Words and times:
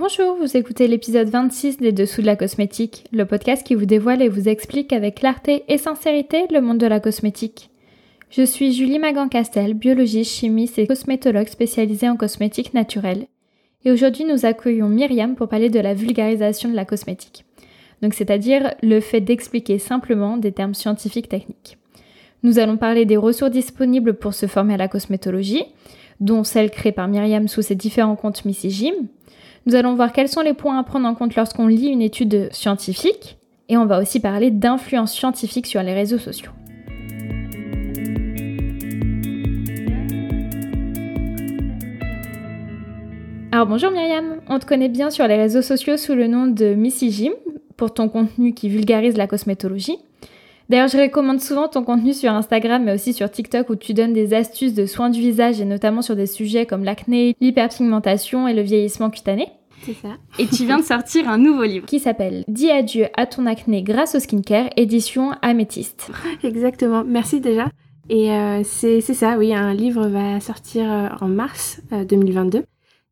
Bonjour, 0.00 0.34
vous 0.34 0.56
écoutez 0.56 0.88
l'épisode 0.88 1.28
26 1.28 1.76
des 1.76 1.92
Dessous 1.92 2.22
de 2.22 2.26
la 2.26 2.34
cosmétique, 2.34 3.04
le 3.12 3.26
podcast 3.26 3.62
qui 3.66 3.74
vous 3.74 3.84
dévoile 3.84 4.22
et 4.22 4.30
vous 4.30 4.48
explique 4.48 4.94
avec 4.94 5.16
clarté 5.16 5.62
et 5.68 5.76
sincérité 5.76 6.46
le 6.50 6.62
monde 6.62 6.78
de 6.78 6.86
la 6.86 7.00
cosmétique. 7.00 7.68
Je 8.30 8.40
suis 8.40 8.72
Julie 8.72 8.98
Magan-Castel, 8.98 9.74
biologiste, 9.74 10.32
chimiste 10.32 10.78
et 10.78 10.86
cosmétologue 10.86 11.48
spécialisée 11.48 12.08
en 12.08 12.16
cosmétique 12.16 12.72
naturelle. 12.72 13.26
Et 13.84 13.90
aujourd'hui, 13.90 14.24
nous 14.24 14.46
accueillons 14.46 14.88
Myriam 14.88 15.34
pour 15.34 15.48
parler 15.48 15.68
de 15.68 15.80
la 15.80 15.92
vulgarisation 15.92 16.70
de 16.70 16.76
la 16.76 16.86
cosmétique. 16.86 17.44
Donc, 18.00 18.14
c'est-à-dire 18.14 18.72
le 18.82 19.00
fait 19.00 19.20
d'expliquer 19.20 19.78
simplement 19.78 20.38
des 20.38 20.52
termes 20.52 20.72
scientifiques 20.72 21.28
techniques. 21.28 21.76
Nous 22.42 22.58
allons 22.58 22.78
parler 22.78 23.04
des 23.04 23.18
ressources 23.18 23.50
disponibles 23.50 24.14
pour 24.14 24.32
se 24.32 24.46
former 24.46 24.72
à 24.72 24.78
la 24.78 24.88
cosmétologie, 24.88 25.66
dont 26.20 26.42
celles 26.42 26.70
créées 26.70 26.90
par 26.90 27.06
Myriam 27.06 27.48
sous 27.48 27.60
ses 27.60 27.74
différents 27.74 28.16
comptes 28.16 28.46
Missy 28.46 28.70
Jim, 28.70 28.94
nous 29.66 29.74
allons 29.74 29.94
voir 29.94 30.12
quels 30.12 30.28
sont 30.28 30.40
les 30.40 30.54
points 30.54 30.78
à 30.78 30.82
prendre 30.82 31.06
en 31.06 31.14
compte 31.14 31.36
lorsqu'on 31.36 31.66
lit 31.66 31.88
une 31.88 32.02
étude 32.02 32.48
scientifique 32.52 33.38
et 33.68 33.76
on 33.76 33.86
va 33.86 34.00
aussi 34.00 34.20
parler 34.20 34.50
d'influence 34.50 35.12
scientifique 35.12 35.66
sur 35.66 35.82
les 35.82 35.94
réseaux 35.94 36.18
sociaux. 36.18 36.50
Alors 43.52 43.66
bonjour 43.66 43.90
Myriam, 43.90 44.40
on 44.48 44.58
te 44.58 44.64
connaît 44.64 44.88
bien 44.88 45.10
sur 45.10 45.26
les 45.26 45.36
réseaux 45.36 45.62
sociaux 45.62 45.96
sous 45.96 46.14
le 46.14 46.26
nom 46.28 46.46
de 46.46 46.74
Missy 46.74 47.10
Jim 47.10 47.32
pour 47.76 47.92
ton 47.92 48.08
contenu 48.08 48.54
qui 48.54 48.68
vulgarise 48.68 49.16
la 49.16 49.26
cosmétologie. 49.26 49.98
D'ailleurs, 50.70 50.86
je 50.86 50.98
recommande 50.98 51.40
souvent 51.40 51.66
ton 51.66 51.82
contenu 51.82 52.14
sur 52.14 52.30
Instagram, 52.30 52.84
mais 52.84 52.94
aussi 52.94 53.12
sur 53.12 53.28
TikTok, 53.28 53.70
où 53.70 53.74
tu 53.74 53.92
donnes 53.92 54.12
des 54.12 54.34
astuces 54.34 54.72
de 54.72 54.86
soins 54.86 55.10
du 55.10 55.20
visage, 55.20 55.60
et 55.60 55.64
notamment 55.64 56.00
sur 56.00 56.14
des 56.14 56.26
sujets 56.26 56.64
comme 56.64 56.84
l'acné, 56.84 57.34
l'hyperpigmentation 57.40 58.46
et 58.46 58.54
le 58.54 58.62
vieillissement 58.62 59.10
cutané. 59.10 59.48
C'est 59.82 59.94
ça. 59.94 60.10
Et 60.38 60.46
tu 60.46 60.66
viens 60.66 60.78
de 60.78 60.84
sortir 60.84 61.28
un 61.28 61.38
nouveau 61.38 61.64
livre 61.64 61.86
qui 61.86 61.98
s'appelle 61.98 62.44
Dis 62.46 62.70
adieu 62.70 63.06
à 63.16 63.26
ton 63.26 63.46
acné 63.46 63.82
grâce 63.82 64.14
au 64.14 64.20
skincare, 64.20 64.70
édition 64.76 65.32
Améthyste. 65.42 66.12
Exactement, 66.44 67.02
merci 67.04 67.40
déjà. 67.40 67.68
Et 68.08 68.30
euh, 68.30 68.62
c'est 68.62 69.00
ça, 69.00 69.38
oui, 69.38 69.52
un 69.52 69.74
livre 69.74 70.06
va 70.06 70.38
sortir 70.38 70.88
euh, 70.88 71.08
en 71.20 71.26
mars 71.26 71.80
2022 71.90 72.58
euh, 72.58 72.62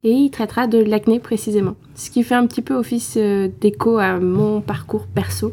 et 0.04 0.12
il 0.12 0.30
traitera 0.30 0.66
de 0.66 0.78
l'acné 0.78 1.18
précisément. 1.18 1.74
Ce 1.94 2.10
qui 2.10 2.22
fait 2.22 2.34
un 2.34 2.46
petit 2.46 2.62
peu 2.62 2.74
office 2.74 3.16
d'écho 3.16 3.98
à 3.98 4.20
mon 4.20 4.60
parcours 4.60 5.06
perso 5.06 5.52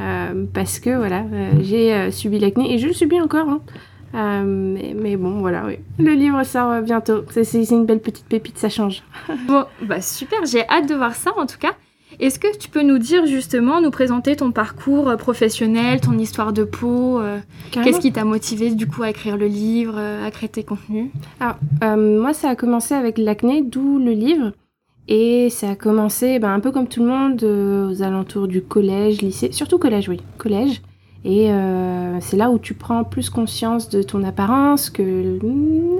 euh, 0.00 0.44
parce 0.52 0.78
que 0.78 0.90
voilà, 0.96 1.24
euh, 1.32 1.52
j'ai 1.60 1.92
euh, 1.92 2.10
subi 2.10 2.38
l'acné 2.38 2.72
et 2.72 2.78
je 2.78 2.86
le 2.86 2.92
subis 2.92 3.20
encore. 3.20 3.48
Hein. 3.48 4.44
mais, 4.44 5.16
bon, 5.16 5.40
voilà, 5.40 5.64
oui. 5.66 5.78
Le 5.98 6.12
livre 6.12 6.42
sort 6.44 6.80
bientôt. 6.82 7.24
C'est 7.30 7.70
une 7.70 7.86
belle 7.86 8.00
petite 8.00 8.26
pépite, 8.26 8.58
ça 8.58 8.68
change. 8.68 9.02
bon, 9.48 9.64
bah 9.82 10.00
super, 10.00 10.44
j'ai 10.44 10.66
hâte 10.68 10.88
de 10.88 10.94
voir 10.94 11.14
ça 11.14 11.32
en 11.36 11.46
tout 11.46 11.58
cas. 11.58 11.74
Est-ce 12.20 12.38
que 12.38 12.56
tu 12.56 12.68
peux 12.68 12.82
nous 12.82 12.98
dire 12.98 13.26
justement, 13.26 13.80
nous 13.80 13.90
présenter 13.90 14.36
ton 14.36 14.50
parcours 14.50 15.16
professionnel, 15.16 16.00
ton 16.00 16.18
histoire 16.18 16.52
de 16.52 16.64
peau 16.64 17.20
Qu'est-ce 17.70 18.00
qui 18.00 18.12
t'a 18.12 18.24
motivé 18.24 18.70
du 18.70 18.86
coup 18.88 19.02
à 19.02 19.10
écrire 19.10 19.36
le 19.36 19.46
livre, 19.46 19.98
à 19.98 20.30
créer 20.30 20.48
tes 20.48 20.64
contenus? 20.64 21.10
Alors, 21.40 21.56
moi 21.96 22.34
ça 22.34 22.50
a 22.50 22.56
commencé 22.56 22.94
avec 22.94 23.18
l'acné, 23.18 23.62
d'où 23.62 23.98
le 23.98 24.12
livre. 24.12 24.52
Et 25.08 25.48
ça 25.48 25.70
a 25.70 25.74
commencé 25.74 26.38
ben, 26.38 26.52
un 26.52 26.60
peu 26.60 26.70
comme 26.70 26.86
tout 26.86 27.00
le 27.00 27.08
monde 27.08 27.42
euh, 27.42 27.90
aux 27.90 28.02
alentours 28.02 28.46
du 28.46 28.60
collège, 28.60 29.22
lycée, 29.22 29.52
surtout 29.52 29.78
collège, 29.78 30.08
oui, 30.10 30.20
collège. 30.36 30.82
Et 31.24 31.50
euh, 31.50 32.18
c'est 32.20 32.36
là 32.36 32.50
où 32.50 32.58
tu 32.58 32.74
prends 32.74 33.04
plus 33.04 33.30
conscience 33.30 33.88
de 33.88 34.02
ton 34.02 34.22
apparence, 34.22 34.90
que 34.90 35.38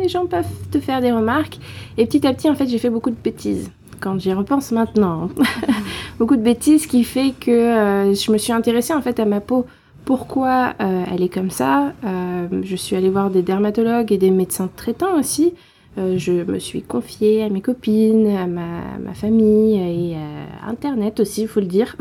les 0.01 0.09
gens 0.09 0.27
peuvent 0.27 0.47
te 0.71 0.79
faire 0.79 1.01
des 1.01 1.11
remarques. 1.11 1.59
Et 1.97 2.07
petit 2.07 2.27
à 2.27 2.35
petit, 2.35 2.51
en 2.51 2.55
fait, 2.55 2.69
j'ai 2.69 2.79
fait 2.79 2.91
beaucoup 2.91 3.11
de 3.11 3.17
bêtises. 3.17 3.71
Quand 4.01 4.19
j'y 4.19 4.33
repense 4.33 4.73
maintenant, 4.73 5.29
beaucoup 6.19 6.37
de 6.37 6.43
bêtises 6.43 6.87
qui 6.87 7.05
fait 7.05 7.33
que 7.39 7.51
euh, 7.51 8.15
je 8.15 8.33
me 8.33 8.39
suis 8.39 8.53
intéressée 8.53 8.95
en 8.95 9.03
fait 9.03 9.21
à 9.21 9.25
ma 9.25 9.41
peau. 9.41 9.67
Pourquoi 10.05 10.73
elle 10.79 11.23
est 11.23 11.29
comme 11.29 11.51
ça? 11.51 11.93
Je 12.03 12.77
suis 12.77 12.97
allée 12.97 13.11
voir 13.11 13.29
des 13.29 13.43
dermatologues 13.43 14.11
et 14.11 14.17
des 14.17 14.31
médecins 14.31 14.71
traitants 14.75 15.19
aussi 15.19 15.53
euh, 15.99 16.17
je 16.17 16.33
me 16.33 16.59
suis 16.59 16.83
confiée 16.83 17.43
à 17.43 17.49
mes 17.49 17.61
copines, 17.61 18.29
à 18.29 18.47
ma, 18.47 19.15
famille 19.15 20.13
et 20.13 20.17
à 20.17 20.69
Internet 20.69 21.19
aussi, 21.19 21.43
il 21.43 21.49
faut 21.49 21.61
le 21.61 21.67
dire. 21.67 21.97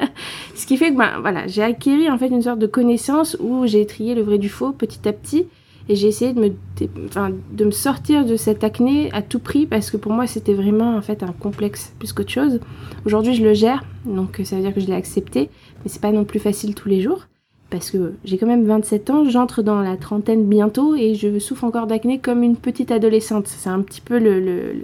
Ce 0.54 0.66
qui 0.66 0.76
fait 0.76 0.92
que 0.92 0.98
ben, 0.98 1.18
voilà, 1.20 1.46
j'ai 1.48 1.62
acquis 1.62 2.08
en 2.10 2.18
fait 2.18 2.28
une 2.28 2.42
sorte 2.42 2.60
de 2.60 2.66
connaissance 2.66 3.36
où 3.40 3.66
j'ai 3.66 3.86
trié 3.86 4.14
le 4.14 4.22
vrai 4.22 4.38
du 4.38 4.48
faux 4.48 4.72
petit 4.72 5.08
à 5.08 5.12
petit 5.12 5.46
et 5.90 5.96
j'ai 5.96 6.06
essayé 6.06 6.32
de 6.32 6.40
me, 6.40 6.50
de 7.52 7.64
me 7.64 7.70
sortir 7.72 8.24
de 8.24 8.36
cette 8.36 8.62
acné 8.62 9.10
à 9.12 9.22
tout 9.22 9.40
prix 9.40 9.66
parce 9.66 9.90
que 9.90 9.96
pour 9.96 10.12
moi 10.12 10.28
c'était 10.28 10.54
vraiment 10.54 10.96
en 10.96 11.02
fait 11.02 11.24
un 11.24 11.32
complexe 11.32 11.92
plus 11.98 12.12
qu'autre 12.12 12.30
chose. 12.30 12.60
Aujourd'hui 13.04 13.34
je 13.34 13.42
le 13.42 13.54
gère, 13.54 13.82
donc 14.06 14.40
ça 14.44 14.54
veut 14.54 14.62
dire 14.62 14.72
que 14.72 14.80
je 14.80 14.86
l'ai 14.86 14.94
accepté, 14.94 15.50
mais 15.82 15.90
c'est 15.90 16.00
pas 16.00 16.12
non 16.12 16.24
plus 16.24 16.38
facile 16.38 16.76
tous 16.76 16.88
les 16.88 17.00
jours 17.00 17.26
parce 17.70 17.90
que 17.90 18.12
j'ai 18.24 18.38
quand 18.38 18.46
même 18.46 18.64
27 18.64 19.10
ans, 19.10 19.24
j'entre 19.28 19.62
dans 19.62 19.80
la 19.80 19.96
trentaine 19.96 20.44
bientôt 20.44 20.94
et 20.94 21.16
je 21.16 21.40
souffre 21.40 21.64
encore 21.64 21.88
d'acné 21.88 22.20
comme 22.20 22.44
une 22.44 22.56
petite 22.56 22.92
adolescente. 22.92 23.48
C'est 23.48 23.70
un 23.70 23.80
petit 23.80 24.00
peu 24.00 24.16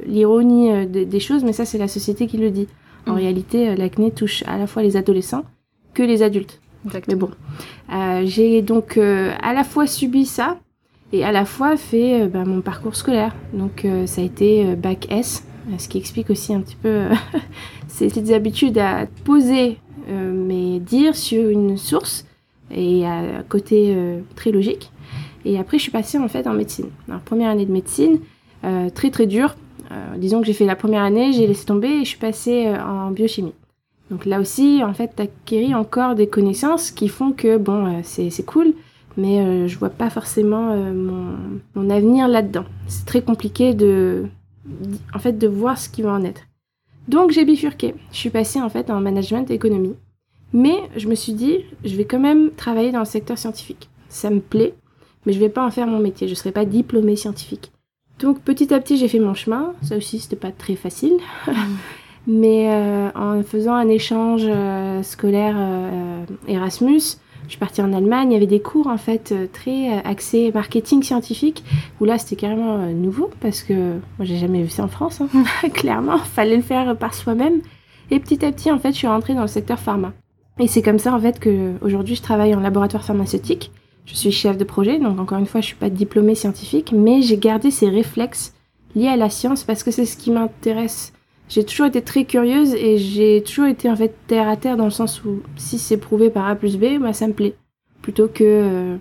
l'ironie 0.07 0.73
euh, 0.73 0.87
des 0.87 1.21
choses, 1.21 1.45
mais 1.45 1.53
ça 1.53 1.65
c'est 1.65 1.79
la 1.79 1.89
société 1.89 2.27
qui 2.27 2.37
le 2.37 2.51
dit. 2.51 2.67
En 3.07 3.13
mm. 3.13 3.17
réalité, 3.17 3.69
euh, 3.69 3.77
l'acné 3.77 4.11
touche 4.11 4.43
à 4.49 4.59
la 4.59 4.67
fois 4.67 4.83
les 4.83 4.97
adolescents 4.97 5.45
que 5.95 6.03
les 6.03 6.25
adultes. 6.25 6.61
Mais 7.07 7.15
bon, 7.17 7.31
euh, 7.93 8.23
j'ai 8.25 8.63
donc 8.63 8.97
à 8.97 9.53
la 9.53 9.65
fois 9.65 9.89
subi 9.89 10.25
ça 10.25 10.57
et 11.13 11.25
à 11.25 11.33
la 11.33 11.45
fois 11.45 11.77
fait 11.77 12.27
bah, 12.29 12.45
mon 12.45 12.61
parcours 12.61 12.97
scolaire. 12.97 13.35
Donc 13.53 13.87
ça 14.07 14.21
a 14.21 14.25
été 14.25 14.75
bac 14.77 15.07
S, 15.11 15.45
ce 15.79 15.89
qui 15.89 15.99
explique 15.99 16.31
aussi 16.31 16.53
un 16.53 16.61
petit 16.61 16.77
peu 16.77 17.05
ces 17.89 18.09
petites 18.09 18.31
habitudes 18.31 18.79
à 18.79 19.07
poser 19.25 19.79
mes 20.09 20.79
dires 20.81 21.17
sur 21.17 21.49
une 21.49 21.77
source 21.77 22.27
et 22.71 23.07
à 23.07 23.43
côté 23.49 23.95
euh, 23.95 24.21
très 24.35 24.51
logique. 24.51 24.91
Et 25.45 25.59
après, 25.59 25.79
je 25.79 25.83
suis 25.83 25.93
passée 25.93 26.19
en 26.19 26.29
fait 26.29 26.47
en 26.47 26.55
médecine. 26.55 26.89
Première 27.25 27.51
année 27.51 27.67
de 27.67 27.73
médecine, 27.73 28.19
euh, 28.65 28.91
très 28.91 29.11
très 29.11 29.27
dure. 29.27 29.55
Euh, 29.93 30.17
disons 30.17 30.41
que 30.41 30.47
j'ai 30.47 30.53
fait 30.53 30.65
la 30.65 30.75
première 30.75 31.03
année, 31.03 31.33
j'ai 31.33 31.47
laissé 31.47 31.65
tomber 31.65 31.89
et 31.89 32.01
je 32.01 32.09
suis 32.09 32.19
passée 32.19 32.69
en 32.69 33.11
biochimie. 33.11 33.55
Donc 34.11 34.25
là 34.25 34.41
aussi, 34.41 34.83
en 34.85 34.95
fait, 34.95 35.19
acquéris 35.21 35.75
encore 35.75 36.15
des 36.15 36.27
connaissances 36.27 36.91
qui 36.91 37.09
font 37.09 37.33
que, 37.33 37.57
bon, 37.57 38.03
c'est 38.05 38.45
cool, 38.45 38.75
mais 39.17 39.69
je 39.69 39.79
vois 39.79 39.91
pas 39.91 40.11
forcément 40.11 40.77
mon, 40.77 41.37
mon, 41.75 41.91
avenir 41.91 42.29
là-dedans. 42.29 42.65
C'est 42.87 43.07
très 43.07 43.23
compliqué 43.23 43.75
de, 43.75 44.27
en 45.15 45.19
fait, 45.19 45.39
de 45.39 45.49
voir 45.49 45.79
ce 45.79 45.89
qui 45.89 46.03
va 46.03 46.13
en 46.13 46.25
être. 46.25 46.43
Donc 47.09 47.31
j'ai 47.31 47.45
bifurqué. 47.45 47.95
Je 48.13 48.17
suis 48.17 48.31
passée 48.31 48.61
en 48.61 48.69
fait 48.69 48.91
en 48.91 49.01
management 49.01 49.51
économie. 49.51 49.95
Mais 50.53 50.77
je 50.97 51.09
me 51.09 51.15
suis 51.15 51.33
dit, 51.33 51.59
je 51.85 51.97
vais 51.97 52.05
quand 52.05 52.19
même 52.19 52.51
travailler 52.51 52.93
dans 52.93 53.01
le 53.01 53.05
secteur 53.05 53.39
scientifique. 53.39 53.89
Ça 54.09 54.31
me 54.31 54.41
plaît, 54.41 54.75
mais 55.25 55.33
je 55.33 55.41
vais 55.41 55.49
pas 55.49 55.65
en 55.65 55.71
faire 55.71 55.87
mon 55.87 55.99
métier. 55.99 56.29
Je 56.29 56.35
serai 56.35 56.53
pas 56.53 56.65
diplômée 56.65 57.17
scientifique. 57.17 57.73
Donc 58.19 58.41
petit 58.41 58.73
à 58.73 58.81
petit, 58.81 58.97
j'ai 58.97 59.09
fait 59.09 59.19
mon 59.19 59.35
chemin. 59.35 59.75
Ça 59.83 59.97
aussi, 59.97 60.19
c'était 60.19 60.37
pas 60.37 60.53
très 60.53 60.77
facile. 60.77 61.15
mais 62.27 62.69
euh, 62.71 63.11
en 63.15 63.43
faisant 63.43 63.75
un 63.75 63.89
échange 63.89 64.45
euh, 64.45 65.03
scolaire 65.03 65.55
euh, 65.57 66.25
Erasmus, 66.49 67.19
je 67.47 67.53
suis 67.53 67.59
partie 67.59 67.83
en 67.83 67.93
Allemagne, 67.93 68.31
il 68.31 68.35
y 68.35 68.37
avait 68.37 68.47
des 68.47 68.61
cours 68.61 68.87
en 68.87 68.99
fait 68.99 69.35
très 69.53 70.03
axés 70.05 70.51
marketing 70.53 71.03
scientifique, 71.03 71.65
où 72.01 72.05
là 72.05 72.19
c'était 72.19 72.37
carrément 72.37 72.79
nouveau 72.89 73.31
parce 73.41 73.63
que 73.63 73.93
moi 74.19 74.23
j'ai 74.23 74.37
jamais 74.37 74.63
vu 74.63 74.69
ça 74.69 74.85
en 74.85 74.89
France, 74.89 75.21
hein. 75.21 75.29
clairement, 75.75 76.19
fallait 76.19 76.57
le 76.57 76.63
faire 76.63 76.97
par 76.97 77.15
soi-même. 77.15 77.61
Et 78.11 78.21
petit 78.21 78.45
à 78.45 78.53
petit 78.53 78.71
en 78.71 78.79
fait 78.79 78.93
je 78.93 78.99
suis 78.99 79.07
rentrée 79.07 79.35
dans 79.35 79.43
le 79.43 79.49
secteur 79.49 79.79
pharma. 79.79 80.13
Et 80.59 80.69
c'est 80.69 80.83
comme 80.83 80.99
ça 80.99 81.15
en 81.15 81.21
fait 81.21 81.39
que 81.39 81.75
aujourd'hui 81.83 82.15
je 82.15 82.23
travaille 82.23 82.55
en 82.55 82.61
laboratoire 82.61 83.05
pharmaceutique. 83.05 83.71
Je 84.07 84.15
suis 84.15 84.31
chef 84.31 84.57
de 84.57 84.65
projet, 84.65 84.99
donc 84.99 85.19
encore 85.19 85.39
une 85.39 85.47
fois 85.47 85.61
je 85.61 85.67
suis 85.67 85.77
pas 85.77 85.91
diplômée 85.91 86.35
scientifique, 86.35 86.93
mais 86.93 87.23
j'ai 87.23 87.37
gardé 87.37 87.71
ces 87.71 87.89
réflexes 87.89 88.55
liés 88.95 89.09
à 89.09 89.17
la 89.17 89.31
science 89.31 89.65
parce 89.65 89.83
que 89.83 89.91
c'est 89.91 90.07
ce 90.07 90.17
qui 90.17 90.31
m'intéresse. 90.31 91.13
J'ai 91.49 91.65
toujours 91.65 91.87
été 91.87 92.03
très 92.03 92.25
curieuse 92.25 92.75
et 92.75 92.99
j'ai 92.99 93.43
toujours 93.43 93.67
été 93.67 93.89
en 93.89 93.97
fait 93.97 94.15
terre 94.27 94.49
à 94.49 94.57
terre 94.57 94.77
dans 94.77 94.85
le 94.85 94.91
sens 94.91 95.25
où 95.25 95.43
si 95.57 95.79
c'est 95.79 95.97
prouvé 95.97 96.29
par 96.29 96.47
A 96.47 96.57
plus 96.57 96.77
B, 96.77 96.99
bah, 97.01 97.13
ça 97.13 97.29
me 97.29 97.33
plaît. 97.33 97.55
Plutôt 98.03 98.29
que 98.29 98.45
euh, 98.45 98.97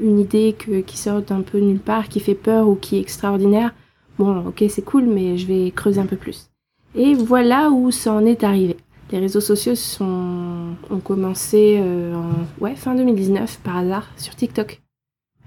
une 0.00 0.18
idée 0.18 0.54
que, 0.58 0.80
qui 0.80 0.96
sort 0.96 1.22
un 1.30 1.42
peu 1.42 1.58
nulle 1.58 1.80
part, 1.80 2.08
qui 2.08 2.20
fait 2.20 2.34
peur 2.34 2.68
ou 2.68 2.74
qui 2.74 2.96
est 2.96 3.00
extraordinaire. 3.00 3.74
Bon, 4.18 4.46
ok, 4.46 4.64
c'est 4.68 4.82
cool, 4.82 5.04
mais 5.04 5.36
je 5.36 5.46
vais 5.46 5.70
creuser 5.70 6.00
un 6.00 6.06
peu 6.06 6.16
plus. 6.16 6.50
Et 6.94 7.14
voilà 7.14 7.70
où 7.70 7.90
ça 7.90 8.12
en 8.12 8.24
est 8.24 8.44
arrivé. 8.44 8.76
Les 9.12 9.18
réseaux 9.18 9.40
sociaux 9.40 9.74
sont, 9.74 10.74
ont 10.90 10.98
commencé 10.98 11.78
euh, 11.78 12.14
en 12.14 12.64
ouais, 12.64 12.74
fin 12.74 12.94
2019 12.94 13.60
par 13.62 13.76
hasard 13.78 14.10
sur 14.16 14.34
TikTok. 14.34 14.80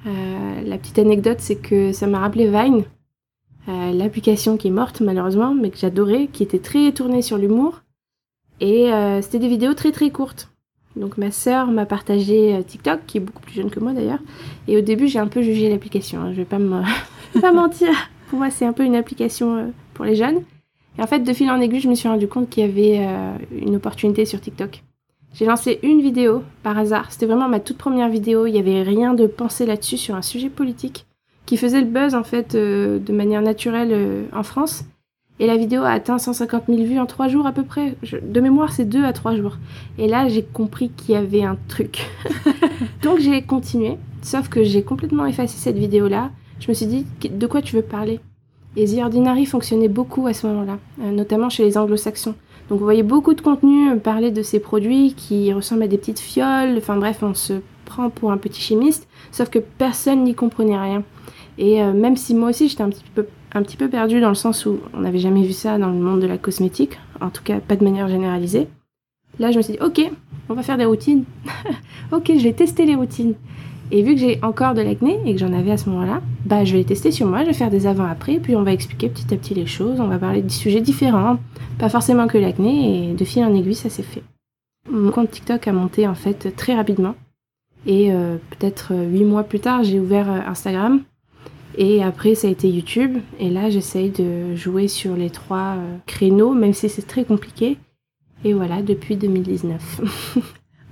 Euh, 0.05 0.61
la 0.63 0.77
petite 0.77 0.99
anecdote, 0.99 1.37
c'est 1.39 1.55
que 1.55 1.91
ça 1.91 2.07
m'a 2.07 2.19
rappelé 2.19 2.47
Vine, 2.47 2.83
euh, 3.67 3.91
l'application 3.91 4.57
qui 4.57 4.67
est 4.67 4.71
morte 4.71 5.01
malheureusement, 5.01 5.53
mais 5.53 5.69
que 5.69 5.77
j'adorais, 5.77 6.27
qui 6.31 6.43
était 6.43 6.59
très 6.59 6.91
tournée 6.91 7.21
sur 7.21 7.37
l'humour. 7.37 7.81
Et 8.59 8.89
c'était 9.21 9.37
des 9.37 9.49
vidéos 9.49 9.75
très 9.75 9.91
très 9.91 10.09
courtes. 10.09 10.49
Donc 10.95 11.19
ma 11.19 11.29
sœur 11.29 11.67
m'a 11.67 11.85
partagé 11.85 12.59
TikTok, 12.65 13.01
qui 13.05 13.17
est 13.17 13.21
beaucoup 13.21 13.41
plus 13.43 13.53
jeune 13.53 13.69
que 13.69 13.79
moi 13.79 13.93
d'ailleurs. 13.93 14.17
Et 14.67 14.75
au 14.75 14.81
début, 14.81 15.07
j'ai 15.07 15.19
un 15.19 15.27
peu 15.27 15.43
jugé 15.43 15.69
l'application. 15.69 16.21
Hein. 16.21 16.31
Je 16.31 16.37
vais 16.37 16.45
pas 16.45 16.57
me 16.57 16.81
pas 17.39 17.51
mentir. 17.51 17.89
Pour 18.29 18.39
moi, 18.39 18.49
c'est 18.49 18.65
un 18.65 18.73
peu 18.73 18.83
une 18.83 18.95
application 18.95 19.71
pour 19.93 20.05
les 20.05 20.15
jeunes. 20.15 20.41
Et 20.97 21.01
en 21.01 21.07
fait, 21.07 21.19
de 21.19 21.33
fil 21.33 21.49
en 21.49 21.59
aiguille, 21.59 21.79
je 21.79 21.89
me 21.89 21.95
suis 21.95 22.09
rendu 22.09 22.27
compte 22.27 22.49
qu'il 22.49 22.65
y 22.65 22.67
avait 22.67 23.05
euh, 23.05 23.37
une 23.51 23.75
opportunité 23.75 24.25
sur 24.25 24.41
TikTok. 24.41 24.83
J'ai 25.33 25.45
lancé 25.45 25.79
une 25.83 26.01
vidéo 26.01 26.43
par 26.63 26.77
hasard. 26.77 27.11
C'était 27.11 27.27
vraiment 27.27 27.47
ma 27.47 27.59
toute 27.59 27.77
première 27.77 28.09
vidéo. 28.09 28.47
Il 28.47 28.53
n'y 28.53 28.59
avait 28.59 28.81
rien 28.81 29.13
de 29.13 29.27
pensé 29.27 29.65
là-dessus 29.65 29.97
sur 29.97 30.15
un 30.15 30.21
sujet 30.21 30.49
politique 30.49 31.05
qui 31.47 31.57
faisait 31.57 31.81
le 31.81 31.87
buzz 31.87 32.13
en 32.13 32.23
fait 32.23 32.53
euh, 32.53 32.99
de 32.99 33.11
manière 33.11 33.41
naturelle 33.41 33.89
euh, 33.91 34.23
en 34.33 34.43
France. 34.43 34.83
Et 35.39 35.47
la 35.47 35.55
vidéo 35.55 35.83
a 35.83 35.91
atteint 35.91 36.17
150 36.17 36.63
000 36.67 36.83
vues 36.83 36.99
en 36.99 37.05
trois 37.05 37.27
jours 37.27 37.45
à 37.47 37.51
peu 37.51 37.63
près. 37.63 37.95
de 38.21 38.41
mémoire, 38.41 38.71
c'est 38.71 38.85
deux 38.85 39.05
à 39.05 39.13
trois 39.13 39.35
jours. 39.35 39.57
Et 39.99 40.07
là, 40.07 40.27
j'ai 40.27 40.43
compris 40.43 40.89
qu'il 40.89 41.13
y 41.13 41.17
avait 41.17 41.43
un 41.43 41.57
truc. 41.67 42.07
Donc 43.03 43.19
j'ai 43.19 43.43
continué. 43.43 43.97
Sauf 44.23 44.49
que 44.49 44.63
j'ai 44.63 44.81
complètement 44.81 45.27
effacé 45.27 45.55
cette 45.57 45.77
vidéo-là. 45.77 46.31
Je 46.59 46.69
me 46.69 46.73
suis 46.73 46.87
dit, 46.87 47.05
de 47.29 47.47
quoi 47.47 47.61
tu 47.61 47.75
veux 47.75 47.83
parler? 47.83 48.19
Et 48.75 48.85
The 48.85 48.97
Ordinary 49.03 49.45
fonctionnait 49.45 49.87
beaucoup 49.87 50.25
à 50.25 50.33
ce 50.33 50.47
moment-là, 50.47 50.79
euh, 51.03 51.11
notamment 51.11 51.49
chez 51.49 51.63
les 51.63 51.77
anglo-saxons. 51.77 52.33
Donc 52.69 52.79
vous 52.79 52.85
voyez 52.85 53.03
beaucoup 53.03 53.35
de 53.35 53.41
contenu 53.41 53.97
parler 53.99 54.31
de 54.31 54.41
ces 54.41 54.59
produits 54.59 55.13
qui 55.15 55.53
ressemblent 55.53 55.83
à 55.83 55.87
des 55.87 55.97
petites 55.97 56.19
fioles, 56.19 56.75
enfin 56.77 56.97
bref, 56.97 57.19
on 57.21 57.33
se 57.33 57.53
prend 57.85 58.09
pour 58.09 58.31
un 58.31 58.37
petit 58.37 58.59
chimiste, 58.59 59.07
sauf 59.31 59.49
que 59.49 59.59
personne 59.59 60.23
n'y 60.23 60.35
comprenait 60.35 60.77
rien. 60.77 61.03
Et 61.57 61.81
euh, 61.81 61.93
même 61.93 62.17
si 62.17 62.35
moi 62.35 62.49
aussi 62.49 62.69
j'étais 62.69 62.83
un 62.83 62.89
petit 62.89 63.03
peu 63.15 63.25
un 63.53 63.63
petit 63.63 63.77
peu 63.77 63.89
perdu 63.89 64.19
dans 64.19 64.29
le 64.29 64.35
sens 64.35 64.65
où 64.65 64.79
on 64.93 65.01
n'avait 65.01 65.19
jamais 65.19 65.41
vu 65.41 65.53
ça 65.53 65.77
dans 65.77 65.87
le 65.87 65.97
monde 65.97 66.21
de 66.21 66.27
la 66.27 66.37
cosmétique, 66.37 66.99
en 67.21 67.29
tout 67.29 67.43
cas 67.43 67.59
pas 67.59 67.75
de 67.75 67.83
manière 67.83 68.07
généralisée. 68.07 68.67
Là, 69.39 69.51
je 69.51 69.57
me 69.57 69.61
suis 69.61 69.73
dit, 69.73 69.79
ok, 69.79 70.11
on 70.49 70.53
va 70.53 70.63
faire 70.63 70.77
des 70.77 70.85
routines. 70.85 71.23
ok, 72.11 72.31
je 72.37 72.43
vais 72.43 72.53
tester 72.53 72.85
les 72.85 72.95
routines. 72.95 73.35
Et 73.91 74.01
vu 74.01 74.15
que 74.15 74.19
j'ai 74.19 74.39
encore 74.43 74.73
de 74.73 74.81
l'acné 74.81 75.19
et 75.25 75.33
que 75.33 75.39
j'en 75.39 75.53
avais 75.53 75.71
à 75.71 75.77
ce 75.77 75.89
moment-là, 75.89 76.21
bah 76.45 76.65
je 76.65 76.73
vais 76.73 76.79
les 76.79 76.85
tester 76.85 77.11
sur 77.11 77.27
moi, 77.27 77.41
je 77.41 77.47
vais 77.47 77.53
faire 77.53 77.69
des 77.69 77.87
avant-après, 77.87 78.39
puis 78.39 78.55
on 78.55 78.63
va 78.63 78.73
expliquer 78.73 79.07
petit 79.07 79.33
à 79.33 79.37
petit 79.37 79.53
les 79.53 79.65
choses, 79.65 80.01
on 80.01 80.07
va 80.07 80.17
parler 80.17 80.41
de 80.41 80.49
sujets 80.49 80.81
différents, 80.81 81.37
pas 81.79 81.87
forcément 81.87 82.27
que 82.27 82.37
l'acné, 82.37 83.11
et 83.11 83.13
de 83.13 83.23
fil 83.23 83.45
en 83.45 83.55
aiguille, 83.55 83.75
ça 83.75 83.89
s'est 83.89 84.03
fait. 84.03 84.23
Mon 84.91 85.11
compte 85.11 85.31
TikTok 85.31 85.67
a 85.69 85.71
monté 85.71 86.05
en 86.05 86.15
fait 86.15 86.53
très 86.57 86.75
rapidement, 86.75 87.15
et 87.85 88.11
euh, 88.11 88.35
peut-être 88.49 88.91
euh, 88.91 89.09
huit 89.09 89.23
mois 89.23 89.43
plus 89.43 89.61
tard, 89.61 89.85
j'ai 89.85 90.01
ouvert 90.01 90.29
Instagram, 90.29 91.01
et 91.77 92.03
après 92.03 92.35
ça 92.35 92.47
a 92.47 92.51
été 92.51 92.69
YouTube, 92.69 93.17
et 93.39 93.49
là 93.49 93.69
j'essaye 93.69 94.09
de 94.09 94.55
jouer 94.55 94.87
sur 94.87 95.15
les 95.15 95.29
trois 95.29 95.75
créneaux, 96.05 96.53
même 96.53 96.73
si 96.73 96.89
c'est 96.89 97.07
très 97.07 97.23
compliqué, 97.23 97.77
et 98.43 98.53
voilà, 98.53 98.81
depuis 98.81 99.15
2019. 99.15 100.01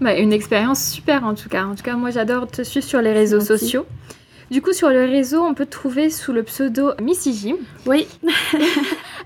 Bah, 0.02 0.18
une 0.18 0.34
expérience 0.34 0.92
super 0.92 1.24
en 1.24 1.36
tout 1.36 1.48
cas. 1.48 1.64
En 1.66 1.74
tout 1.74 1.84
cas, 1.84 1.96
moi 1.96 2.10
j'adore 2.10 2.48
te 2.48 2.64
suivre 2.64 2.86
sur 2.86 3.02
les 3.02 3.14
réseaux 3.14 3.40
sociaux. 3.40 3.86
Du 4.52 4.62
coup, 4.62 4.74
sur 4.74 4.90
le 4.90 5.06
réseau, 5.06 5.42
on 5.42 5.54
peut 5.54 5.66
te 5.66 5.72
trouver 5.72 6.10
sous 6.10 6.32
le 6.32 6.44
pseudo 6.44 6.92
Missy 7.02 7.34
Jim. 7.34 7.56
Oui. 7.86 8.08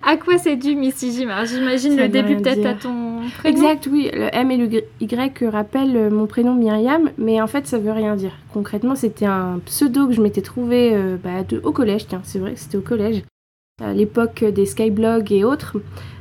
à 0.04 0.18
quoi 0.18 0.38
c'est 0.38 0.56
dû 0.56 0.75
Missy 0.75 1.13
Jim 1.13 1.30
J'imagine 1.45 1.98
le 1.98 2.07
début 2.07 2.38
peut-être 2.38 2.66
à 2.66 2.74
ton 2.74 3.21
prénom. 3.38 3.57
Exact, 3.57 3.88
oui. 3.92 4.10
Le 4.13 4.33
M 4.33 4.51
et 4.51 4.57
le 4.57 4.83
Y 5.01 5.44
rappellent 5.50 5.98
euh, 5.98 6.10
mon 6.10 6.25
prénom 6.25 6.56
Myriam, 6.56 7.10
mais 7.18 7.42
en 7.42 7.48
fait, 7.48 7.68
ça 7.68 7.77
veut 7.77 7.92
rien 7.92 8.16
dire. 8.16 8.31
Concrètement, 8.54 8.95
c'était 8.95 9.25
un 9.25 9.60
pseudo 9.66 10.07
que 10.07 10.13
je 10.13 10.21
m'étais 10.21 10.42
trouvé 10.42 10.92
euh, 10.94 11.18
bah, 11.21 11.44
au 11.63 11.71
collège. 11.71 12.07
Tiens, 12.07 12.21
c'est 12.24 12.39
vrai 12.39 12.54
que 12.54 12.60
c'était 12.60 12.77
au 12.77 12.81
collège. 12.81 13.24
À 13.81 13.94
l'époque 13.94 14.44
des 14.44 14.66
skyblogs 14.66 15.31
et 15.31 15.44
autres. 15.44 15.77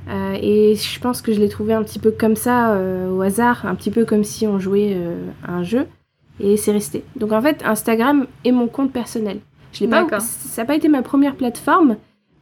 Euh, 0.08 0.38
et 0.40 0.74
je 0.74 1.00
pense 1.00 1.20
que 1.20 1.32
je 1.32 1.40
l'ai 1.40 1.48
trouvé 1.48 1.74
un 1.74 1.82
petit 1.82 1.98
peu 1.98 2.10
comme 2.10 2.36
ça, 2.36 2.72
euh, 2.72 3.10
au 3.10 3.20
hasard, 3.20 3.66
un 3.66 3.74
petit 3.74 3.90
peu 3.90 4.04
comme 4.04 4.24
si 4.24 4.46
on 4.46 4.58
jouait 4.58 4.94
euh, 4.94 5.16
un 5.46 5.62
jeu. 5.62 5.86
Et 6.40 6.56
c'est 6.56 6.72
resté. 6.72 7.04
Donc 7.16 7.32
en 7.32 7.42
fait, 7.42 7.62
Instagram 7.64 8.26
est 8.44 8.52
mon 8.52 8.68
compte 8.68 8.92
personnel. 8.92 9.40
Je 9.72 9.84
l'ai 9.84 9.88
pas, 9.88 10.06
ça 10.20 10.62
n'a 10.62 10.66
pas 10.66 10.74
été 10.74 10.88
ma 10.88 11.02
première 11.02 11.34
plateforme, 11.34 11.96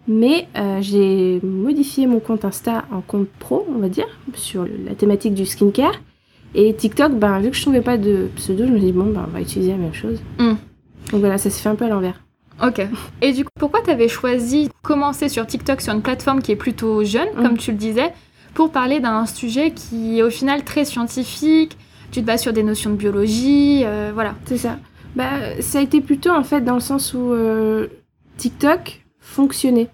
mais 0.07 0.47
j'ai 0.81 1.41
modifié 1.43 2.07
mon 2.07 2.21
compte 2.21 2.45
Insta 2.45 2.85
en 2.93 3.01
compte 3.01 3.29
pro, 3.39 3.67
on 3.75 3.79
va 3.79 3.89
dire, 3.89 4.07
sur 4.35 4.67
la 4.87 4.95
thématique 4.95 5.35
du 5.35 5.47
skincare. 5.47 5.95
Et 6.55 6.75
TikTok, 6.75 7.13
ben, 7.15 7.41
vu 7.41 7.51
que 7.51 7.57
je 7.57 7.63
trouvais 7.63 7.83
pas 7.83 7.99
de 7.99 8.29
pseudo, 8.37 8.67
je 8.67 8.71
me 8.71 8.79
suis 8.79 8.87
dit, 8.87 8.93
bon, 8.93 9.07
ben, 9.07 9.25
on 9.29 9.31
va 9.31 9.41
utiliser 9.41 9.73
la 9.73 9.79
même 9.79 9.93
chose. 9.93 10.21
Hmm. 10.39 10.55
Donc 11.11 11.21
voilà, 11.21 11.39
ça 11.39 11.51
s'est 11.51 11.63
fait 11.63 11.69
un 11.69 11.75
peu 11.75 11.85
à 11.85 11.89
l'envers. 11.89 12.23
Ok. 12.63 12.81
Et 13.21 13.33
du 13.33 13.45
coup, 13.45 13.51
pourquoi 13.59 13.83
tu 13.83 13.91
avais 13.91 14.09
choisi 14.09 14.69
de 14.69 14.73
commencer 14.83 15.29
sur 15.29 15.47
TikTok 15.47 15.81
sur 15.81 15.93
une 15.93 16.03
plateforme 16.03 16.41
qui 16.41 16.53
est 16.53 16.57
plutôt 16.57 17.05
jeune, 17.05 17.29
comme 17.35 17.53
mm. 17.53 17.59
tu 17.59 17.73
le 17.73 17.77
disais, 17.77 18.13
pour 18.55 18.71
parler 18.71 19.01
d'un 19.01 19.27
sujet 19.27 19.73
qui 19.73 20.19
est 20.19 20.23
au 20.23 20.31
final 20.31 20.65
très 20.65 20.85
scientifique 20.87 21.77
Tu 22.11 22.21
te 22.21 22.27
bases 22.27 22.43
sur 22.43 22.53
des 22.53 22.63
notions 22.63 22.91
de 22.91 22.97
biologie, 22.97 23.83
euh, 23.85 24.11
voilà. 24.15 24.35
C'est 24.47 24.59
ça. 24.59 24.79
Bah, 25.15 25.61
ça 25.61 25.79
a 25.79 25.83
été 25.83 26.01
plutôt 26.01 26.31
en 26.31 26.45
fait 26.45 26.61
dans 26.61 26.75
le 26.75 26.81
sens 26.81 27.15
où 27.15 27.33
euh, 27.33 27.89
TikTok 28.37 29.05
fonctionnait. 29.19 29.89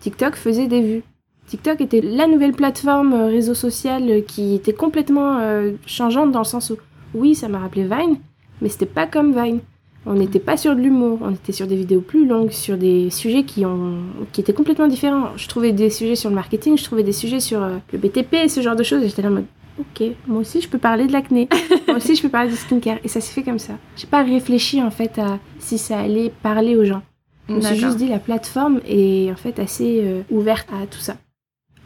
TikTok 0.00 0.34
faisait 0.36 0.66
des 0.66 0.80
vues. 0.80 1.02
TikTok 1.46 1.80
était 1.80 2.00
la 2.00 2.26
nouvelle 2.26 2.52
plateforme 2.52 3.12
euh, 3.12 3.26
réseau 3.26 3.54
social 3.54 4.24
qui 4.24 4.54
était 4.54 4.72
complètement 4.72 5.40
changeante 5.86 6.32
dans 6.32 6.40
le 6.40 6.44
sens 6.44 6.70
où, 6.70 6.76
oui, 7.14 7.34
ça 7.34 7.48
m'a 7.48 7.58
rappelé 7.58 7.84
Vine, 7.84 8.18
mais 8.60 8.68
c'était 8.68 8.86
pas 8.86 9.06
comme 9.06 9.32
Vine. 9.32 9.60
On 10.06 10.14
n'était 10.14 10.40
pas 10.40 10.56
sur 10.56 10.74
de 10.74 10.80
l'humour, 10.80 11.18
on 11.20 11.32
était 11.32 11.52
sur 11.52 11.66
des 11.66 11.76
vidéos 11.76 12.00
plus 12.00 12.26
longues, 12.26 12.52
sur 12.52 12.78
des 12.78 13.10
sujets 13.10 13.42
qui, 13.44 13.66
ont, 13.66 13.98
qui 14.32 14.40
étaient 14.40 14.54
complètement 14.54 14.86
différents. 14.86 15.36
Je 15.36 15.46
trouvais 15.46 15.72
des 15.72 15.90
sujets 15.90 16.16
sur 16.16 16.30
le 16.30 16.36
marketing, 16.36 16.78
je 16.78 16.84
trouvais 16.84 17.02
des 17.02 17.12
sujets 17.12 17.40
sur 17.40 17.60
le 17.60 17.98
BTP, 17.98 18.48
ce 18.48 18.62
genre 18.62 18.76
de 18.76 18.82
choses. 18.82 19.02
J'étais 19.02 19.20
là 19.20 19.28
en 19.28 19.32
mode, 19.32 19.44
ok, 19.80 20.08
moi 20.26 20.40
aussi 20.40 20.60
je 20.60 20.68
peux 20.68 20.78
parler 20.78 21.06
de 21.06 21.12
l'acné, 21.12 21.48
moi 21.88 21.96
aussi 21.96 22.14
je 22.14 22.22
peux 22.22 22.28
parler 22.28 22.50
du 22.50 22.56
skincare. 22.56 22.98
Et 23.04 23.08
ça 23.08 23.20
s'est 23.20 23.32
fait 23.32 23.42
comme 23.42 23.58
ça. 23.58 23.74
J'ai 23.96 24.06
pas 24.06 24.22
réfléchi 24.22 24.82
en 24.82 24.90
fait 24.90 25.18
à 25.18 25.38
si 25.58 25.78
ça 25.78 25.98
allait 25.98 26.32
parler 26.42 26.76
aux 26.76 26.84
gens. 26.84 27.02
Je 27.48 27.54
me 27.56 27.60
suis 27.62 27.76
juste 27.76 27.96
dit, 27.96 28.08
la 28.08 28.20
plateforme 28.20 28.80
est 28.86 29.30
en 29.32 29.36
fait 29.36 29.58
assez 29.58 30.02
euh, 30.04 30.22
ouverte 30.30 30.68
à 30.72 30.86
tout 30.86 31.00
ça. 31.00 31.16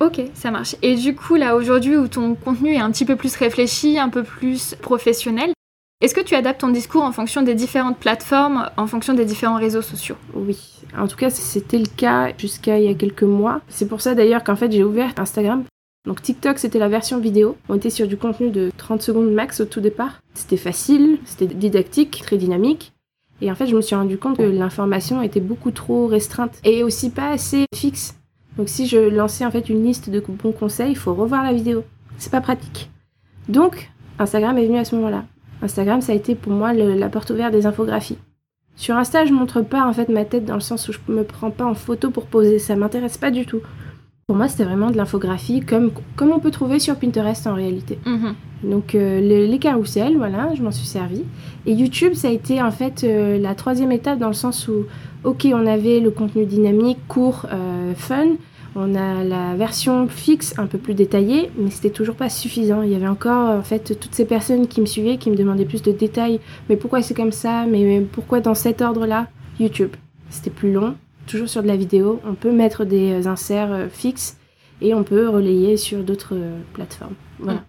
Ok, 0.01 0.21
ça 0.35 0.51
marche. 0.51 0.77
Et 0.83 0.95
du 0.95 1.15
coup, 1.15 1.37
là, 1.37 1.57
aujourd'hui, 1.57 1.97
où 1.97 2.07
ton 2.07 2.35
contenu 2.35 2.75
est 2.75 2.81
un 2.81 2.91
petit 2.91 3.07
peu 3.07 3.17
plus 3.17 3.35
réfléchi, 3.37 3.99
un 3.99 4.11
peu 4.11 4.25
plus 4.25 4.75
professionnel, 4.83 5.53
est-ce 6.01 6.15
que 6.15 6.21
tu 6.21 6.35
adaptes 6.35 6.61
ton 6.61 6.69
discours 6.69 7.03
en 7.03 7.13
fonction 7.13 7.41
des 7.41 7.55
différentes 7.55 7.97
plateformes, 7.99 8.69
en 8.77 8.87
fonction 8.87 9.15
des 9.15 9.25
différents 9.25 9.57
réseaux 9.57 9.81
sociaux? 9.81 10.17
Oui. 10.35 10.59
En 10.99 11.07
tout 11.07 11.17
cas, 11.17 11.31
c'était 11.31 11.79
le 11.79 11.87
cas 11.87 12.33
jusqu'à 12.37 12.79
il 12.79 12.85
y 12.85 12.89
a 12.89 12.95
quelques 12.95 13.23
mois. 13.23 13.63
C'est 13.69 13.89
pour 13.89 14.03
ça 14.03 14.15
d'ailleurs 14.15 14.45
qu'en 14.45 14.57
fait 14.57 14.71
j'ai 14.71 14.85
ouvert 14.85 15.13
Instagram. 15.17 15.65
Donc 16.07 16.21
TikTok, 16.21 16.59
c'était 16.59 16.79
la 16.79 16.89
version 16.89 17.19
vidéo. 17.19 17.57
On 17.69 17.77
était 17.77 17.91
sur 17.91 18.07
du 18.07 18.17
contenu 18.17 18.51
de 18.51 18.71
30 18.77 19.01
secondes 19.01 19.33
max 19.33 19.61
au 19.61 19.65
tout 19.65 19.81
départ. 19.81 20.21
C'était 20.35 20.59
facile, 20.59 21.19
c'était 21.25 21.47
didactique, 21.47 22.23
très 22.23 22.37
dynamique. 22.37 22.93
Et 23.41 23.51
en 23.51 23.55
fait, 23.55 23.67
je 23.67 23.75
me 23.75 23.81
suis 23.81 23.97
rendu 23.97 24.19
compte 24.19 24.37
que 24.37 24.43
l'information 24.43 25.23
était 25.23 25.41
beaucoup 25.41 25.71
trop 25.71 26.07
restreinte 26.07 26.61
et 26.65 26.85
aussi 26.85 27.11
pas 27.11 27.31
assez 27.31 27.65
fixe. 27.75 28.17
Donc 28.57 28.69
si 28.69 28.87
je 28.87 28.99
lançais 28.99 29.45
en 29.45 29.51
fait 29.51 29.69
une 29.69 29.83
liste 29.83 30.11
de 30.11 30.21
bons 30.21 30.53
conseils, 30.53 30.91
il 30.91 30.97
faut 30.97 31.15
revoir 31.15 31.43
la 31.43 31.53
vidéo. 31.53 31.85
C'est 32.19 32.31
pas 32.31 32.41
pratique. 32.41 32.91
Donc 33.49 33.91
Instagram 34.19 34.57
est 34.59 34.67
venu 34.67 34.79
à 34.79 34.85
ce 34.85 34.95
moment-là. 34.97 35.25
Instagram, 35.63 36.01
ça 36.03 36.13
a 36.13 36.15
été 36.15 36.35
pour 36.35 36.53
moi 36.53 36.73
la 36.73 37.09
porte 37.09 37.31
ouverte 37.31 37.53
des 37.53 37.67
infographies. 37.67 38.19
Sur 38.77 38.97
Insta, 38.97 39.25
je 39.25 39.33
montre 39.33 39.63
pas 39.63 39.87
en 39.87 39.93
fait 39.93 40.09
ma 40.09 40.25
tête 40.25 40.45
dans 40.45 40.55
le 40.55 40.61
sens 40.61 40.89
où 40.89 40.93
je 40.93 40.99
me 41.09 41.25
prends 41.25 41.51
pas 41.51 41.65
en 41.65 41.75
photo 41.75 42.11
pour 42.11 42.27
poser, 42.27 42.59
ça 42.59 42.77
m'intéresse 42.77 43.19
pas 43.19 43.31
du 43.31 43.47
tout. 43.47 43.61
Pour 44.27 44.37
moi, 44.37 44.49
c'était 44.49 44.65
vraiment 44.65 44.91
de 44.91 44.97
l'infographie 44.97 45.61
comme, 45.61 45.91
comme 46.17 46.31
on 46.31 46.39
peut 46.39 46.51
trouver 46.51 46.79
sur 46.79 46.97
Pinterest 46.97 47.47
en 47.47 47.55
réalité. 47.55 47.99
Mhm. 48.07 48.35
Donc 48.63 48.95
euh, 48.95 49.21
les, 49.21 49.59
carousels, 49.59 50.17
voilà, 50.17 50.51
je 50.55 50.63
m'en 50.63 50.71
suis 50.71 50.87
servi. 50.87 51.25
Et 51.67 51.73
YouTube, 51.73 52.15
ça 52.15 52.29
a 52.29 52.31
été 52.31 52.63
en 52.63 52.71
fait 52.71 53.05
euh, 53.05 53.39
la 53.39 53.55
troisième 53.55 53.93
étape 53.93 54.19
dans 54.19 54.29
le 54.29 54.35
sens 54.35 54.69
où, 54.69 54.87
ok, 55.25 55.47
on 55.53 55.67
avait 55.67 56.01
le 56.01 56.11
contenu 56.11 56.47
dynamique, 56.47 56.99
court, 57.07 57.47
euh, 57.53 57.93
fun, 57.95 58.29
on 58.77 58.95
a 58.95 59.23
la 59.23 59.55
version 59.55 60.09
fixe 60.09 60.55
un 60.59 60.67
peu 60.67 60.79
plus 60.79 60.95
détaillée, 60.95 61.51
mais 61.59 61.71
c'était 61.71 61.91
toujours 61.91 62.17
pas 62.17 62.31
suffisant. 62.31 62.83
Il 62.83 62.91
y 62.91 62.95
avait 62.95 63.07
encore 63.07 63.51
en 63.51 63.63
fait 63.63 63.99
toutes 64.01 64.15
ces 64.15 64.25
personnes 64.25 64.67
qui 64.67 64.81
me 64.81 64.87
suivaient, 64.87 65.19
qui 65.19 65.31
me 65.31 65.37
demandaient 65.37 65.65
plus 65.67 65.83
de 65.83 65.93
détails. 65.93 66.41
Mais 66.69 66.77
pourquoi 66.77 67.03
c'est 67.03 67.15
comme 67.15 67.33
ça? 67.33 67.67
Mais 67.67 68.01
pourquoi 68.01 68.41
dans 68.41 68.55
cet 68.55 68.83
ordre-là? 68.83 69.29
YouTube. 69.61 69.91
C'était 70.31 70.51
plus 70.51 70.73
long, 70.73 70.95
toujours 71.27 71.49
sur 71.49 71.63
de 71.63 71.69
la 71.69 71.77
vidéo. 71.77 72.21
On 72.25 72.35
peut 72.35 72.53
mettre 72.53 72.85
des 72.85 73.27
inserts 73.27 73.73
euh, 73.73 73.89
fixes 73.89 74.37
et 74.81 74.95
on 74.95 75.05
peut 75.05 75.29
relayer 75.29 75.77
sur 75.77 76.03
d'autres 76.03 76.35
euh, 76.35 76.59
plateformes. 76.73 77.15
Voilà. 77.39 77.65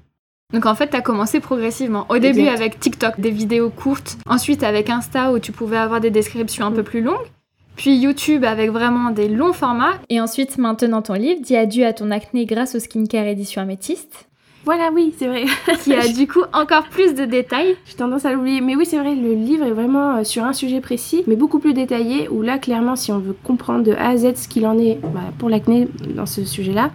Donc 0.54 0.66
en 0.66 0.76
fait, 0.76 0.90
tu 0.90 0.96
as 0.96 1.02
commencé 1.02 1.40
progressivement. 1.40 2.06
Au 2.10 2.18
début 2.18 2.48
avec 2.48 2.80
TikTok, 2.80 3.20
des 3.20 3.32
vidéos 3.32 3.70
courtes. 3.70 4.18
Ensuite 4.28 4.64
avec 4.64 4.90
Insta 4.90 5.32
où 5.34 5.40
tu 5.40 5.52
pouvais 5.52 5.78
avoir 5.78 6.02
des 6.02 6.12
descriptions 6.12 6.66
un 6.66 6.72
peu 6.72 6.82
mm. 6.82 6.86
plus 6.86 7.02
longues 7.02 7.28
puis 7.76 7.98
YouTube 7.98 8.44
avec 8.46 8.72
vraiment 8.72 9.12
des 9.12 9.28
longs 9.28 9.54
formats. 9.54 10.00
Et 10.10 10.22
ensuite, 10.22 10.58
maintenant 10.58 11.02
ton 11.02 11.14
livre, 11.14 11.42
Dis 11.42 11.56
adieu 11.56 11.86
à 11.86 11.94
ton 11.94 12.12
acné 12.12 12.46
grâce 12.46 12.76
au 12.76 12.80
skincare 12.80 13.26
édition 13.26 13.62
améthyste. 13.62 14.28
Voilà, 14.66 14.90
oui, 14.92 15.14
c'est 15.16 15.28
vrai. 15.28 15.46
qui 15.84 15.94
a 15.94 16.08
du 16.08 16.28
coup 16.28 16.42
encore 16.52 16.86
plus 16.86 17.14
de 17.14 17.26
détails. 17.26 17.76
J'ai 17.86 17.96
tendance 17.96 18.26
à 18.26 18.34
l'oublier. 18.34 18.62
Mais 18.62 18.76
oui, 18.76 18.86
c'est 18.86 18.98
vrai, 18.98 19.16
le 19.16 19.34
livre 19.34 19.64
est 19.64 19.72
vraiment 19.72 20.18
euh, 20.18 20.24
sur 20.24 20.44
un 20.44 20.54
sujet 20.54 20.82
précis, 20.82 21.24
mais 21.28 21.36
beaucoup 21.36 21.60
plus 21.60 21.74
détaillé, 21.74 22.28
où 22.30 22.42
là, 22.42 22.58
clairement, 22.58 22.96
si 22.96 23.12
on 23.12 23.20
veut 23.20 23.36
comprendre 23.44 23.84
de 23.84 23.94
A 23.94 24.10
à 24.10 24.18
Z 24.18 24.36
ce 24.36 24.48
qu'il 24.48 24.66
en 24.66 24.78
est 24.80 24.98
bah, 25.02 25.22
pour 25.38 25.50
l'acné 25.50 25.88
dans 26.16 26.26
ce 26.26 26.44
sujet-là, 26.44 26.92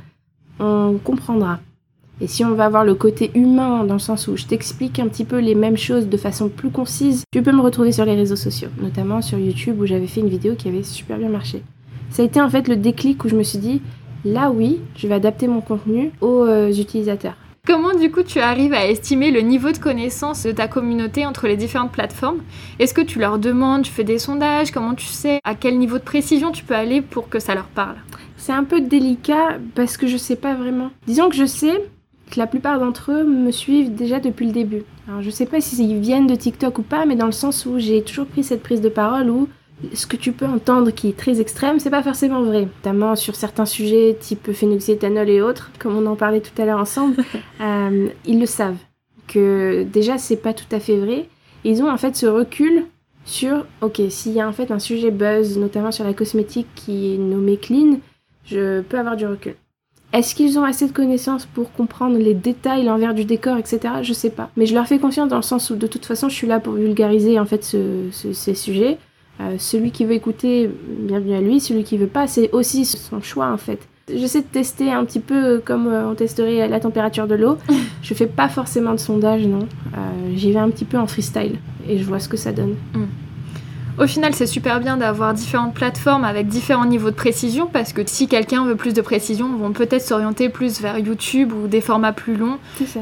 on 0.58 0.98
comprendra. 1.02 1.60
Et 2.20 2.26
si 2.26 2.44
on 2.44 2.54
va 2.54 2.66
avoir 2.66 2.84
le 2.84 2.94
côté 2.94 3.30
humain, 3.34 3.84
dans 3.84 3.94
le 3.94 4.00
sens 4.00 4.26
où 4.26 4.36
je 4.36 4.44
t'explique 4.44 4.98
un 4.98 5.08
petit 5.08 5.24
peu 5.24 5.38
les 5.38 5.54
mêmes 5.54 5.78
choses 5.78 6.08
de 6.08 6.16
façon 6.16 6.48
plus 6.48 6.70
concise, 6.70 7.22
tu 7.32 7.40
peux 7.40 7.52
me 7.52 7.62
retrouver 7.62 7.92
sur 7.92 8.04
les 8.04 8.14
réseaux 8.14 8.36
sociaux, 8.36 8.68
notamment 8.82 9.22
sur 9.22 9.38
YouTube 9.38 9.80
où 9.80 9.86
j'avais 9.86 10.08
fait 10.08 10.20
une 10.20 10.28
vidéo 10.28 10.54
qui 10.56 10.68
avait 10.68 10.82
super 10.82 11.16
bien 11.16 11.30
marché. 11.30 11.62
Ça 12.10 12.22
a 12.22 12.26
été 12.26 12.40
en 12.40 12.50
fait 12.50 12.68
le 12.68 12.76
déclic 12.76 13.24
où 13.24 13.28
je 13.28 13.36
me 13.36 13.44
suis 13.44 13.58
dit, 13.58 13.80
là 14.24 14.50
oui, 14.50 14.80
je 14.96 15.06
vais 15.06 15.14
adapter 15.14 15.46
mon 15.46 15.60
contenu 15.60 16.10
aux 16.20 16.44
euh, 16.44 16.70
utilisateurs. 16.72 17.36
Comment 17.72 17.94
du 17.94 18.10
coup 18.10 18.24
tu 18.24 18.40
arrives 18.40 18.72
à 18.72 18.88
estimer 18.88 19.30
le 19.30 19.42
niveau 19.42 19.70
de 19.70 19.78
connaissance 19.78 20.42
de 20.42 20.50
ta 20.50 20.66
communauté 20.66 21.24
entre 21.24 21.46
les 21.46 21.56
différentes 21.56 21.92
plateformes? 21.92 22.40
Est-ce 22.80 22.92
que 22.92 23.00
tu 23.00 23.20
leur 23.20 23.38
demandes, 23.38 23.82
tu 23.82 23.92
fais 23.92 24.02
des 24.02 24.18
sondages? 24.18 24.72
Comment 24.72 24.94
tu 24.94 25.06
sais 25.06 25.38
à 25.44 25.54
quel 25.54 25.78
niveau 25.78 25.98
de 25.98 26.02
précision 26.02 26.50
tu 26.50 26.64
peux 26.64 26.74
aller 26.74 27.00
pour 27.00 27.28
que 27.28 27.38
ça 27.38 27.54
leur 27.54 27.68
parle? 27.68 27.94
C'est 28.36 28.50
un 28.50 28.64
peu 28.64 28.80
délicat 28.80 29.58
parce 29.76 29.96
que 29.96 30.08
je 30.08 30.16
sais 30.16 30.34
pas 30.34 30.54
vraiment. 30.54 30.90
Disons 31.06 31.28
que 31.28 31.36
je 31.36 31.44
sais 31.44 31.84
que 32.28 32.40
la 32.40 32.48
plupart 32.48 32.80
d'entre 32.80 33.12
eux 33.12 33.22
me 33.22 33.52
suivent 33.52 33.94
déjà 33.94 34.18
depuis 34.18 34.46
le 34.46 34.52
début. 34.52 34.82
Alors 35.06 35.22
je 35.22 35.30
sais 35.30 35.46
pas 35.46 35.60
s'ils 35.60 36.00
viennent 36.00 36.26
de 36.26 36.34
TikTok 36.34 36.80
ou 36.80 36.82
pas, 36.82 37.06
mais 37.06 37.14
dans 37.14 37.26
le 37.26 37.30
sens 37.30 37.66
où 37.66 37.78
j'ai 37.78 38.02
toujours 38.02 38.26
pris 38.26 38.42
cette 38.42 38.64
prise 38.64 38.80
de 38.80 38.88
parole 38.88 39.30
où 39.30 39.48
ce 39.94 40.06
que 40.06 40.16
tu 40.16 40.32
peux 40.32 40.46
entendre 40.46 40.90
qui 40.90 41.08
est 41.08 41.16
très 41.16 41.40
extrême, 41.40 41.78
c'est 41.78 41.90
pas 41.90 42.02
forcément 42.02 42.42
vrai. 42.42 42.62
Notamment 42.62 43.16
sur 43.16 43.34
certains 43.34 43.66
sujets 43.66 44.16
type 44.18 44.52
phénoxyéthanol 44.52 45.28
et 45.28 45.40
autres, 45.40 45.70
comme 45.78 45.96
on 45.96 46.06
en 46.06 46.16
parlait 46.16 46.40
tout 46.40 46.60
à 46.60 46.64
l'heure 46.64 46.78
ensemble, 46.78 47.16
euh, 47.60 48.08
ils 48.26 48.40
le 48.40 48.46
savent. 48.46 48.76
Que 49.26 49.84
déjà 49.84 50.18
c'est 50.18 50.36
pas 50.36 50.52
tout 50.52 50.64
à 50.72 50.80
fait 50.80 50.98
vrai. 50.98 51.28
Ils 51.64 51.82
ont 51.82 51.90
en 51.90 51.96
fait 51.96 52.16
ce 52.16 52.26
recul 52.26 52.84
sur, 53.24 53.64
ok, 53.80 54.00
s'il 54.08 54.32
y 54.32 54.40
a 54.40 54.48
en 54.48 54.52
fait 54.52 54.70
un 54.70 54.78
sujet 54.78 55.10
buzz, 55.10 55.56
notamment 55.58 55.92
sur 55.92 56.04
la 56.04 56.14
cosmétique 56.14 56.66
qui 56.74 57.14
est 57.14 57.18
nommé 57.18 57.56
clean, 57.56 58.00
je 58.44 58.80
peux 58.80 58.98
avoir 58.98 59.16
du 59.16 59.26
recul. 59.26 59.54
Est-ce 60.12 60.34
qu'ils 60.34 60.58
ont 60.58 60.64
assez 60.64 60.88
de 60.88 60.92
connaissances 60.92 61.46
pour 61.46 61.72
comprendre 61.72 62.18
les 62.18 62.34
détails, 62.34 62.84
l'envers 62.84 63.14
du 63.14 63.24
décor, 63.24 63.56
etc. 63.58 63.94
Je 64.02 64.12
sais 64.12 64.30
pas. 64.30 64.50
Mais 64.56 64.66
je 64.66 64.74
leur 64.74 64.88
fais 64.88 64.98
confiance 64.98 65.28
dans 65.28 65.36
le 65.36 65.42
sens 65.42 65.70
où 65.70 65.76
de 65.76 65.86
toute 65.86 66.04
façon 66.04 66.28
je 66.28 66.34
suis 66.34 66.48
là 66.48 66.58
pour 66.58 66.72
vulgariser 66.72 67.38
en 67.38 67.44
fait 67.44 67.62
ces 67.62 68.54
sujets. 68.54 68.98
Euh, 69.40 69.56
celui 69.58 69.90
qui 69.90 70.04
veut 70.04 70.12
écouter, 70.12 70.70
bienvenue 70.86 71.34
à 71.34 71.40
lui. 71.40 71.60
Celui 71.60 71.84
qui 71.84 71.96
veut 71.96 72.06
pas, 72.06 72.26
c'est 72.26 72.50
aussi 72.52 72.84
son 72.84 73.22
choix 73.22 73.50
en 73.50 73.56
fait. 73.56 73.80
J'essaie 74.12 74.40
de 74.40 74.46
tester 74.46 74.90
un 74.90 75.04
petit 75.04 75.20
peu 75.20 75.62
comme 75.64 75.86
euh, 75.86 76.10
on 76.10 76.14
testerait 76.14 76.68
la 76.68 76.80
température 76.80 77.26
de 77.26 77.36
l'eau. 77.36 77.56
je 78.02 78.12
fais 78.14 78.26
pas 78.26 78.48
forcément 78.48 78.92
de 78.92 78.98
sondage, 78.98 79.46
non. 79.46 79.60
Euh, 79.94 80.32
j'y 80.34 80.52
vais 80.52 80.58
un 80.58 80.68
petit 80.70 80.84
peu 80.84 80.98
en 80.98 81.06
freestyle 81.06 81.56
et 81.88 81.98
je 81.98 82.04
vois 82.04 82.18
ce 82.18 82.28
que 82.28 82.36
ça 82.36 82.52
donne. 82.52 82.74
Mm. 82.94 83.04
Au 83.98 84.06
final, 84.06 84.34
c'est 84.34 84.46
super 84.46 84.80
bien 84.80 84.96
d'avoir 84.96 85.34
différentes 85.34 85.74
plateformes 85.74 86.24
avec 86.24 86.48
différents 86.48 86.86
niveaux 86.86 87.10
de 87.10 87.16
précision 87.16 87.68
parce 87.70 87.92
que 87.92 88.02
si 88.06 88.28
quelqu'un 88.28 88.64
veut 88.64 88.76
plus 88.76 88.94
de 88.94 89.02
précision, 89.02 89.46
on 89.46 89.58
vont 89.58 89.72
peut-être 89.72 90.02
s'orienter 90.02 90.48
plus 90.48 90.80
vers 90.80 90.98
YouTube 90.98 91.52
ou 91.52 91.66
des 91.66 91.80
formats 91.80 92.12
plus 92.12 92.36
longs 92.36 92.58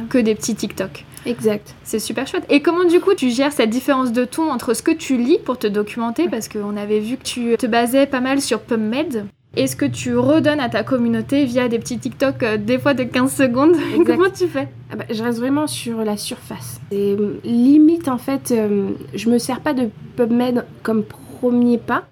que 0.09 0.19
des 0.19 0.35
petits 0.35 0.57
TikTok. 0.57 1.05
Exact. 1.27 1.75
C'est 1.83 1.99
super 1.99 2.27
chouette. 2.27 2.45
Et 2.49 2.61
comment 2.61 2.85
du 2.85 3.01
coup 3.01 3.15
tu 3.15 3.31
gères 3.31 3.53
cette 3.53 3.71
différence 3.71 4.13
de 4.13 4.25
ton 4.25 4.51
entre 4.51 4.75
ce 4.75 4.83
que 4.83 4.91
tu 4.91 5.17
lis 5.17 5.39
pour 5.39 5.59
te 5.59 5.67
documenter 5.67 6.29
parce 6.29 6.49
qu'on 6.49 6.77
avait 6.77 7.01
vu 7.01 7.17
que 7.17 7.25
tu 7.25 7.57
te 7.57 7.67
basais 7.67 8.07
pas 8.07 8.21
mal 8.21 8.41
sur 8.41 8.61
PubMed 8.61 9.27
et 9.57 9.67
ce 9.67 9.77
que 9.77 9.85
tu 9.85 10.17
redonnes 10.17 10.61
à 10.61 10.69
ta 10.69 10.85
communauté 10.85 11.45
via 11.45 11.69
des 11.69 11.79
petits 11.79 11.99
TikTok 11.99 12.43
euh, 12.43 12.57
des 12.59 12.79
fois 12.79 12.95
de 12.95 13.03
15 13.03 13.35
secondes? 13.35 13.77
comment 14.07 14.31
tu 14.31 14.47
fais? 14.47 14.69
Ah 14.91 14.97
bah, 14.97 15.05
Je 15.11 15.23
reste 15.23 15.39
vraiment 15.39 15.67
sur 15.67 16.05
la 16.05 16.17
surface. 16.17 16.81
Et 16.91 17.15
euh, 17.19 17.41
limite 17.45 18.09
en 18.09 18.19
fait, 18.19 18.53
euh, 18.53 18.91
je 19.15 19.29
me 19.31 19.39
sers 19.39 19.61
pas 19.61 19.75
de 19.75 19.91
PubMed 20.17 20.65
comme 20.83 21.03
premier 21.03 21.79
pas. 21.79 22.05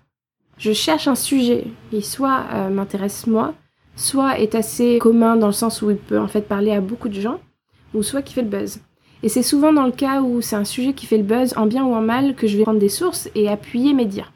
Je 0.59 0.73
cherche 0.73 1.07
un 1.07 1.15
sujet 1.15 1.65
qui 1.91 2.01
soit 2.01 2.45
m'intéresse 2.71 3.27
moi, 3.27 3.53
soit 3.95 4.39
est 4.39 4.55
assez 4.55 4.97
commun 4.99 5.37
dans 5.37 5.49
le 5.49 5.53
sens 5.53 5.83
où 5.83 5.91
il 5.91 5.99
peut 5.99 6.19
en 6.19 6.29
fait 6.29 6.49
parler 6.49 6.73
à 6.73 6.81
beaucoup 6.81 7.11
de 7.11 7.21
gens, 7.21 7.41
ou 7.93 8.03
soit 8.03 8.23
qui 8.23 8.33
fait 8.33 8.41
le 8.41 8.49
buzz. 8.49 8.81
Et 9.27 9.29
c'est 9.29 9.43
souvent 9.43 9.73
dans 9.73 9.87
le 9.87 9.91
cas 9.91 10.23
où 10.23 10.41
c'est 10.41 10.55
un 10.55 10.65
sujet 10.65 10.93
qui 10.93 11.05
fait 11.05 11.17
le 11.17 11.25
buzz, 11.25 11.53
en 11.57 11.67
bien 11.67 11.85
ou 11.85 11.93
en 11.97 12.01
mal, 12.01 12.37
que 12.37 12.47
je 12.47 12.57
vais 12.57 12.63
prendre 12.63 12.79
des 12.79 12.89
sources 12.89 13.29
et 13.35 13.49
appuyer 13.49 13.93
mes 13.93 14.05
dires. 14.05 14.31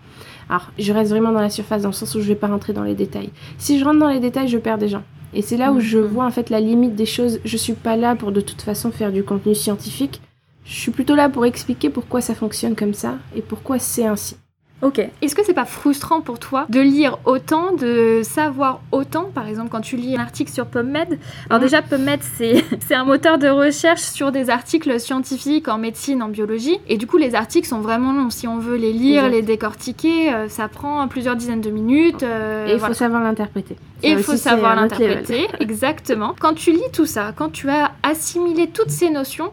Alors, 0.49 0.73
je 0.81 0.93
reste 0.93 1.13
vraiment 1.13 1.31
dans 1.31 1.41
la 1.41 1.49
surface, 1.49 1.83
dans 1.83 1.91
le 1.91 1.95
sens 1.95 2.13
où 2.17 2.21
je 2.21 2.27
vais 2.27 2.35
pas 2.35 2.49
rentrer 2.49 2.73
dans 2.73 2.83
les 2.83 2.97
détails. 2.97 3.31
Si 3.57 3.79
je 3.79 3.85
rentre 3.85 4.01
dans 4.01 4.09
les 4.09 4.19
détails, 4.19 4.49
je 4.49 4.59
perds 4.59 4.79
des 4.79 4.89
gens. 4.89 5.05
Et 5.33 5.43
c'est 5.43 5.57
là 5.57 5.71
où 5.71 5.79
je 5.79 5.99
vois 5.99 6.25
en 6.25 6.33
fait 6.33 6.51
la 6.51 6.59
limite 6.59 6.97
des 6.97 7.07
choses. 7.07 7.39
Je 7.45 7.57
suis 7.57 7.75
pas 7.75 7.95
là 7.95 8.17
pour 8.17 8.33
de 8.33 8.41
toute 8.41 8.63
façon 8.63 8.91
faire 8.91 9.13
du 9.13 9.23
contenu 9.23 9.55
scientifique. 9.55 10.21
Je 10.65 10.75
suis 10.75 10.91
plutôt 10.91 11.15
là 11.15 11.29
pour 11.29 11.47
expliquer 11.47 11.89
pourquoi 11.89 12.21
ça 12.21 12.35
fonctionne 12.35 12.75
comme 12.75 12.93
ça 12.93 13.15
et 13.37 13.43
pourquoi 13.43 13.79
c'est 13.79 14.07
ainsi. 14.07 14.39
Ok. 14.83 14.99
Est-ce 15.21 15.35
que 15.35 15.45
c'est 15.45 15.55
pas 15.55 15.67
frustrant 15.67 16.21
pour 16.21 16.39
toi 16.39 16.67
de 16.69 16.81
lire 16.81 17.19
autant, 17.25 17.73
de 17.73 18.23
savoir 18.25 18.81
autant 18.93 19.25
Par 19.35 19.47
exemple, 19.47 19.69
quand 19.71 19.81
tu 19.81 19.97
lis 19.97 20.17
un 20.17 20.21
article 20.21 20.51
sur 20.51 20.67
PubMed? 20.67 21.19
Alors, 21.49 21.61
mm. 21.61 21.63
déjà, 21.63 21.83
PubMed, 21.83 22.21
c'est 22.23 22.65
un 22.95 23.05
moteur 23.05 23.39
de 23.39 23.49
recherche 23.49 24.01
sur 24.01 24.33
des 24.33 24.49
articles 24.49 24.99
scientifiques 24.99 25.69
en 25.69 25.79
médecine, 25.79 26.23
en 26.23 26.29
biologie. 26.29 26.79
Et 26.89 26.97
du 26.97 27.07
coup, 27.07 27.19
les 27.19 27.35
articles 27.35 27.69
sont 27.69 27.81
vraiment 27.81 28.13
longs. 28.13 28.31
Si 28.31 28.49
on 28.49 28.59
veut 28.59 28.77
les 28.77 28.93
lire, 28.93 29.29
les 29.29 29.43
décortiquer, 29.43 30.33
euh, 30.33 30.49
ça 30.49 30.69
prend 30.69 31.07
plusieurs 31.09 31.37
dizaines 31.37 31.61
de 31.61 31.71
minutes. 31.71 32.23
Euh, 32.23 32.69
et 32.69 32.75
il 32.75 32.81
faut 32.81 32.95
savoir 32.95 33.23
l'interpréter. 33.23 33.77
Et 34.03 34.13
il 34.13 34.23
faut 34.23 34.37
savoir 34.37 34.77
l'interpréter, 34.77 35.47
exactement. 35.61 36.35
Quand 36.41 36.55
tu 36.55 36.73
lis 36.73 36.81
tout 36.93 37.07
ça, 37.07 37.33
quand 37.37 37.51
tu 37.51 37.69
as 37.69 37.93
assimilé 38.03 38.69
toutes 38.69 38.91
ces 38.91 39.11
notions, 39.11 39.53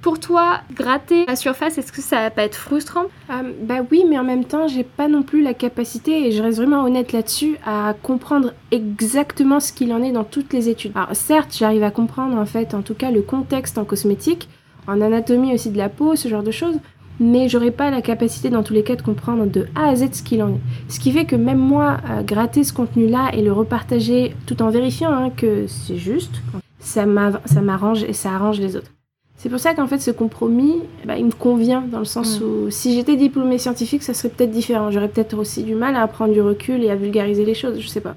pour 0.00 0.20
toi, 0.20 0.60
gratter 0.74 1.26
la 1.26 1.34
surface, 1.34 1.76
est-ce 1.76 1.90
que 1.92 2.00
ça 2.00 2.20
va 2.20 2.30
pas 2.30 2.44
être 2.44 2.54
frustrant 2.54 3.06
euh, 3.30 3.52
Bah 3.62 3.80
oui, 3.90 4.04
mais 4.08 4.18
en 4.18 4.24
même 4.24 4.44
temps, 4.44 4.68
j'ai 4.68 4.84
pas 4.84 5.08
non 5.08 5.22
plus 5.22 5.42
la 5.42 5.54
capacité, 5.54 6.26
et 6.26 6.32
je 6.32 6.42
reste 6.42 6.58
vraiment 6.58 6.84
honnête 6.84 7.12
là-dessus, 7.12 7.56
à 7.66 7.94
comprendre 8.02 8.52
exactement 8.70 9.58
ce 9.58 9.72
qu'il 9.72 9.92
en 9.92 10.02
est 10.02 10.12
dans 10.12 10.24
toutes 10.24 10.52
les 10.52 10.68
études. 10.68 10.92
Alors 10.94 11.14
certes, 11.14 11.56
j'arrive 11.58 11.82
à 11.82 11.90
comprendre 11.90 12.36
en 12.36 12.46
fait, 12.46 12.74
en 12.74 12.82
tout 12.82 12.94
cas, 12.94 13.10
le 13.10 13.22
contexte 13.22 13.76
en 13.76 13.84
cosmétique, 13.84 14.48
en 14.86 15.00
anatomie 15.00 15.52
aussi 15.52 15.70
de 15.70 15.78
la 15.78 15.88
peau, 15.88 16.14
ce 16.14 16.28
genre 16.28 16.44
de 16.44 16.52
choses, 16.52 16.78
mais 17.20 17.48
j'aurais 17.48 17.72
pas 17.72 17.90
la 17.90 18.00
capacité 18.00 18.50
dans 18.50 18.62
tous 18.62 18.74
les 18.74 18.84
cas 18.84 18.94
de 18.94 19.02
comprendre 19.02 19.46
de 19.46 19.66
A 19.74 19.88
à 19.88 19.96
Z 19.96 20.12
ce 20.12 20.22
qu'il 20.22 20.42
en 20.44 20.50
est. 20.50 20.60
Ce 20.88 21.00
qui 21.00 21.10
fait 21.10 21.24
que 21.24 21.34
même 21.34 21.58
moi, 21.58 21.98
euh, 22.08 22.22
gratter 22.22 22.62
ce 22.62 22.72
contenu-là 22.72 23.30
et 23.32 23.42
le 23.42 23.52
repartager 23.52 24.36
tout 24.46 24.62
en 24.62 24.70
vérifiant 24.70 25.12
hein, 25.12 25.30
que 25.30 25.66
c'est 25.66 25.96
juste, 25.96 26.40
ça 26.78 27.04
m'arrange 27.04 28.04
et 28.04 28.12
ça 28.12 28.30
arrange 28.32 28.60
les 28.60 28.76
autres. 28.76 28.92
C'est 29.38 29.48
pour 29.48 29.60
ça 29.60 29.72
qu'en 29.72 29.86
fait 29.86 30.00
ce 30.00 30.10
compromis, 30.10 30.82
bah, 31.04 31.16
il 31.16 31.24
me 31.24 31.32
convient 31.32 31.80
dans 31.80 32.00
le 32.00 32.04
sens 32.04 32.40
mm. 32.40 32.44
où 32.44 32.70
si 32.70 32.94
j'étais 32.94 33.16
diplômée 33.16 33.58
scientifique, 33.58 34.02
ça 34.02 34.12
serait 34.12 34.28
peut-être 34.30 34.50
différent. 34.50 34.90
J'aurais 34.90 35.08
peut-être 35.08 35.38
aussi 35.38 35.62
du 35.62 35.76
mal 35.76 35.94
à 35.94 36.06
prendre 36.08 36.32
du 36.32 36.42
recul 36.42 36.82
et 36.82 36.90
à 36.90 36.96
vulgariser 36.96 37.44
les 37.44 37.54
choses, 37.54 37.78
je 37.80 37.86
sais 37.86 38.00
pas. 38.00 38.16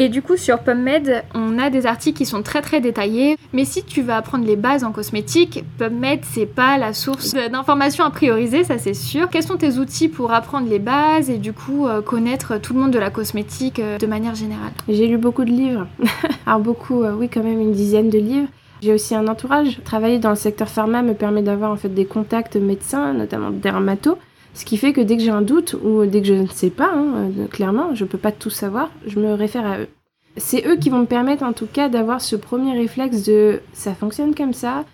Et 0.00 0.08
du 0.08 0.22
coup, 0.22 0.36
sur 0.36 0.60
PubMed, 0.60 1.24
on 1.34 1.58
a 1.58 1.70
des 1.70 1.84
articles 1.84 2.18
qui 2.18 2.24
sont 2.24 2.44
très 2.44 2.62
très 2.62 2.80
détaillés. 2.80 3.36
Mais 3.52 3.64
si 3.64 3.82
tu 3.82 4.00
vas 4.02 4.18
apprendre 4.18 4.46
les 4.46 4.54
bases 4.54 4.84
en 4.84 4.92
cosmétique, 4.92 5.64
PubMed, 5.76 6.20
c'est 6.22 6.46
pas 6.46 6.78
la 6.78 6.92
source 6.92 7.34
d'informations 7.34 8.04
à 8.04 8.10
prioriser, 8.10 8.62
ça 8.62 8.78
c'est 8.78 8.94
sûr. 8.94 9.28
Quels 9.28 9.42
sont 9.42 9.56
tes 9.56 9.78
outils 9.78 10.08
pour 10.08 10.32
apprendre 10.32 10.68
les 10.68 10.78
bases 10.78 11.30
et 11.30 11.38
du 11.38 11.52
coup 11.52 11.88
euh, 11.88 12.00
connaître 12.00 12.58
tout 12.58 12.74
le 12.74 12.80
monde 12.80 12.92
de 12.92 12.98
la 13.00 13.10
cosmétique 13.10 13.80
euh, 13.80 13.98
de 13.98 14.06
manière 14.06 14.36
générale? 14.36 14.70
J'ai 14.88 15.08
lu 15.08 15.18
beaucoup 15.18 15.44
de 15.44 15.50
livres. 15.50 15.88
Alors 16.46 16.60
beaucoup, 16.60 17.02
euh, 17.02 17.14
oui, 17.18 17.28
quand 17.28 17.42
même 17.42 17.60
une 17.60 17.72
dizaine 17.72 18.08
de 18.08 18.18
livres. 18.18 18.48
J'ai 18.82 18.94
aussi 18.94 19.14
un 19.14 19.26
entourage. 19.26 19.80
Travailler 19.84 20.18
dans 20.18 20.30
le 20.30 20.36
secteur 20.36 20.68
pharma 20.68 21.02
me 21.02 21.14
permet 21.14 21.42
d'avoir 21.42 21.70
en 21.72 21.76
fait 21.76 21.88
des 21.88 22.04
contacts 22.04 22.56
médecins, 22.56 23.12
notamment 23.12 23.50
dermato, 23.50 24.18
ce 24.54 24.64
qui 24.64 24.76
fait 24.76 24.92
que 24.92 25.00
dès 25.00 25.16
que 25.16 25.22
j'ai 25.22 25.30
un 25.30 25.42
doute 25.42 25.76
ou 25.84 26.04
dès 26.06 26.20
que 26.20 26.26
je 26.26 26.34
ne 26.34 26.46
sais 26.46 26.70
pas, 26.70 26.90
hein, 26.92 27.30
euh, 27.38 27.46
clairement, 27.46 27.94
je 27.94 28.04
peux 28.04 28.18
pas 28.18 28.32
tout 28.32 28.50
savoir, 28.50 28.90
je 29.06 29.20
me 29.20 29.34
réfère 29.34 29.66
à 29.66 29.78
eux. 29.78 29.88
C'est 30.36 30.66
eux 30.66 30.76
qui 30.76 30.90
vont 30.90 31.00
me 31.00 31.06
permettre 31.06 31.42
en 31.42 31.52
tout 31.52 31.66
cas 31.66 31.88
d'avoir 31.88 32.20
ce 32.20 32.36
premier 32.36 32.76
réflexe 32.76 33.24
de 33.24 33.60
ça 33.72 33.94
fonctionne 33.94 34.34
comme 34.34 34.52
ça, 34.52 34.84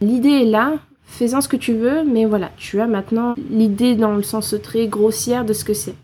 l'idée 0.00 0.42
est 0.42 0.44
là, 0.44 0.74
fais-en 1.04 1.40
ce 1.40 1.48
que 1.48 1.56
tu 1.56 1.72
veux, 1.72 2.04
mais 2.04 2.24
voilà, 2.24 2.50
tu 2.56 2.80
as 2.80 2.86
maintenant 2.86 3.34
l'idée 3.50 3.94
dans 3.94 4.14
le 4.14 4.22
sens 4.22 4.54
très 4.62 4.86
grossière 4.86 5.44
de 5.44 5.52
ce 5.52 5.64
que 5.64 5.74
c'est. 5.74 5.94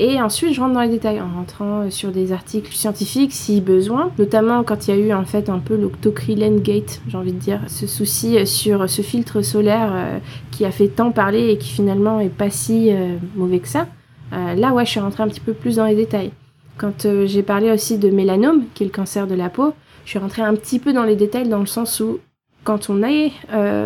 Et 0.00 0.20
ensuite, 0.22 0.54
je 0.54 0.60
rentre 0.60 0.74
dans 0.74 0.80
les 0.80 0.88
détails 0.88 1.20
en 1.20 1.28
rentrant 1.28 1.80
euh, 1.80 1.90
sur 1.90 2.12
des 2.12 2.30
articles 2.30 2.72
scientifiques 2.72 3.32
si 3.32 3.60
besoin, 3.60 4.12
notamment 4.18 4.62
quand 4.62 4.86
il 4.86 4.94
y 4.94 4.96
a 4.96 5.00
eu 5.00 5.12
en 5.12 5.24
fait 5.24 5.48
un 5.48 5.58
peu 5.58 5.76
l'octocrylène 5.76 6.60
gate, 6.60 7.00
j'ai 7.08 7.16
envie 7.16 7.32
de 7.32 7.38
dire, 7.38 7.60
ce 7.66 7.88
souci 7.88 8.38
euh, 8.38 8.44
sur 8.44 8.88
ce 8.88 9.02
filtre 9.02 9.42
solaire 9.42 9.90
euh, 9.92 10.18
qui 10.52 10.64
a 10.64 10.70
fait 10.70 10.86
tant 10.86 11.10
parler 11.10 11.50
et 11.50 11.58
qui 11.58 11.70
finalement 11.70 12.20
est 12.20 12.28
pas 12.28 12.50
si 12.50 12.92
mauvais 13.34 13.58
que 13.58 13.68
ça. 13.68 13.86
là, 14.32 14.72
ouais, 14.72 14.84
je 14.84 14.90
suis 14.90 15.00
rentrée 15.00 15.22
un 15.22 15.28
petit 15.28 15.40
peu 15.40 15.52
plus 15.52 15.76
dans 15.76 15.86
les 15.86 15.94
détails. 15.94 16.30
Quand 16.76 17.06
j'ai 17.26 17.42
parlé 17.42 17.70
aussi 17.70 17.98
de 17.98 18.10
mélanome, 18.10 18.64
qui 18.74 18.82
est 18.82 18.86
le 18.86 18.92
cancer 18.92 19.26
de 19.26 19.34
la 19.34 19.48
peau, 19.50 19.74
je 20.04 20.10
suis 20.10 20.18
rentrée 20.18 20.42
un 20.42 20.54
petit 20.54 20.78
peu 20.78 20.92
dans 20.92 21.04
les 21.04 21.16
détails 21.16 21.48
dans 21.48 21.60
le 21.60 21.66
sens 21.66 22.00
où 22.00 22.18
quand 22.64 22.90
on 22.90 23.02
est 23.02 23.32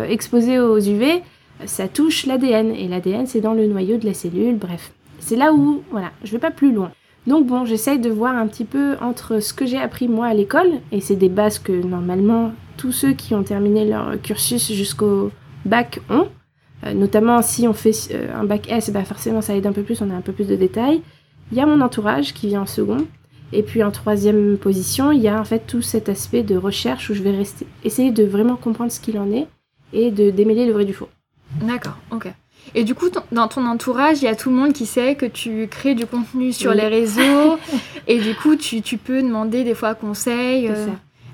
exposé 0.09 0.59
aux 0.59 0.79
UV, 0.79 1.21
ça 1.65 1.87
touche 1.87 2.25
l'ADN 2.25 2.71
et 2.71 2.87
l'ADN 2.87 3.27
c'est 3.27 3.41
dans 3.41 3.53
le 3.53 3.67
noyau 3.67 3.97
de 3.97 4.05
la 4.05 4.13
cellule, 4.13 4.57
bref. 4.57 4.91
C'est 5.25 5.37
là 5.37 5.53
où, 5.53 5.81
voilà, 5.89 6.11
je 6.23 6.31
vais 6.33 6.39
pas 6.39 6.51
plus 6.51 6.73
loin. 6.73 6.91
Donc 7.27 7.47
bon, 7.47 7.63
j'essaye 7.63 7.97
de 7.97 8.09
voir 8.09 8.35
un 8.35 8.45
petit 8.45 8.65
peu 8.65 8.97
entre 8.99 9.39
ce 9.39 9.53
que 9.53 9.65
j'ai 9.65 9.77
appris 9.77 10.09
moi 10.09 10.27
à 10.27 10.33
l'école, 10.33 10.81
et 10.91 10.99
c'est 10.99 11.15
des 11.15 11.29
bases 11.29 11.59
que 11.59 11.71
normalement 11.71 12.51
tous 12.75 12.91
ceux 12.91 13.13
qui 13.13 13.33
ont 13.33 13.43
terminé 13.43 13.85
leur 13.85 14.21
cursus 14.21 14.73
jusqu'au 14.73 15.31
bac 15.63 16.01
ont. 16.09 16.27
Euh, 16.85 16.93
notamment 16.93 17.41
si 17.41 17.65
on 17.69 17.73
fait 17.73 17.93
euh, 18.13 18.37
un 18.37 18.43
bac 18.43 18.69
S, 18.69 18.89
bah 18.89 19.05
forcément 19.05 19.41
ça 19.41 19.55
aide 19.55 19.65
un 19.65 19.71
peu 19.71 19.83
plus, 19.83 20.01
on 20.01 20.09
a 20.09 20.13
un 20.13 20.21
peu 20.21 20.33
plus 20.33 20.47
de 20.47 20.57
détails. 20.57 21.01
Il 21.53 21.57
y 21.57 21.61
a 21.61 21.65
mon 21.65 21.79
entourage 21.79 22.33
qui 22.33 22.47
vient 22.47 22.63
en 22.63 22.65
second. 22.65 23.05
Et 23.53 23.63
puis 23.63 23.81
en 23.81 23.91
troisième 23.91 24.57
position, 24.57 25.13
il 25.13 25.21
y 25.21 25.29
a 25.29 25.39
en 25.39 25.45
fait 25.45 25.65
tout 25.65 25.81
cet 25.81 26.09
aspect 26.09 26.43
de 26.43 26.57
recherche 26.57 27.09
où 27.09 27.13
je 27.13 27.23
vais 27.23 27.31
rester, 27.31 27.65
essayer 27.85 28.11
de 28.11 28.25
vraiment 28.25 28.57
comprendre 28.57 28.91
ce 28.91 28.99
qu'il 28.99 29.17
en 29.17 29.31
est 29.31 29.47
et 29.93 30.11
de 30.11 30.31
démêler 30.31 30.65
le 30.65 30.73
vrai 30.73 30.83
du 30.83 30.93
faux. 30.93 31.09
D'accord, 31.61 31.97
ok. 32.11 32.33
Et 32.75 32.83
du 32.83 32.95
coup, 32.95 33.07
dans 33.31 33.47
ton 33.47 33.65
entourage, 33.65 34.21
il 34.21 34.25
y 34.25 34.27
a 34.27 34.35
tout 34.35 34.49
le 34.49 34.55
monde 34.55 34.73
qui 34.73 34.85
sait 34.85 35.15
que 35.15 35.25
tu 35.25 35.67
crées 35.67 35.95
du 35.95 36.05
contenu 36.05 36.51
sur 36.53 36.73
les 36.73 36.87
réseaux. 36.87 37.57
et 38.07 38.19
du 38.19 38.35
coup, 38.35 38.55
tu, 38.55 38.81
tu, 38.81 38.97
peux 38.97 39.21
demander 39.21 39.63
des 39.63 39.75
fois 39.75 39.93
conseil. 39.93 40.67
Euh, 40.67 40.87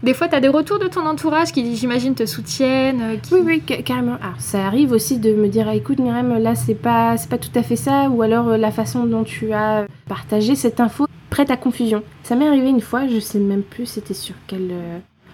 des 0.03 0.13
fois, 0.13 0.27
tu 0.27 0.35
as 0.35 0.41
des 0.41 0.49
retours 0.49 0.79
de 0.79 0.87
ton 0.87 1.05
entourage 1.05 1.53
qui, 1.53 1.75
j'imagine, 1.77 2.13
te 2.13 2.25
soutiennent. 2.25 3.01
Euh, 3.01 3.15
oui, 3.31 3.61
oui, 3.67 3.83
carrément. 3.83 4.17
Alors, 4.21 4.39
ça 4.39 4.65
arrive 4.65 4.91
aussi 4.91 5.17
de 5.17 5.33
me 5.33 5.47
dire, 5.47 5.67
ah, 5.69 5.75
écoute, 5.75 5.99
Myriam, 5.99 6.37
là, 6.37 6.55
c'est 6.55 6.75
pas, 6.75 7.15
pas 7.29 7.37
tout 7.37 7.51
à 7.55 7.63
fait 7.63 7.77
ça. 7.77 8.09
Ou 8.09 8.21
alors, 8.21 8.49
euh, 8.49 8.57
la 8.57 8.71
façon 8.71 9.05
dont 9.05 9.23
tu 9.23 9.53
as 9.53 9.85
partagé 10.09 10.55
cette 10.55 10.81
info 10.81 11.07
prête 11.29 11.51
à 11.51 11.57
confusion. 11.57 12.03
Ça 12.23 12.35
m'est 12.35 12.47
arrivé 12.47 12.67
une 12.67 12.81
fois, 12.81 13.07
je 13.07 13.19
sais 13.19 13.39
même 13.39 13.63
plus, 13.63 13.85
c'était 13.85 14.13
sur 14.13 14.35
quel. 14.47 14.71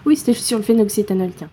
Oui, 0.04 0.16
c'était 0.16 0.34
sur 0.34 0.58
le 0.58 0.62
phénoxyéthanol, 0.62 1.30
tiens. 1.34 1.48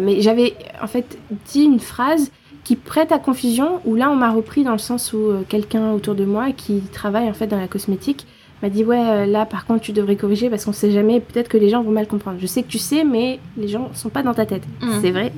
mais 0.00 0.20
j'avais, 0.20 0.54
en 0.82 0.86
fait, 0.88 1.18
dit 1.46 1.62
une 1.62 1.78
phrase 1.78 2.32
qui 2.68 2.76
prête 2.76 3.12
à 3.12 3.18
confusion, 3.18 3.80
où 3.86 3.94
là 3.94 4.10
on 4.10 4.14
m'a 4.14 4.30
repris 4.30 4.62
dans 4.62 4.72
le 4.72 4.78
sens 4.78 5.14
où 5.14 5.16
euh, 5.16 5.40
quelqu'un 5.48 5.92
autour 5.92 6.14
de 6.14 6.26
moi 6.26 6.52
qui 6.52 6.82
travaille 6.92 7.26
en 7.26 7.32
fait 7.32 7.46
dans 7.46 7.58
la 7.58 7.66
cosmétique 7.66 8.26
m'a 8.62 8.68
dit 8.68 8.84
ouais 8.84 9.00
euh, 9.00 9.24
là 9.24 9.46
par 9.46 9.64
contre 9.64 9.80
tu 9.80 9.92
devrais 9.92 10.16
corriger 10.16 10.50
parce 10.50 10.66
qu'on 10.66 10.74
sait 10.74 10.90
jamais 10.90 11.18
peut-être 11.20 11.48
que 11.48 11.56
les 11.56 11.70
gens 11.70 11.82
vont 11.82 11.92
mal 11.92 12.06
comprendre. 12.06 12.36
Je 12.38 12.46
sais 12.46 12.62
que 12.62 12.68
tu 12.68 12.76
sais 12.76 13.04
mais 13.04 13.40
les 13.56 13.68
gens 13.68 13.88
sont 13.94 14.10
pas 14.10 14.22
dans 14.22 14.34
ta 14.34 14.44
tête. 14.44 14.64
Mm. 14.82 14.86
C'est 15.00 15.12
vrai. 15.12 15.32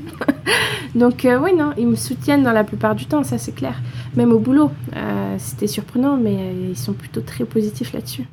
Donc 0.96 1.24
euh, 1.24 1.38
oui 1.38 1.54
non 1.54 1.70
ils 1.78 1.86
me 1.86 1.94
soutiennent 1.94 2.42
dans 2.42 2.50
la 2.50 2.64
plupart 2.64 2.96
du 2.96 3.06
temps 3.06 3.22
ça 3.22 3.38
c'est 3.38 3.54
clair. 3.54 3.80
Même 4.16 4.32
au 4.32 4.40
boulot 4.40 4.72
c'était 5.38 5.68
surprenant 5.68 6.16
mais 6.16 6.52
ils 6.68 6.76
sont 6.76 6.94
plutôt 6.94 7.20
très 7.20 7.44
positifs 7.44 7.92
là-dessus. 7.92 8.26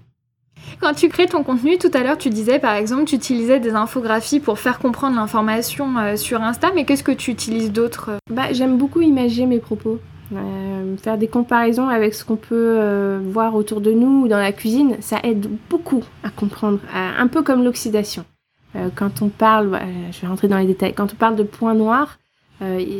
Quand 0.79 0.93
tu 0.93 1.09
crées 1.09 1.27
ton 1.27 1.43
contenu, 1.43 1.77
tout 1.77 1.91
à 1.93 2.03
l'heure, 2.03 2.17
tu 2.17 2.29
disais 2.29 2.59
par 2.59 2.75
exemple, 2.75 3.05
tu 3.05 3.15
utilisais 3.15 3.59
des 3.59 3.71
infographies 3.71 4.39
pour 4.39 4.59
faire 4.59 4.79
comprendre 4.79 5.15
l'information 5.15 5.97
euh, 5.97 6.15
sur 6.15 6.41
Insta, 6.41 6.71
mais 6.75 6.85
qu'est-ce 6.85 7.03
que 7.03 7.11
tu 7.11 7.31
utilises 7.31 7.71
d'autre 7.71 8.11
Bah, 8.29 8.53
j'aime 8.53 8.77
beaucoup 8.77 9.01
imager 9.01 9.45
mes 9.45 9.59
propos. 9.59 9.99
Euh, 10.33 10.97
faire 10.97 11.17
des 11.17 11.27
comparaisons 11.27 11.87
avec 11.87 12.13
ce 12.13 12.25
qu'on 12.25 12.35
peut 12.35 12.75
euh, 12.77 13.19
voir 13.23 13.55
autour 13.55 13.81
de 13.81 13.91
nous 13.91 14.23
ou 14.23 14.27
dans 14.27 14.37
la 14.37 14.51
cuisine, 14.51 14.97
ça 14.99 15.19
aide 15.23 15.47
beaucoup 15.69 16.03
à 16.23 16.29
comprendre, 16.29 16.79
un 16.93 17.27
peu 17.27 17.41
comme 17.43 17.63
l'oxydation. 17.63 18.25
quand 18.95 19.21
on 19.21 19.29
parle, 19.29 19.69
bah, 19.69 19.81
je 20.11 20.21
vais 20.21 20.27
rentrer 20.27 20.47
dans 20.47 20.57
les 20.57 20.67
détails, 20.67 20.93
quand 20.93 21.11
on 21.13 21.15
parle 21.15 21.37
de 21.37 21.43
points 21.43 21.75
noirs, 21.75 22.19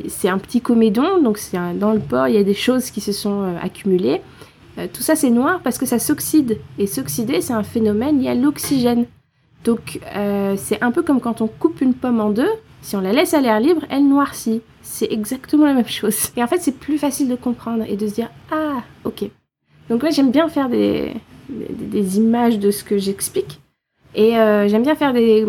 c'est 0.08 0.30
un 0.30 0.38
petit 0.38 0.62
comédon, 0.62 1.22
donc 1.22 1.38
c'est 1.38 1.58
dans 1.78 1.92
le 1.92 2.00
porc, 2.00 2.30
il 2.30 2.36
y 2.36 2.40
a 2.40 2.44
des 2.44 2.54
choses 2.54 2.92
qui 2.92 3.02
se 3.02 3.12
sont 3.12 3.56
accumulées. 3.62 4.22
Euh, 4.78 4.88
tout 4.92 5.02
ça 5.02 5.16
c'est 5.16 5.30
noir 5.30 5.62
parce 5.64 5.78
que 5.78 5.86
ça 5.86 6.00
s'oxyde. 6.00 6.60
Et 6.78 6.88
s'oxyder, 6.88 7.42
c'est 7.42 7.54
un 7.54 7.64
phénomène 7.64 8.20
lié 8.20 8.30
à 8.30 8.36
l'oxygène. 8.36 9.06
Donc 9.64 10.00
euh, 10.16 10.56
c'est 10.58 10.82
un 10.84 10.92
peu 10.92 11.02
comme 11.02 11.20
quand 11.20 11.42
on 11.42 11.48
coupe 11.48 11.82
une 11.82 11.94
pomme 11.94 12.22
en 12.22 12.30
deux, 12.30 12.50
si 12.82 12.96
on 12.96 13.02
la 13.02 13.12
laisse 13.12 13.34
à 13.34 13.42
l'air 13.42 13.60
libre, 13.60 13.82
elle 13.90 14.08
noircit. 14.08 14.62
C'est 14.82 15.12
exactement 15.12 15.66
la 15.66 15.74
même 15.74 15.88
chose. 15.88 16.30
Et 16.38 16.44
en 16.44 16.48
fait, 16.48 16.60
c'est 16.60 16.78
plus 16.78 16.98
facile 16.98 17.28
de 17.28 17.36
comprendre 17.36 17.84
et 17.88 17.98
de 17.98 18.08
se 18.08 18.14
dire 18.14 18.30
Ah, 18.52 18.82
ok. 19.04 19.26
Donc 19.90 20.04
là, 20.04 20.10
j'aime 20.10 20.32
bien 20.32 20.48
faire 20.48 20.70
des, 20.70 21.14
images 22.18 22.60
de 22.60 22.72
ce 22.72 22.84
que 22.84 22.98
j'explique. 22.98 23.60
Et 24.16 24.38
euh, 24.38 24.68
j'aime 24.68 24.84
bien 24.84 24.96
faire 24.96 25.14
des, 25.14 25.46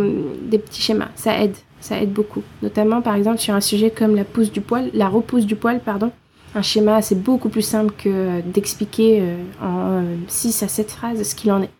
petits 0.51 0.83
schémas. 0.83 1.11
Ça 1.15 1.41
aide. 1.41 1.57
Ça 1.81 2.01
aide 2.01 2.13
beaucoup. 2.13 2.43
Notamment, 2.63 3.03
par 3.03 3.15
exemple, 3.15 3.39
sur 3.39 3.55
un 3.55 3.61
sujet 3.61 3.91
comme 3.91 4.17
la 4.17 4.25
pousse 4.25 4.51
du 4.51 4.61
la 4.95 5.09
repousse 5.09 5.47
du 5.47 5.55
poil, 5.55 5.81
pardon 5.81 6.11
un 6.55 6.62
schéma, 6.62 7.02
c'est 7.02 7.23
beaucoup 7.23 7.49
plus 7.49 7.62
simple 7.62 7.93
que 7.97 8.40
d'expliquer 8.40 9.21
euh, 9.21 9.37
en 9.62 10.02
6 10.28 10.62
à 10.62 10.69
7 10.69 10.90
phrases 10.90 11.23
ce 11.23 11.35
qu'il 11.35 11.52
en 11.52 11.62
est. 11.62 11.71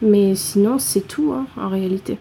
Mais 0.00 0.34
sinon, 0.34 0.78
c'est 0.78 1.06
tout 1.06 1.32
hein, 1.32 1.46
en 1.56 1.68
réalité. 1.68 2.18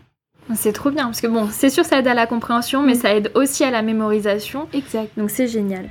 C'est 0.56 0.74
trop 0.74 0.92
bien, 0.92 1.06
parce 1.06 1.22
que 1.22 1.28
bon, 1.28 1.48
c'est 1.52 1.70
sûr, 1.70 1.86
ça 1.86 2.00
aide 2.00 2.08
à 2.08 2.14
la 2.14 2.28
compréhension, 2.28 2.84
mais 2.84 2.94
mm. 2.94 2.98
ça 2.98 3.16
aide 3.16 3.32
aussi 3.36 3.64
à 3.64 3.72
la 3.72 3.82
mémorisation. 3.82 4.68
Exact. 4.74 5.12
Donc 5.18 5.30
c'est 5.30 5.48
génial. 5.48 5.90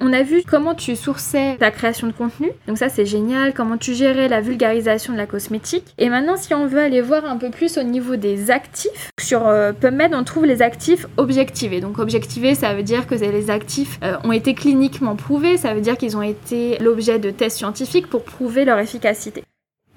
On 0.00 0.12
a 0.12 0.22
vu 0.22 0.42
comment 0.48 0.76
tu 0.76 0.94
sourçais 0.94 1.56
ta 1.58 1.72
création 1.72 2.06
de 2.06 2.12
contenu, 2.12 2.50
donc 2.68 2.78
ça 2.78 2.88
c'est 2.88 3.04
génial, 3.04 3.52
comment 3.52 3.76
tu 3.76 3.94
gérais 3.94 4.28
la 4.28 4.40
vulgarisation 4.40 5.12
de 5.12 5.18
la 5.18 5.26
cosmétique. 5.26 5.92
Et 5.98 6.08
maintenant 6.08 6.36
si 6.36 6.54
on 6.54 6.66
veut 6.66 6.78
aller 6.78 7.00
voir 7.00 7.24
un 7.24 7.36
peu 7.36 7.50
plus 7.50 7.78
au 7.78 7.82
niveau 7.82 8.14
des 8.14 8.52
actifs, 8.52 9.10
sur 9.20 9.48
euh, 9.48 9.72
PubMed 9.72 10.14
on 10.14 10.22
trouve 10.22 10.46
les 10.46 10.62
actifs 10.62 11.06
objectivés. 11.16 11.80
Donc 11.80 11.98
objectivés 11.98 12.54
ça 12.54 12.74
veut 12.74 12.84
dire 12.84 13.08
que 13.08 13.16
les 13.16 13.50
actifs 13.50 13.98
euh, 14.04 14.16
ont 14.22 14.30
été 14.30 14.54
cliniquement 14.54 15.16
prouvés, 15.16 15.56
ça 15.56 15.74
veut 15.74 15.80
dire 15.80 15.98
qu'ils 15.98 16.16
ont 16.16 16.22
été 16.22 16.78
l'objet 16.78 17.18
de 17.18 17.30
tests 17.30 17.56
scientifiques 17.56 18.06
pour 18.06 18.22
prouver 18.22 18.64
leur 18.64 18.78
efficacité. 18.78 19.42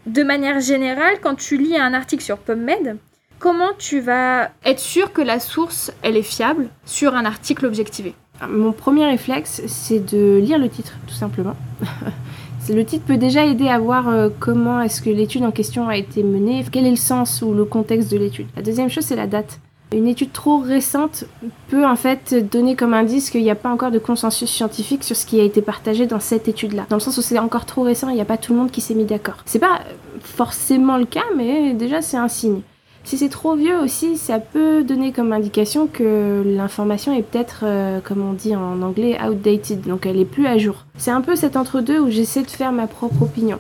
De 0.08 0.24
manière 0.24 0.60
générale, 0.62 1.18
quand 1.22 1.36
tu 1.36 1.58
lis 1.58 1.78
un 1.78 1.94
article 1.94 2.24
sur 2.24 2.40
PubMed, 2.40 2.98
comment 3.38 3.74
tu 3.78 4.00
vas 4.00 4.50
être 4.66 4.80
sûr 4.80 5.14
que 5.14 5.22
la 5.22 5.40
source 5.40 5.92
elle 6.02 6.18
est 6.18 6.24
fiable 6.24 6.70
sur 6.86 7.14
un 7.14 7.26
article 7.26 7.68
objectivé? 7.68 8.16
Mon 8.50 8.72
premier 8.72 9.06
réflexe, 9.06 9.62
c'est 9.68 10.00
de 10.00 10.38
lire 10.38 10.60
le 10.60 10.70
titre, 10.70 10.94
tout 11.08 11.14
simplement. 11.14 11.56
le 12.70 12.86
titre 12.86 13.06
peut 13.06 13.18
déjà 13.18 13.46
aider 13.46 13.68
à 13.68 13.80
voir 13.80 14.08
euh, 14.08 14.30
comment 14.40 14.82
est-ce 14.82 15.02
que 15.02 15.10
l'étude 15.10 15.44
en 15.44 15.52
question 15.52 15.88
a 15.90 15.98
été 15.98 16.24
menée, 16.24 16.66
quel 16.72 16.86
est 16.86 16.92
le 16.92 16.96
sens 16.96 17.42
ou 17.42 17.54
le 17.54 17.66
contexte 17.66 18.12
de 18.12 18.18
l'étude. 18.18 18.48
La 18.56 18.62
deuxième 18.62 18.90
chose, 18.90 19.06
c'est 19.06 19.16
la 19.16 19.28
date. 19.28 19.60
Une 19.94 20.08
étude 20.08 20.32
trop 20.32 20.60
récente 20.60 21.26
peut 21.68 21.86
en 21.86 21.98
fait 21.98 22.34
donner 22.50 22.78
comme 22.78 22.94
indice 22.94 23.30
qu'il 23.30 23.44
n'y 23.44 23.52
a 23.52 23.56
pas 23.56 23.70
encore 23.70 23.92
de 23.92 24.00
consensus 24.00 24.50
scientifique 24.50 25.04
sur 25.04 25.18
ce 25.18 25.26
qui 25.26 25.42
a 25.42 25.44
été 25.44 25.62
partagé 25.62 26.08
dans 26.08 26.22
cette 26.22 26.48
étude-là. 26.48 26.86
Dans 26.88 26.96
le 26.96 27.02
sens 27.02 27.18
où 27.18 27.22
c'est 27.22 27.38
encore 27.38 27.66
trop 27.66 27.82
récent, 27.84 28.08
il 28.08 28.16
n'y 28.16 28.22
a 28.22 28.26
pas 28.26 28.38
tout 28.38 28.54
le 28.54 28.60
monde 28.60 28.72
qui 28.72 28.80
s'est 28.80 28.94
mis 28.94 29.04
d'accord. 29.04 29.36
C'est 29.46 29.60
pas 29.60 29.82
forcément 30.22 30.98
le 30.98 31.04
cas, 31.04 31.26
mais 31.36 31.74
déjà 31.74 32.02
c'est 32.02 32.16
un 32.16 32.30
signe. 32.30 32.62
Si 33.04 33.18
c'est 33.18 33.30
trop 33.30 33.56
vieux 33.56 33.80
aussi, 33.80 34.16
ça 34.16 34.40
peut 34.40 34.84
donner 34.84 35.12
comme 35.12 35.34
indication 35.34 35.88
que 35.88 36.44
l'information 36.46 37.14
est 37.14 37.24
peut-être, 37.24 37.62
euh, 37.64 38.00
comme 38.00 38.22
on 38.22 38.34
dit 38.34 38.56
en 38.56 38.82
anglais, 38.82 39.18
outdated, 39.22 39.82
donc 39.82 40.06
elle 40.06 40.20
est 40.20 40.26
plus 40.26 40.46
à 40.46 40.58
jour. 40.58 40.86
C'est 40.98 41.12
un 41.12 41.22
peu 41.22 41.36
cet 41.36 41.58
entre-deux 41.58 42.00
où 42.00 42.10
j'essaie 42.10 42.44
de 42.44 42.50
faire 42.50 42.72
ma 42.72 42.88
propre 42.88 43.24
opinion. 43.24 43.60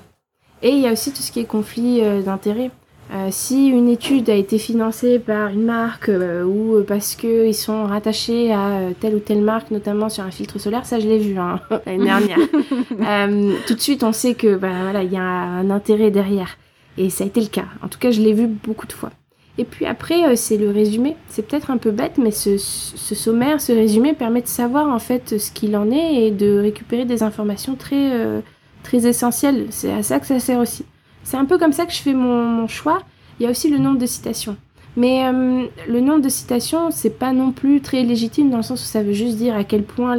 Et 0.62 0.70
il 0.70 0.80
y 0.80 0.88
a 0.88 0.92
aussi 0.92 1.12
tout 1.12 1.24
ce 1.24 1.32
qui 1.32 1.40
est 1.40 1.46
conflit 1.46 2.02
euh, 2.02 2.22
d'intérêts. 2.22 2.70
Euh, 3.14 3.28
si 3.30 3.68
une 3.68 3.90
étude 3.90 4.30
a 4.30 4.36
été 4.36 4.58
financée 4.58 5.20
par 5.20 5.50
une 5.50 5.64
marque 5.64 6.10
ou 6.10 6.82
parce 6.88 7.16
qu'ils 7.16 7.56
sont 7.56 7.84
rattachés 7.84 8.54
à 8.54 8.80
telle 9.02 9.16
ou 9.16 9.20
telle 9.20 9.42
marque, 9.42 9.70
notamment 9.72 10.08
sur 10.08 10.24
un 10.24 10.32
filtre 10.32 10.60
solaire, 10.60 10.86
ça 10.86 10.98
je 10.98 11.08
l'ai 11.08 11.18
vu 11.18 11.38
hein, 11.38 11.60
l'année 11.86 12.06
dernière. 12.06 12.38
tout 13.68 13.74
de 13.74 13.82
suite, 13.82 14.04
on 14.04 14.14
sait 14.14 14.36
que 14.36 14.56
bah, 14.56 14.70
voilà, 14.84 15.04
il 15.04 15.12
y 15.12 15.18
a 15.18 15.24
un 15.24 15.70
intérêt 15.72 16.10
derrière. 16.10 16.58
Et 16.98 17.10
ça 17.10 17.26
a 17.26 17.28
été 17.28 17.42
le 17.42 17.48
cas. 17.48 17.66
En 17.82 17.90
tout 17.90 18.00
cas, 18.00 18.12
je 18.12 18.22
l'ai 18.22 18.34
vu 18.34 18.48
beaucoup 18.48 18.88
de 18.88 18.94
fois. 18.94 19.10
Et 19.58 19.66
puis 19.66 19.86
après, 19.86 20.26
euh, 20.26 20.36
c'est 20.36 20.58
le 20.58 20.70
résumé. 20.70 21.16
C'est 21.28 21.46
peut-être 21.46 21.72
un 21.72 21.78
peu 21.78 21.92
bête, 21.92 22.18
mais 22.18 22.32
ce, 22.32 22.58
sommaire, 22.58 23.60
ce 23.60 23.72
résumé 23.72 24.14
permet 24.14 24.42
de 24.42 24.48
savoir 24.48 24.88
en 24.88 25.00
fait 25.00 25.38
ce 25.38 25.52
qu'il 25.52 25.76
en 25.76 25.92
est 25.92 26.28
et 26.28 26.32
de 26.32 26.60
récupérer 26.60 27.06
des 27.06 27.24
informations 27.24 27.76
très, 27.76 28.14
euh, 28.14 28.42
très 28.84 29.06
essentielles. 29.08 29.68
C'est 29.70 29.92
à 29.92 30.04
ça 30.04 30.20
que 30.20 30.26
ça 30.26 30.40
sert 30.40 30.60
aussi. 30.60 30.86
C'est 31.24 31.38
un 31.38 31.46
peu 31.46 31.58
comme 31.58 31.74
ça 31.74 31.86
que 31.86 31.94
je 31.94 32.02
fais 32.02 32.14
mon, 32.14 32.68
choix. 32.68 33.02
Il 33.40 33.44
y 33.44 33.48
a 33.48 33.52
aussi 33.52 33.70
le 33.70 33.78
nombre 33.78 34.00
de 34.00 34.06
citations. 34.06 34.56
Mais 34.98 35.26
euh, 35.26 35.66
le 35.88 36.02
nombre 36.02 36.22
de 36.22 36.30
citations, 36.30 36.92
c'est 36.92 37.18
pas 37.18 37.34
non 37.34 37.52
plus 37.52 37.82
très 37.82 38.04
légitime 38.04 38.50
dans 38.50 38.58
le 38.58 38.64
sens 38.64 38.82
où 38.82 38.86
ça 38.86 39.04
veut 39.04 39.14
juste 39.14 39.38
dire 39.38 39.56
à 39.56 39.64
quel 39.64 39.84
point 39.84 40.18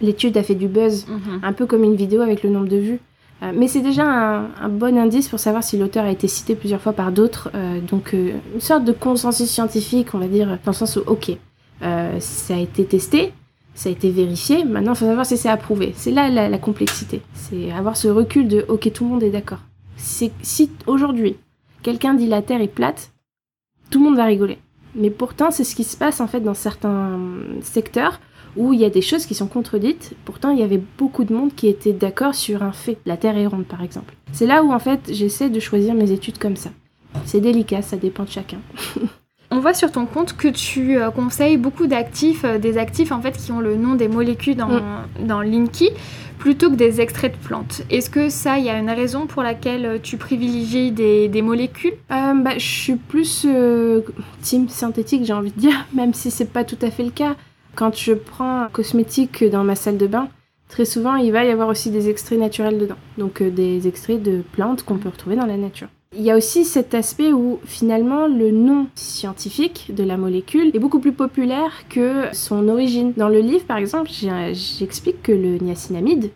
l'étude 0.00 0.36
a 0.36 0.42
fait 0.42 0.54
du 0.54 0.68
buzz, 0.68 1.06
mhm. 1.08 1.40
un 1.42 1.52
peu 1.52 1.66
comme 1.66 1.84
une 1.84 1.96
vidéo 1.96 2.20
avec 2.20 2.42
le 2.42 2.50
nombre 2.50 2.68
de 2.68 2.76
vues. 2.76 3.00
Euh, 3.42 3.52
mais 3.54 3.66
c'est 3.66 3.80
déjà 3.80 4.04
un, 4.04 4.68
bon 4.68 4.96
indice 4.96 5.28
pour 5.28 5.40
savoir 5.40 5.64
si 5.64 5.76
l'auteur 5.76 6.04
a 6.04 6.10
été 6.10 6.28
cité 6.28 6.54
plusieurs 6.54 6.80
fois 6.80 6.92
par 6.92 7.12
d'autres. 7.12 7.50
Euh, 7.54 7.80
donc 7.80 8.14
euh, 8.14 8.34
une 8.54 8.60
sorte 8.60 8.84
de 8.84 8.92
consensus 8.92 9.48
scientifique, 9.50 10.14
on 10.14 10.18
va 10.18 10.28
dire, 10.28 10.46
dans 10.46 10.58
le 10.70 10.72
sens 10.72 10.96
où, 10.96 11.00
ok, 11.06 11.32
ça 11.80 12.54
a 12.54 12.58
été 12.58 12.84
testé, 12.84 13.32
ça 13.74 13.88
a 13.88 13.92
été 13.92 14.10
vérifié, 14.10 14.64
maintenant 14.64 14.92
il 14.92 14.98
faut 14.98 15.06
savoir 15.06 15.26
si 15.26 15.36
c'est 15.36 15.48
approuvé. 15.48 15.92
C'est 15.96 16.12
là 16.12 16.28
la, 16.30 16.58
complexité. 16.58 17.22
C'est 17.34 17.72
avoir 17.72 17.96
ce 17.96 18.06
recul 18.06 18.46
de, 18.46 18.64
ok, 18.68 18.92
tout 18.92 19.04
le 19.04 19.10
monde 19.10 19.22
est 19.24 19.30
d'accord. 19.30 19.60
Si 19.96 20.30
aujourd'hui, 20.86 21.36
quelqu'un 21.82 22.14
dit 22.14 22.28
la 22.28 22.42
Terre 22.42 22.60
est 22.60 22.68
plate, 22.68 23.10
tout 23.90 23.98
le 23.98 24.04
monde 24.04 24.16
va 24.16 24.24
rigoler. 24.24 24.58
Mais 24.94 25.10
pourtant, 25.10 25.50
c'est 25.50 25.64
ce 25.64 25.74
qui 25.74 25.84
se 25.84 25.96
passe 25.96 26.20
en 26.20 26.28
fait 26.28 26.40
dans 26.40 26.54
certains 26.54 27.18
secteurs 27.62 28.20
où 28.56 28.72
il 28.72 28.80
y 28.80 28.84
a 28.84 28.90
des 28.90 29.02
choses 29.02 29.26
qui 29.26 29.34
sont 29.34 29.46
contredites. 29.46 30.14
Pourtant, 30.24 30.50
il 30.50 30.58
y 30.58 30.62
avait 30.62 30.82
beaucoup 30.98 31.24
de 31.24 31.34
monde 31.34 31.54
qui 31.54 31.68
était 31.68 31.92
d'accord 31.92 32.34
sur 32.34 32.62
un 32.62 32.72
fait. 32.72 32.98
La 33.06 33.16
Terre 33.16 33.36
est 33.36 33.46
ronde, 33.46 33.64
par 33.64 33.82
exemple. 33.82 34.14
C'est 34.32 34.46
là 34.46 34.62
où, 34.62 34.72
en 34.72 34.78
fait, 34.78 35.00
j'essaie 35.10 35.50
de 35.50 35.60
choisir 35.60 35.94
mes 35.94 36.10
études 36.10 36.38
comme 36.38 36.56
ça. 36.56 36.70
C'est 37.24 37.40
délicat, 37.40 37.82
ça 37.82 37.96
dépend 37.96 38.24
de 38.24 38.30
chacun. 38.30 38.58
On 39.54 39.60
voit 39.60 39.74
sur 39.74 39.92
ton 39.92 40.06
compte 40.06 40.34
que 40.34 40.48
tu 40.48 40.96
euh, 40.96 41.10
conseilles 41.10 41.58
beaucoup 41.58 41.86
d'actifs, 41.86 42.42
euh, 42.44 42.56
des 42.56 42.78
actifs 42.78 43.12
en 43.12 43.20
fait 43.20 43.36
qui 43.36 43.52
ont 43.52 43.60
le 43.60 43.76
nom 43.76 43.96
des 43.96 44.08
molécules 44.08 44.56
dans, 44.56 44.68
mm. 44.68 45.26
dans 45.26 45.42
Linky, 45.42 45.90
plutôt 46.38 46.70
que 46.70 46.74
des 46.74 47.02
extraits 47.02 47.32
de 47.32 47.46
plantes. 47.46 47.82
Est-ce 47.90 48.08
que 48.08 48.30
ça, 48.30 48.56
il 48.56 48.64
y 48.64 48.70
a 48.70 48.78
une 48.78 48.88
raison 48.88 49.26
pour 49.26 49.42
laquelle 49.42 49.84
euh, 49.84 49.98
tu 50.02 50.16
privilégies 50.16 50.90
des, 50.90 51.28
des 51.28 51.42
molécules? 51.42 51.92
Bah, 52.08 52.56
Je 52.56 52.66
suis 52.66 52.96
plus 52.96 53.46
team 54.40 54.70
synthétique, 54.70 55.26
j'ai 55.26 55.34
envie 55.34 55.52
de 55.52 55.60
dire, 55.60 55.86
même 55.92 56.14
si 56.14 56.30
c'est 56.30 56.50
pas 56.50 56.64
tout 56.64 56.78
à 56.80 56.90
fait 56.90 57.04
le 57.04 57.10
cas. 57.10 57.36
Quand 57.74 57.96
je 57.96 58.12
prends 58.12 58.62
un 58.62 58.68
cosmétique 58.68 59.44
dans 59.44 59.64
ma 59.64 59.74
salle 59.74 59.96
de 59.96 60.06
bain, 60.06 60.28
très 60.68 60.84
souvent 60.84 61.16
il 61.16 61.32
va 61.32 61.44
y 61.44 61.50
avoir 61.50 61.68
aussi 61.68 61.90
des 61.90 62.08
extraits 62.08 62.38
naturels 62.38 62.78
dedans. 62.78 62.96
Donc 63.18 63.40
euh, 63.40 63.50
des 63.50 63.88
extraits 63.88 64.22
de 64.22 64.42
plantes 64.52 64.82
qu'on 64.82 64.98
peut 64.98 65.08
retrouver 65.08 65.36
dans 65.36 65.46
la 65.46 65.56
nature. 65.56 65.88
Il 66.14 66.22
y 66.22 66.30
a 66.30 66.36
aussi 66.36 66.66
cet 66.66 66.94
aspect 66.94 67.32
où 67.32 67.58
finalement 67.64 68.26
le 68.26 68.50
nom 68.50 68.86
scientifique 68.94 69.92
de 69.94 70.04
la 70.04 70.18
molécule 70.18 70.70
est 70.74 70.78
beaucoup 70.78 71.00
plus 71.00 71.12
populaire 71.12 71.88
que 71.88 72.24
son 72.32 72.68
origine. 72.68 73.14
Dans 73.16 73.30
le 73.30 73.40
livre 73.40 73.64
par 73.64 73.78
exemple, 73.78 74.10
j'explique 74.52 75.22
que 75.22 75.32
le 75.32 75.56
niacinamide, 75.56 76.30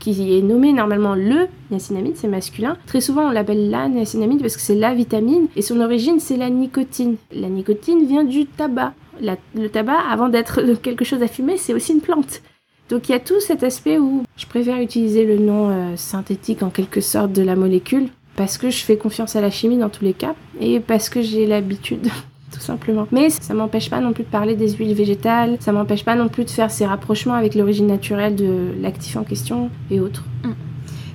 qui 0.00 0.36
est 0.36 0.42
nommé 0.42 0.72
normalement 0.72 1.14
le 1.14 1.46
niacinamide, 1.70 2.16
c'est 2.16 2.28
masculin. 2.28 2.76
Très 2.86 3.00
souvent, 3.00 3.28
on 3.28 3.30
l'appelle 3.30 3.70
la 3.70 3.88
niacinamide 3.88 4.40
parce 4.40 4.56
que 4.56 4.62
c'est 4.62 4.74
la 4.74 4.92
vitamine 4.92 5.46
et 5.54 5.62
son 5.62 5.80
origine, 5.80 6.18
c'est 6.18 6.36
la 6.36 6.50
nicotine. 6.50 7.16
La 7.32 7.48
nicotine 7.48 8.04
vient 8.04 8.24
du 8.24 8.46
tabac. 8.46 8.92
Le 9.22 9.68
tabac, 9.68 9.98
avant 10.10 10.28
d'être 10.28 10.62
quelque 10.82 11.04
chose 11.04 11.22
à 11.22 11.28
fumer, 11.28 11.56
c'est 11.56 11.74
aussi 11.74 11.92
une 11.92 12.00
plante. 12.00 12.42
Donc 12.88 13.08
il 13.08 13.12
y 13.12 13.14
a 13.14 13.20
tout 13.20 13.40
cet 13.40 13.62
aspect 13.62 13.98
où 13.98 14.22
je 14.36 14.46
préfère 14.46 14.80
utiliser 14.80 15.24
le 15.24 15.38
nom 15.38 15.70
euh, 15.70 15.96
synthétique 15.96 16.62
en 16.62 16.70
quelque 16.70 17.00
sorte 17.00 17.32
de 17.32 17.42
la 17.42 17.56
molécule 17.56 18.08
parce 18.36 18.58
que 18.58 18.70
je 18.70 18.84
fais 18.84 18.96
confiance 18.96 19.36
à 19.36 19.40
la 19.40 19.50
chimie 19.50 19.78
dans 19.78 19.88
tous 19.88 20.04
les 20.04 20.12
cas 20.12 20.34
et 20.60 20.80
parce 20.80 21.08
que 21.08 21.22
j'ai 21.22 21.46
l'habitude. 21.46 22.08
tout 22.52 22.60
simplement. 22.60 23.06
Mais 23.10 23.30
ça 23.30 23.54
m'empêche 23.54 23.88
pas 23.88 24.00
non 24.00 24.12
plus 24.12 24.24
de 24.24 24.28
parler 24.28 24.54
des 24.56 24.72
huiles 24.74 24.94
végétales, 24.94 25.56
ça 25.60 25.72
m'empêche 25.72 26.04
pas 26.04 26.14
non 26.14 26.28
plus 26.28 26.44
de 26.44 26.50
faire 26.50 26.70
ces 26.70 26.84
rapprochements 26.84 27.32
avec 27.32 27.54
l'origine 27.54 27.86
naturelle 27.86 28.36
de 28.36 28.74
l'actif 28.78 29.16
en 29.16 29.24
question 29.24 29.70
et 29.90 30.00
autres. 30.00 30.24
Mm. 30.44 30.50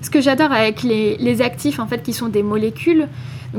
Ce 0.01 0.09
que 0.09 0.21
j'adore 0.21 0.51
avec 0.51 0.83
les, 0.83 1.41
actifs, 1.41 1.79
en 1.79 1.87
fait, 1.87 2.01
qui 2.01 2.13
sont 2.13 2.29
des 2.29 2.43
molécules, 2.43 3.07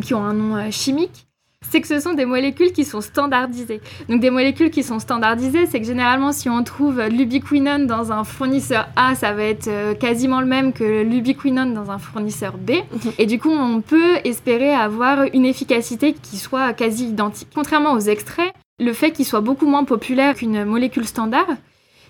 qui 0.03 0.15
ont 0.15 0.25
un 0.25 0.35
nom 0.35 0.57
euh, 0.57 0.71
chimique, 0.71 1.28
c'est 1.71 1.81
que 1.81 1.89
ce 1.89 2.01
sont 2.01 2.15
des 2.15 2.25
molécules 2.25 2.73
qui 2.73 2.85
sont 2.85 3.01
standardisées. 3.01 3.81
Donc 4.09 4.21
des 4.21 4.31
molécules 4.31 4.71
qui 4.71 4.83
sont 4.83 4.99
standardisées, 4.99 5.67
c'est 5.67 5.81
que 5.81 5.87
généralement 5.87 6.33
si 6.33 6.49
on 6.49 6.63
trouve 6.63 7.03
l'ubiquinone 7.03 7.87
dans 7.87 8.13
un 8.13 8.25
fournisseur 8.25 8.89
A, 8.97 9.15
ça 9.15 9.33
va 9.33 9.45
être 9.45 9.69
euh, 9.69 9.95
quasiment 9.95 10.41
le 10.41 10.47
même 10.47 10.73
que 10.73 11.03
l'ubiquinone 11.03 11.75
dans 11.75 11.91
un 11.91 11.99
fournisseur 11.99 12.57
B. 12.57 12.71
Mhm. 12.71 13.13
Et 13.19 13.27
du 13.27 13.39
coup, 13.39 13.51
on 13.51 13.81
peut 13.81 14.17
espérer 14.25 14.73
avoir 14.73 15.25
une 15.33 15.45
efficacité 15.45 16.15
qui 16.15 16.37
soit 16.37 16.73
quasi 16.73 17.09
identique. 17.09 17.49
Contrairement 17.55 17.93
aux 17.93 18.01
extraits, 18.01 18.53
le 18.81 18.93
fait 18.93 19.11
qu'ils 19.11 19.25
soient 19.25 19.41
beaucoup 19.41 19.67
moins 19.67 19.85
populaires 19.85 20.35
qu'une 20.35 20.65
molécule 20.65 21.07
standard, 21.07 21.49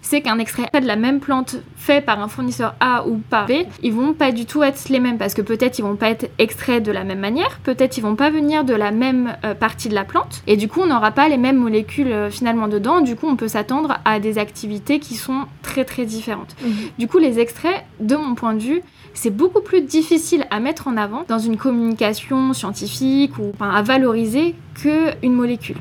c'est 0.02 0.20
qu'un 0.20 0.38
extrait 0.38 0.68
de 0.72 0.86
la 0.86 0.96
même 0.96 1.20
plante 1.20 1.56
fait 1.76 2.04
par 2.04 2.20
un 2.20 2.28
fournisseur 2.28 2.74
A 2.80 3.06
ou 3.06 3.20
par 3.30 3.46
B, 3.46 3.52
ils 3.82 3.92
vont 3.92 4.12
pas 4.12 4.32
du 4.32 4.46
tout 4.46 4.62
être 4.62 4.88
les 4.88 5.00
mêmes 5.00 5.18
parce 5.18 5.34
que 5.34 5.42
peut-être 5.42 5.78
ils 5.78 5.82
vont 5.82 5.96
pas 5.96 6.10
être 6.10 6.30
extraits 6.38 6.82
de 6.82 6.92
la 6.92 7.04
même 7.04 7.20
manière, 7.20 7.58
peut-être 7.62 7.96
ils 7.98 8.02
vont 8.02 8.16
pas 8.16 8.30
venir 8.30 8.64
de 8.64 8.74
la 8.74 8.90
même 8.90 9.36
euh, 9.44 9.54
partie 9.54 9.88
de 9.88 9.94
la 9.94 10.04
plante 10.04 10.42
et 10.46 10.56
du 10.56 10.68
coup 10.68 10.80
on 10.80 10.86
n'aura 10.86 11.10
pas 11.10 11.28
les 11.28 11.36
mêmes 11.36 11.56
molécules 11.56 12.12
euh, 12.12 12.30
finalement 12.30 12.68
dedans. 12.68 13.00
Du 13.00 13.16
coup 13.16 13.26
on 13.28 13.36
peut 13.36 13.48
s'attendre 13.48 13.98
à 14.04 14.20
des 14.20 14.38
activités 14.38 14.98
qui 14.98 15.14
sont 15.14 15.44
très 15.62 15.84
très 15.84 16.04
différentes. 16.04 16.56
Mhm. 16.62 16.72
Du 16.98 17.08
coup 17.08 17.18
les 17.18 17.38
extraits, 17.38 17.84
de 18.00 18.16
mon 18.16 18.34
point 18.34 18.54
de 18.54 18.60
vue, 18.60 18.82
c'est 19.14 19.34
beaucoup 19.34 19.60
plus 19.60 19.80
difficile 19.80 20.46
à 20.50 20.60
mettre 20.60 20.88
en 20.88 20.96
avant 20.96 21.24
dans 21.28 21.38
une 21.38 21.56
communication 21.56 22.52
scientifique 22.52 23.38
ou 23.38 23.52
à 23.60 23.82
valoriser 23.82 24.54
qu'une 24.74 25.32
molécule. 25.32 25.76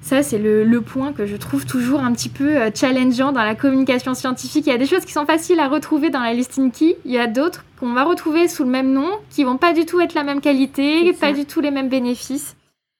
Ça, 0.00 0.22
c'est 0.22 0.38
le, 0.38 0.80
point 0.80 1.12
que 1.12 1.26
je 1.26 1.36
trouve 1.36 1.66
toujours 1.66 2.00
un 2.00 2.12
petit 2.12 2.30
peu 2.30 2.56
euh, 2.56 2.70
challengeant 2.74 3.32
dans 3.32 3.44
la 3.44 3.54
communication 3.54 4.14
scientifique. 4.14 4.66
Il 4.66 4.70
y 4.70 4.74
a 4.74 4.78
des 4.78 4.86
choses 4.86 5.04
qui 5.04 5.12
sont 5.12 5.26
faciles 5.26 5.60
à 5.60 5.68
retrouver 5.68 6.10
dans 6.10 6.20
la 6.20 6.32
listing 6.32 6.72
key. 6.72 6.96
Il 7.04 7.12
y 7.12 7.18
a 7.18 7.26
d'autres 7.26 7.64
qu'on 7.78 7.92
va 7.92 8.04
retrouver 8.04 8.48
sous 8.48 8.64
le 8.64 8.70
même 8.70 8.92
nom, 8.92 9.08
qui 9.30 9.44
vont 9.44 9.56
pas 9.56 9.72
du 9.72 9.84
tout 9.84 10.00
être 10.00 10.14
la 10.14 10.24
même 10.24 10.40
qualité, 10.40 11.12
pas 11.12 11.32
du 11.32 11.44
tout 11.44 11.60
les 11.60 11.70
mêmes 11.70 11.88
bénéfices. 11.88 12.56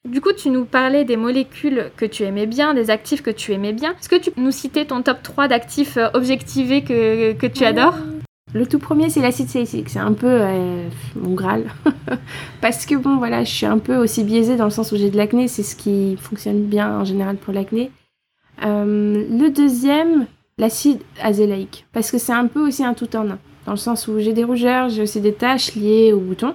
Du 0.08 0.20
coup, 0.20 0.32
tu 0.32 0.48
nous 0.48 0.64
parlais 0.64 1.04
des 1.04 1.16
molécules 1.16 1.90
que 1.96 2.06
tu 2.06 2.22
aimais 2.22 2.46
bien, 2.46 2.72
des 2.72 2.90
actifs 2.90 3.22
que 3.22 3.30
tu 3.30 3.52
aimais 3.52 3.72
bien. 3.72 3.92
Est-ce 3.92 4.08
que 4.08 4.16
tu 4.16 4.30
peux 4.30 4.40
nous 4.40 4.50
citer 4.50 4.86
ton 4.86 5.02
top 5.02 5.22
3 5.22 5.48
d'actifs 5.48 5.96
euh, 5.96 6.08
objectivés 6.14 6.82
que, 6.82 7.32
que 7.32 7.46
tu 7.46 7.64
adores? 7.64 7.98
Le 8.52 8.66
tout 8.66 8.78
premier, 8.78 9.10
c'est 9.10 9.20
l'acide 9.20 9.48
salicylique. 9.48 9.88
C'est 9.88 10.00
un 10.00 10.12
peu 10.12 10.26
euh, 10.28 10.88
mon 11.14 11.34
Graal. 11.34 11.64
Parce 12.60 12.84
que 12.84 12.96
bon, 12.96 13.16
voilà, 13.16 13.44
je 13.44 13.50
suis 13.50 13.66
un 13.66 13.78
peu 13.78 13.96
aussi 13.96 14.24
biaisée 14.24 14.56
dans 14.56 14.64
le 14.64 14.70
sens 14.70 14.90
où 14.92 14.96
j'ai 14.96 15.10
de 15.10 15.16
l'acné. 15.16 15.46
C'est 15.48 15.62
ce 15.62 15.76
qui 15.76 16.16
fonctionne 16.16 16.64
bien 16.64 17.00
en 17.00 17.04
général 17.04 17.36
pour 17.36 17.54
l'acné. 17.54 17.90
Euh, 18.64 19.24
le 19.30 19.50
deuxième, 19.50 20.26
l'acide 20.58 21.00
azélaïque. 21.22 21.86
Parce 21.92 22.10
que 22.10 22.18
c'est 22.18 22.32
un 22.32 22.46
peu 22.46 22.66
aussi 22.66 22.84
un 22.84 22.94
tout 22.94 23.14
en 23.16 23.30
un. 23.30 23.38
Dans 23.66 23.72
le 23.72 23.78
sens 23.78 24.08
où 24.08 24.18
j'ai 24.18 24.32
des 24.32 24.44
rougeurs, 24.44 24.88
j'ai 24.88 25.02
aussi 25.02 25.20
des 25.20 25.32
taches 25.32 25.74
liées 25.74 26.12
aux 26.12 26.20
boutons. 26.20 26.54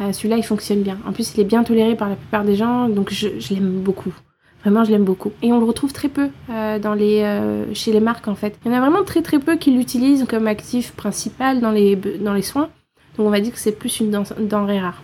Euh, 0.00 0.12
celui-là, 0.12 0.36
il 0.36 0.44
fonctionne 0.44 0.82
bien. 0.82 0.98
En 1.06 1.12
plus, 1.12 1.34
il 1.34 1.40
est 1.40 1.44
bien 1.44 1.64
toléré 1.64 1.96
par 1.96 2.08
la 2.08 2.16
plupart 2.16 2.44
des 2.44 2.54
gens, 2.54 2.88
donc 2.88 3.10
je 3.12 3.28
l'aime 3.52 3.80
beaucoup. 3.80 4.14
Vraiment, 4.62 4.84
je 4.84 4.92
l'aime 4.92 5.04
beaucoup. 5.04 5.32
Et 5.42 5.52
on 5.52 5.58
le 5.58 5.64
retrouve 5.64 5.92
très 5.92 6.08
peu 6.08 6.30
euh, 6.50 6.78
dans 6.78 6.94
les, 6.94 7.22
euh, 7.22 7.74
chez 7.74 7.92
les 7.92 8.00
marques 8.00 8.28
en 8.28 8.36
fait. 8.36 8.56
Il 8.64 8.70
y 8.70 8.74
en 8.74 8.78
a 8.78 8.80
vraiment 8.80 9.04
très 9.04 9.22
très 9.22 9.40
peu 9.40 9.56
qui 9.56 9.72
l'utilisent 9.72 10.24
comme 10.28 10.46
actif 10.46 10.92
principal 10.92 11.60
dans 11.60 11.72
les, 11.72 11.96
dans 11.96 12.32
les 12.32 12.42
soins. 12.42 12.70
Donc 13.16 13.26
on 13.26 13.30
va 13.30 13.40
dire 13.40 13.52
que 13.52 13.58
c'est 13.58 13.72
plus 13.72 14.00
une 14.00 14.10
denrée 14.38 14.80
rare. 14.80 15.02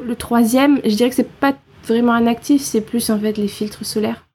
Le 0.00 0.14
troisième, 0.14 0.80
je 0.84 0.94
dirais 0.94 1.10
que 1.10 1.16
c'est 1.16 1.30
pas 1.30 1.54
vraiment 1.86 2.12
un 2.12 2.26
actif, 2.26 2.62
c'est 2.62 2.80
plus 2.80 3.10
en 3.10 3.18
fait 3.18 3.36
les 3.36 3.48
filtres 3.48 3.84
solaires. 3.84 4.26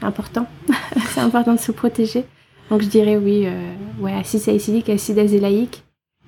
Important. 0.00 0.46
c'est 1.08 1.20
important 1.20 1.54
de 1.54 1.60
se 1.60 1.72
protéger. 1.72 2.24
Donc 2.70 2.82
je 2.82 2.88
dirais 2.88 3.16
oui, 3.16 3.42
euh, 3.46 3.72
ouais, 4.00 4.12
acide 4.12 4.40
salicylique, 4.40 4.88
acide 4.88 5.18
azélaïque 5.18 5.82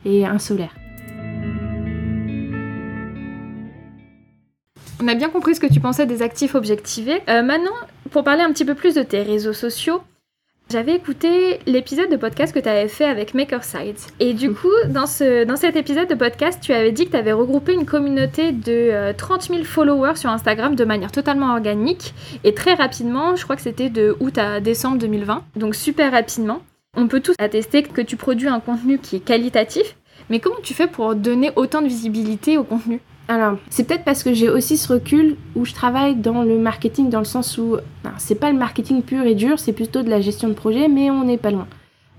et 0.05 0.27
un 0.27 0.39
solaire. 0.39 0.75
On 5.05 5.09
a 5.09 5.15
bien 5.15 5.29
compris 5.29 5.55
ce 5.55 5.61
que 5.61 5.67
tu 5.67 5.81
pensais 5.81 6.07
des 6.07 6.23
actifs 6.23 6.55
objectivés. 6.55 7.21
Euh, 7.29 7.43
maintenant, 7.43 7.75
pour 8.11 8.25
parler 8.25 8.41
un 8.41 8.51
petit 8.55 8.65
peu 8.65 8.75
plus 8.75 8.95
de 8.95 9.03
tes 9.03 9.21
réseaux 9.21 9.53
sociaux, 9.53 10.01
j'avais 10.71 10.95
écouté 10.95 11.59
l'épisode 11.67 12.11
de 12.11 12.17
podcast 12.17 12.55
que 12.55 12.59
tu 12.59 12.71
avais 12.71 12.89
fait 12.89 13.05
avec 13.05 13.35
Makerside. 13.35 13.99
Et 14.19 14.33
du 14.33 14.55
coup, 14.55 14.73
dans, 14.89 15.07
ce, 15.07 15.45
dans 15.45 15.57
cet 15.57 15.77
épisode 15.77 16.09
de 16.09 16.15
podcast, 16.15 16.59
tu 16.63 16.73
avais 16.73 16.91
dit 16.91 17.05
que 17.05 17.11
tu 17.11 17.19
avais 17.19 17.35
regroupé 17.35 17.75
une 17.75 17.85
communauté 17.85 18.53
de 18.53 19.13
30 19.13 19.43
euh, 19.43 19.55
000 19.57 19.65
followers 19.65 20.17
sur 20.17 20.31
Instagram 20.31 20.75
de 20.75 20.85
manière 20.87 21.13
totalement 21.13 21.53
organique 21.53 22.15
et 22.43 22.55
très 22.55 22.73
rapidement. 22.73 23.37
Je 23.37 23.45
crois 23.45 23.57
que 23.57 23.63
c'était 23.63 23.91
de 23.91 24.17
août 24.21 24.39
à 24.39 24.61
décembre 24.61 24.97
2020. 24.97 25.45
Donc 25.57 25.75
super 25.75 26.13
rapidement. 26.13 26.63
On 26.97 27.09
peut 27.09 27.21
tous 27.21 27.35
attester 27.39 27.83
que 27.83 28.01
tu 28.01 28.17
produis 28.17 28.49
un 28.49 28.61
contenu 28.61 28.97
qui 28.97 29.17
est 29.17 29.21
qualitatif. 29.21 29.97
Mais 30.31 30.41
comment 30.41 30.63
tu 30.63 30.73
fais 30.73 30.87
pour 30.87 31.15
donner 31.15 31.51
autant 31.57 31.83
de 31.83 31.89
visibilité 31.89 32.57
au 32.57 32.65
contenu? 32.65 33.03
Alors, 33.27 33.57
c'est 33.71 33.85
peut-être 33.85 34.05
parce 34.05 34.23
que 34.23 34.35
j'ai 34.35 34.51
aussi 34.51 34.77
ce 34.77 34.93
recul 34.93 35.37
où 35.55 35.65
je 35.65 35.73
travaille 35.73 36.15
dans 36.15 36.43
le 36.43 36.59
marketing, 36.59 37.09
dans 37.09 37.21
le 37.21 37.25
sens 37.25 37.57
où 37.57 37.77
c'est 38.19 38.35
pas 38.35 38.51
le 38.51 38.59
marketing 38.59 39.03
pur 39.03 39.25
et 39.25 39.35
dur, 39.35 39.59
c'est 39.59 39.73
plutôt 39.73 40.03
de 40.03 40.11
la 40.11 40.21
gestion 40.21 40.49
de 40.49 40.55
projet, 40.55 40.89
mais 40.89 41.11
on 41.11 41.25
n'est 41.25 41.39
pas 41.39 41.51
loin. 41.51 41.67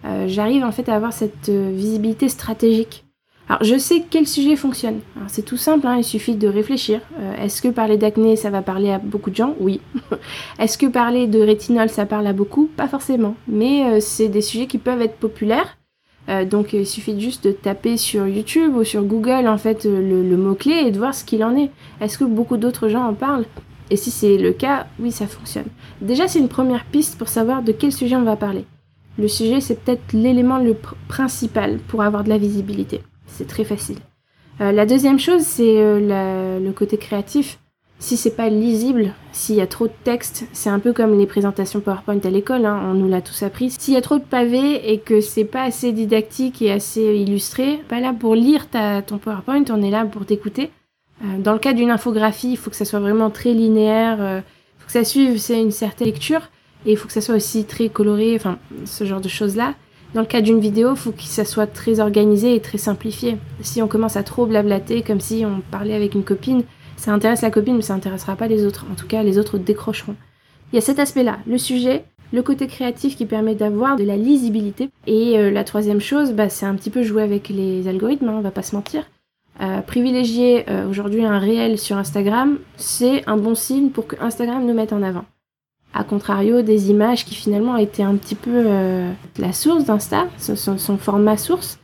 Euh, 0.06 0.26
j'arrive 0.28 0.63
en 0.63 0.72
fait 0.72 0.89
à 0.89 0.96
avoir 0.96 1.13
cette 1.13 1.50
euh, 1.50 1.72
visibilité 1.74 2.28
stratégique. 2.30 3.04
Alors, 3.48 3.63
je 3.63 3.78
sais 3.78 4.04
quel 4.10 4.28
sujet 4.28 4.56
fonctionne. 4.56 5.02
C'est 5.28 5.46
tout 5.46 5.58
simple, 5.58 5.86
hein, 5.86 5.98
il 5.98 6.04
suffit 6.04 6.36
de 6.36 6.48
réfléchir. 6.48 7.02
Euh, 7.20 7.44
est-ce 7.44 7.62
que 7.62 7.68
parler 7.68 7.98
d'acné, 7.98 8.36
ça 8.36 8.50
va 8.50 8.63
parler 8.63 8.91
à 8.91 8.98
beaucoup 8.98 9.30
de 9.30 9.36
gens? 9.36 9.54
Oui. 9.60 9.82
Est-ce 10.60 10.80
que 10.80 10.88
parler 10.88 11.28
de 11.28 11.39
rétinol, 11.39 11.89
ça 11.89 12.08
parle 12.08 12.26
à 12.26 12.34
beaucoup? 12.34 12.68
Pas 12.76 12.88
forcément. 12.88 13.36
Mais 13.48 14.02
c'est 14.02 14.30
des 14.30 14.41
sujets 14.41 14.65
qui 14.65 14.80
peuvent 14.80 15.02
être 15.04 15.18
populaires 15.18 15.78
euh, 16.28 16.46
donc 16.46 16.74
il 16.74 16.86
suffit 16.88 17.20
juste 17.20 17.44
de 17.46 17.52
taper 17.52 17.98
sur 17.98 18.28
YouTube 18.28 18.76
ou 18.76 18.84
sur 18.84 19.04
Google 19.04 19.48
en 19.48 19.58
fait 19.58 19.86
euh, 19.86 20.24
le, 20.24 20.38
mot-clé 20.38 20.86
et 20.88 20.92
de 20.92 20.98
voir 20.98 21.14
ce 21.14 21.24
qu'il 21.24 21.44
en 21.44 21.56
est. 21.56 21.70
Est-ce 22.02 22.18
que 22.18 22.24
beaucoup 22.24 22.58
d'autres 22.58 22.90
gens 22.90 23.04
en 23.04 23.14
parlent? 23.14 23.46
Et 23.92 23.98
si 23.98 24.10
c'est 24.10 24.38
le 24.38 24.52
cas, 24.52 24.88
oui 25.00 25.12
ça 25.12 25.28
fonctionne. 25.28 25.68
Déjà 26.02 26.28
c'est 26.28 26.40
une 26.40 26.50
première 26.50 26.86
piste 26.86 27.18
pour 27.18 27.30
savoir 27.30 27.62
de 27.62 27.72
quel 27.72 27.92
sujet 27.92 28.16
on 28.16 28.24
va 28.24 28.36
parler. 28.36 28.66
Le 29.18 29.28
sujet 29.28 29.62
c'est 29.62 29.84
peut-être 29.84 30.14
l'élément 30.14 30.58
le 30.58 30.76
principal 31.08 31.78
pour 31.88 32.02
avoir 32.02 32.24
de 32.24 32.30
la 32.30 32.38
visibilité. 32.38 33.02
C'est 33.28 33.48
très 33.48 33.64
facile. 33.64 33.98
Euh, 34.62 34.72
la 34.72 34.86
deuxième 34.86 35.20
chose 35.20 35.42
c'est 35.42 35.76
le 35.76 36.72
côté 36.72 36.98
créatif 36.98 37.60
si 38.00 38.18
c'est 38.18 38.36
pas 38.36 38.50
lisible, 38.50 39.14
s'il 39.32 39.56
y 39.56 39.62
a 39.62 39.68
trop 39.68 39.88
de 39.88 39.94
texte, 40.04 40.46
c'est 40.54 40.70
un 40.70 40.80
peu 40.80 40.94
comme 40.94 41.18
les 41.18 41.26
présentations 41.26 41.80
PowerPoint 41.80 42.20
à 42.24 42.30
l'école, 42.30 42.66
hein, 42.66 42.82
on 42.84 42.94
nous 42.94 43.08
l'a 43.08 43.22
tous 43.22 43.44
appris. 43.44 43.72
S'il 43.72 43.94
y 43.94 43.98
a 43.98 44.02
trop 44.02 44.18
de 44.18 44.24
pavés 44.24 44.92
et 44.92 45.00
que 45.00 45.22
c'est 45.22 45.46
pas 45.46 45.64
assez 45.64 45.92
didactique 45.92 46.62
et 46.62 46.72
assez 46.72 47.02
illustré, 47.02 47.80
pas 47.88 48.00
là 48.00 48.14
pour 48.14 48.36
lire 48.36 48.70
ta, 48.70 49.02
ton 49.02 49.18
PowerPoint, 49.18 49.64
on 49.70 49.82
est 49.82 49.90
là 49.90 50.06
pour 50.06 50.26
t'écouter. 50.26 50.72
Euh, 51.24 51.40
dans 51.40 51.54
le 51.54 51.60
cas 51.60 51.74
d'une 51.74 51.90
infographie, 51.90 52.52
il 52.52 52.58
faut 52.58 52.70
que 52.70 52.76
ça 52.76 52.86
soit 52.86 53.00
vraiment 53.00 53.30
très 53.30 53.54
linéaire, 53.54 54.18
il 54.18 54.24
euh, 54.24 54.42
faut 54.80 54.88
que 54.88 54.92
ça 54.92 55.04
suive 55.04 55.42
une 55.50 55.72
certaine 55.72 56.08
lecture 56.08 56.50
et 56.86 56.92
il 56.92 56.98
faut 56.98 57.08
que 57.08 57.14
ça 57.14 57.22
soit 57.22 57.36
aussi 57.36 57.64
très 57.64 57.90
coloré, 57.90 58.36
enfin 58.36 58.60
ce 58.86 59.06
genre 59.06 59.22
de 59.22 59.30
choses-là. 59.30 59.74
Dans 60.14 60.22
le 60.22 60.28
cas 60.28 60.42
d'une 60.42 60.60
vidéo, 60.60 60.92
il 60.92 60.98
faut 60.98 61.12
que 61.12 61.24
ça 61.24 61.44
soit 61.44 61.68
très 61.68 62.00
organisé 62.00 62.56
et 62.56 62.62
très 62.62 62.78
simplifié. 62.78 63.38
Si 63.62 63.82
on 63.82 63.88
commence 63.88 64.16
à 64.16 64.24
trop 64.24 64.46
blablater 64.46 65.02
comme 65.02 65.20
si 65.20 65.44
on 65.46 65.62
parlait 65.72 65.94
avec 65.94 66.14
une 66.16 66.24
copine, 66.24 66.64
ça 66.98 67.14
intéresse 67.14 67.42
la 67.42 67.52
copine, 67.52 67.76
mais 67.76 67.82
ça 67.82 67.94
intéressera 67.94 68.36
pas 68.36 68.48
les 68.48 68.66
autres. 68.66 68.86
En 68.92 68.96
tout 68.96 69.08
cas, 69.08 69.24
les 69.24 69.38
autres 69.38 69.58
décrocheront. 69.58 70.16
Il 70.72 70.76
y 70.76 70.80
a 70.80 70.82
cet 70.82 71.00
aspect-là, 71.00 71.40
le 71.48 71.58
sujet, 71.58 72.06
le 72.34 72.42
côté 72.42 72.68
créatif 72.68 73.16
qui 73.16 73.26
permet 73.26 73.56
d'avoir 73.56 73.96
de 73.96 74.04
la 74.04 74.18
lisibilité. 74.18 74.90
Et 75.08 75.38
euh, 75.38 75.52
la 75.52 75.64
troisième 75.64 76.02
chose, 76.02 76.34
bah, 76.34 76.50
c'est 76.50 76.66
un 76.66 76.76
petit 76.76 76.90
peu 76.90 77.04
jouer 77.04 77.24
avec 77.24 77.50
les 77.50 77.88
algorithmes, 77.88 78.30
hein, 78.30 78.36
on 78.38 78.42
va 78.42 78.52
pas 78.52 78.64
se 78.64 78.76
mentir. 78.76 79.04
Euh, 79.62 79.82
privilégier 79.82 80.70
euh, 80.70 80.90
aujourd'hui 80.90 81.24
un 81.24 81.40
réel 81.40 81.80
sur 81.80 81.96
Instagram, 81.96 82.58
c'est 82.76 83.28
un 83.28 83.38
bon 83.38 83.56
signe 83.56 83.90
pour 83.90 84.06
que 84.06 84.18
Instagram 84.22 84.66
nous 84.66 84.74
mette 84.74 84.92
en 84.92 85.02
avant. 85.02 85.24
A 85.94 86.04
contrario, 86.04 86.62
des 86.62 86.90
images 86.90 87.24
qui 87.24 87.36
finalement 87.36 87.78
étaient 87.78 88.04
un 88.04 88.16
petit 88.18 88.36
peu 88.36 88.66
la 89.38 89.54
source 89.54 89.86
d'Insta, 89.86 90.28
son, 90.38 90.78
son, 90.78 90.98
format 90.98 91.38
source. 91.38 91.80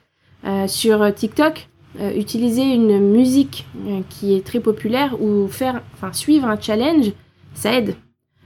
sur 0.67 1.15
TikTok, 1.15 1.69
euh, 1.99 2.13
utiliser 2.15 2.63
une 2.63 2.99
musique 2.99 3.65
euh, 3.87 4.01
qui 4.09 4.35
est 4.35 4.45
très 4.45 4.59
populaire 4.59 5.21
ou 5.21 5.47
faire, 5.47 5.81
enfin, 5.93 6.13
suivre 6.13 6.47
un 6.47 6.59
challenge, 6.59 7.11
ça 7.53 7.73
aide. 7.73 7.95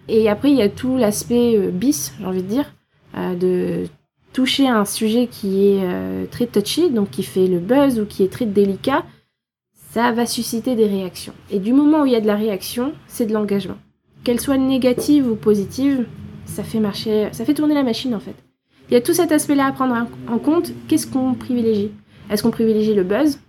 Et 0.08 0.30
après, 0.30 0.52
il 0.52 0.58
y 0.58 0.62
a 0.62 0.70
tout 0.70 0.98
l'aspect 0.98 1.58
bis, 1.72 2.14
j'ai 2.20 2.26
envie 2.26 2.44
de 2.44 2.48
dire, 2.48 2.72
de 3.16 3.86
toucher 4.34 4.68
un 4.68 4.86
sujet 4.86 5.26
qui 5.26 5.68
est 5.68 6.30
très 6.30 6.46
touchy, 6.46 6.92
donc 6.92 7.10
qui 7.10 7.24
fait 7.24 7.48
le 7.48 7.58
buzz 7.58 8.00
ou 8.00 8.06
qui 8.06 8.22
est 8.22 8.32
très 8.32 8.46
délicat, 8.46 9.04
ça 9.96 10.12
va 10.12 10.26
susciter 10.26 10.76
des 10.76 10.86
réactions. 10.86 11.34
Et 11.50 11.58
du 11.58 11.74
moment 11.74 12.02
où 12.02 12.06
il 12.06 12.12
y 12.12 12.16
a 12.16 12.22
de 12.22 12.28
la 12.28 12.36
réaction, 12.36 12.94
c'est 13.08 13.26
de 13.26 13.34
l'engagement. 13.34 13.78
Qu'elle 14.24 14.42
soit 14.42 14.58
négative 14.58 15.26
ou 15.28 15.36
positive, 15.36 16.06
ça 16.46 16.64
fait 16.64 16.80
marcher, 16.80 17.30
ça 17.32 17.46
fait 17.46 17.54
tourner 17.54 17.74
la 17.74 17.84
machine 17.84 18.14
en 18.14 18.20
fait. 18.20 18.36
Il 18.90 18.94
y 18.94 18.98
a 18.98 19.02
tout 19.02 19.14
cet 19.14 19.32
aspect-là 19.32 19.66
à 19.66 19.72
prendre 19.72 19.96
en 20.28 20.38
compte. 20.38 20.72
Qu'est-ce 20.88 21.08
qu'on 21.08 21.34
privilégie? 21.34 21.92
Est-ce 22.30 22.44
qu'on 22.44 22.52
privilégie 22.52 22.94
le 22.94 23.04
buzz? 23.04 23.40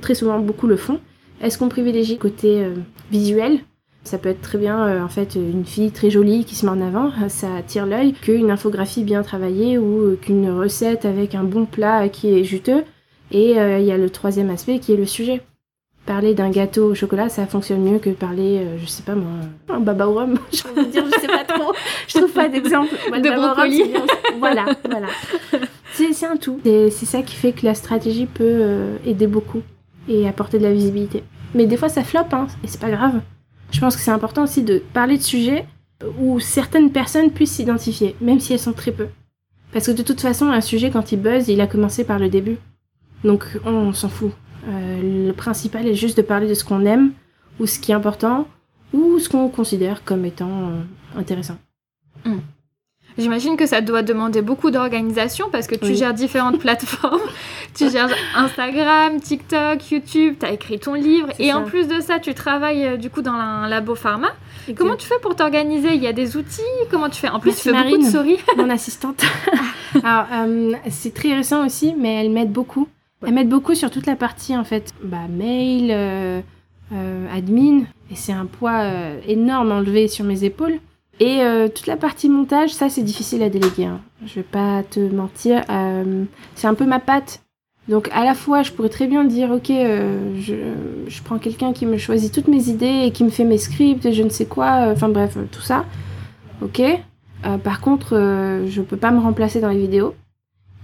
Très 0.00 0.14
souvent, 0.14 0.38
beaucoup 0.38 0.66
le 0.66 0.76
font. 0.76 1.00
Est-ce 1.42 1.58
qu'on 1.58 1.68
privilégie 1.68 2.14
le 2.14 2.18
côté 2.18 2.64
euh, 2.64 2.74
visuel? 3.10 3.58
Ça 4.04 4.18
peut 4.18 4.28
être 4.28 4.40
très 4.40 4.58
bien 4.58 4.86
euh, 4.86 5.02
en 5.02 5.08
fait 5.08 5.36
une 5.36 5.64
fille 5.64 5.90
très 5.90 6.10
jolie 6.10 6.44
qui 6.44 6.54
se 6.54 6.66
met 6.66 6.72
en 6.72 6.80
avant, 6.80 7.10
ça 7.28 7.54
attire 7.54 7.86
l'œil, 7.86 8.14
qu'une 8.14 8.50
infographie 8.50 9.04
bien 9.04 9.22
travaillée 9.22 9.78
ou 9.78 10.00
euh, 10.00 10.18
qu'une 10.20 10.50
recette 10.50 11.04
avec 11.04 11.34
un 11.34 11.44
bon 11.44 11.66
plat 11.66 12.08
qui 12.08 12.28
est 12.28 12.44
juteux. 12.44 12.84
Et 13.30 13.52
il 13.52 13.84
y 13.86 13.90
a 13.90 13.96
le 13.96 14.10
troisième 14.10 14.50
aspect 14.50 14.78
qui 14.78 14.92
est 14.92 14.96
le 14.96 15.06
sujet 15.06 15.40
parler 16.06 16.34
d'un 16.34 16.50
gâteau 16.50 16.90
au 16.90 16.94
chocolat, 16.94 17.28
ça 17.28 17.46
fonctionne 17.46 17.82
mieux 17.82 17.98
que 17.98 18.10
parler, 18.10 18.58
euh, 18.58 18.78
je 18.78 18.86
sais 18.86 19.02
pas 19.02 19.14
moi, 19.14 19.30
un 19.68 19.80
baba 19.80 20.08
au 20.08 20.14
rhum. 20.14 20.38
je 20.52 20.62
veux 20.74 20.86
dire, 20.86 21.04
je 21.06 21.20
sais 21.20 21.26
pas 21.26 21.44
trop. 21.44 21.72
Je 22.08 22.18
trouve 22.18 22.32
pas 22.32 22.48
d'exemple. 22.48 22.94
de 23.10 23.30
brocoli. 23.36 23.94
voilà, 24.38 24.66
voilà. 24.88 25.06
C'est 25.92 26.26
un 26.26 26.36
tout. 26.36 26.60
C'est 26.64 27.06
ça 27.06 27.22
qui 27.22 27.34
fait 27.34 27.52
que 27.52 27.64
la 27.64 27.74
stratégie 27.74 28.26
peut 28.26 28.42
euh, 28.44 28.96
aider 29.06 29.26
beaucoup 29.26 29.62
et 30.08 30.26
apporter 30.26 30.58
de 30.58 30.64
la 30.64 30.72
visibilité. 30.72 31.22
Mais 31.54 31.66
des 31.66 31.76
fois, 31.76 31.88
ça 31.88 32.02
floppe, 32.02 32.32
hein, 32.34 32.46
et 32.64 32.66
c'est 32.66 32.80
pas 32.80 32.90
grave. 32.90 33.20
Je 33.70 33.80
pense 33.80 33.96
que 33.96 34.02
c'est 34.02 34.10
important 34.10 34.44
aussi 34.44 34.62
de 34.62 34.82
parler 34.92 35.16
de 35.16 35.22
sujets 35.22 35.66
où 36.18 36.40
certaines 36.40 36.90
personnes 36.90 37.30
puissent 37.30 37.52
s'identifier, 37.52 38.16
même 38.20 38.40
si 38.40 38.52
elles 38.52 38.58
sont 38.58 38.72
très 38.72 38.92
peu. 38.92 39.06
Parce 39.72 39.86
que 39.86 39.92
de 39.92 40.02
toute 40.02 40.20
façon, 40.20 40.48
un 40.48 40.60
sujet, 40.60 40.90
quand 40.90 41.12
il 41.12 41.20
buzz, 41.20 41.48
il 41.48 41.60
a 41.60 41.66
commencé 41.66 42.04
par 42.04 42.18
le 42.18 42.28
début. 42.28 42.58
Donc 43.24 43.46
on 43.64 43.92
s'en 43.92 44.08
fout. 44.08 44.32
Euh, 44.68 45.26
le 45.26 45.32
principal 45.32 45.86
est 45.86 45.94
juste 45.94 46.16
de 46.16 46.22
parler 46.22 46.48
de 46.48 46.54
ce 46.54 46.64
qu'on 46.64 46.84
aime, 46.84 47.12
ou 47.58 47.66
ce 47.66 47.78
qui 47.78 47.92
est 47.92 47.94
important, 47.94 48.46
ou 48.92 49.18
ce 49.18 49.28
qu'on 49.28 49.48
considère 49.48 50.04
comme 50.04 50.24
étant 50.24 50.68
euh, 50.68 51.18
intéressant. 51.18 51.56
Hmm. 52.24 52.38
J'imagine 53.18 53.58
que 53.58 53.66
ça 53.66 53.82
doit 53.82 54.02
demander 54.02 54.40
beaucoup 54.40 54.70
d'organisation 54.70 55.48
parce 55.52 55.66
que 55.66 55.74
tu 55.74 55.94
gères 55.94 56.14
différentes 56.14 56.58
plateformes. 56.60 57.20
tu 57.74 57.90
gères 57.90 58.08
Instagram, 58.34 59.20
TikTok, 59.20 59.90
YouTube, 59.90 60.36
tu 60.40 60.46
as 60.46 60.52
écrit 60.52 60.78
ton 60.78 60.94
livre 60.94 61.28
et 61.38 61.52
en 61.52 61.64
plus 61.64 61.88
de 61.88 62.00
ça, 62.00 62.18
tu 62.20 62.32
travailles 62.32 62.86
euh, 62.86 62.96
du 62.96 63.10
coup 63.10 63.20
dans 63.20 63.32
un 63.32 63.68
labo 63.68 63.94
pharma. 63.94 64.28
Comment 64.76 64.96
tu 64.96 65.06
fais 65.06 65.18
pour 65.20 65.34
t'organiser? 65.34 65.94
Il 65.94 66.02
y 66.02 66.06
a 66.06 66.12
des 66.12 66.36
outils? 66.36 66.62
Comment 66.90 67.10
tu 67.10 67.20
fais? 67.20 67.28
En 67.28 67.40
plus, 67.40 67.54
tu 67.54 67.70
fais 67.70 67.72
beaucoup 67.72 67.98
de 67.98 68.08
souris. 68.08 68.38
mon 68.56 68.70
assistante. 68.70 69.22
Alors, 70.04 70.26
c'est 70.88 71.12
très 71.12 71.34
récent 71.34 71.66
aussi, 71.66 71.94
mais 71.98 72.24
elle 72.24 72.30
m'aide 72.30 72.52
beaucoup. 72.52 72.88
Elle 73.26 73.34
m'aide 73.34 73.48
beaucoup 73.48 73.74
sur 73.74 73.90
toute 73.90 74.06
la 74.06 74.16
partie 74.16 74.56
en 74.56 74.64
fait, 74.64 74.92
bah, 75.02 75.28
mail, 75.30 75.90
euh, 75.90 76.40
euh, 76.92 77.36
admin, 77.36 77.82
et 78.10 78.16
c'est 78.16 78.32
un 78.32 78.46
poids 78.46 78.80
euh, 78.80 79.20
énorme 79.26 79.72
enlevé 79.72 80.08
sur 80.08 80.24
mes 80.24 80.44
épaules. 80.44 80.78
Et 81.20 81.40
toute 81.72 81.86
la 81.86 81.96
partie 81.96 82.28
montage, 82.28 82.70
ça 82.70 82.88
c'est 82.88 83.02
difficile 83.02 83.44
à 83.44 83.48
déléguer. 83.48 83.84
Hein. 83.84 84.00
Je 84.26 84.36
vais 84.36 84.42
pas 84.42 84.82
te 84.82 84.98
mentir, 84.98 85.62
c'est 86.56 86.66
un 86.66 86.74
peu 86.74 86.84
ma 86.84 86.98
patte. 86.98 87.42
Donc 87.86 88.08
à 88.12 88.24
la 88.24 88.34
fois, 88.34 88.64
je 88.64 88.72
pourrais 88.72 88.88
très 88.88 89.06
bien 89.06 89.22
dire, 89.22 89.52
ok, 89.52 89.68
je, 89.68 90.54
je, 91.06 91.22
prends 91.22 91.38
quelqu'un 91.38 91.72
qui 91.72 91.86
me 91.86 91.96
choisit 91.96 92.34
toutes 92.34 92.48
mes 92.48 92.68
idées 92.68 93.02
et 93.04 93.12
qui 93.12 93.22
me 93.22 93.30
fait 93.30 93.44
mes 93.44 93.58
scripts 93.58 94.04
et 94.04 94.12
je 94.12 94.22
ne 94.24 94.30
sais 94.30 94.46
quoi, 94.46 94.88
enfin 94.90 95.10
bref, 95.10 95.36
tout 95.52 95.60
ça. 95.60 95.84
Ok. 96.60 96.82
par 97.62 97.80
contre, 97.80 98.16
je 98.66 98.80
peux 98.80 98.96
pas 98.96 99.12
me 99.12 99.20
remplacer 99.20 99.60
dans 99.60 99.68
les 99.68 99.78
vidéos. 99.78 100.14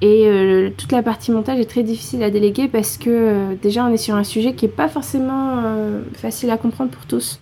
Et 0.00 0.26
euh, 0.26 0.70
toute 0.76 0.92
la 0.92 1.02
partie 1.02 1.32
montage 1.32 1.58
est 1.58 1.68
très 1.68 1.82
difficile 1.82 2.22
à 2.22 2.30
déléguer 2.30 2.68
parce 2.68 2.98
que 2.98 3.10
euh, 3.10 3.54
déjà 3.60 3.84
on 3.84 3.92
est 3.92 3.96
sur 3.96 4.14
un 4.14 4.22
sujet 4.22 4.54
qui 4.54 4.66
n'est 4.66 4.72
pas 4.72 4.88
forcément 4.88 5.62
euh, 5.64 6.02
facile 6.14 6.50
à 6.50 6.56
comprendre 6.56 6.90
pour 6.90 7.06
tous. 7.06 7.40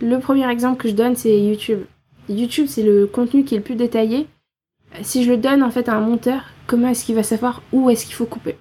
Le 0.00 0.18
premier 0.18 0.50
exemple 0.50 0.82
que 0.82 0.88
je 0.88 0.94
donne 0.94 1.14
c'est 1.14 1.40
YouTube. 1.40 1.84
YouTube 2.28 2.66
c'est 2.68 2.82
le 2.82 3.06
contenu 3.06 3.44
qui 3.44 3.54
est 3.54 3.58
le 3.58 3.64
plus 3.64 3.76
détaillé. 3.76 4.26
Si 5.02 5.22
je 5.22 5.30
le 5.30 5.36
donne 5.36 5.62
en 5.62 5.70
fait 5.70 5.88
à 5.88 5.94
un 5.94 6.00
monteur, 6.00 6.42
comment 6.66 6.88
est-ce 6.88 7.04
qu'il 7.04 7.14
va 7.14 7.22
savoir 7.22 7.62
où 7.72 7.88
est-ce 7.88 8.04
qu'il 8.04 8.14
faut 8.14 8.26
couper? 8.26 8.56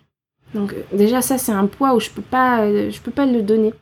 Donc 0.53 0.75
déjà 0.93 1.23
ça 1.23 1.39
c'est 1.39 1.51
un 1.51 1.65
poids 1.65 1.95
où 1.95 1.99
je 1.99 2.11
peux 2.11 2.21
pas, 2.21 2.69
je 2.69 3.01
peux 3.01 3.11
pas 3.11 3.25
le 3.25 3.41
donner. 3.41 3.73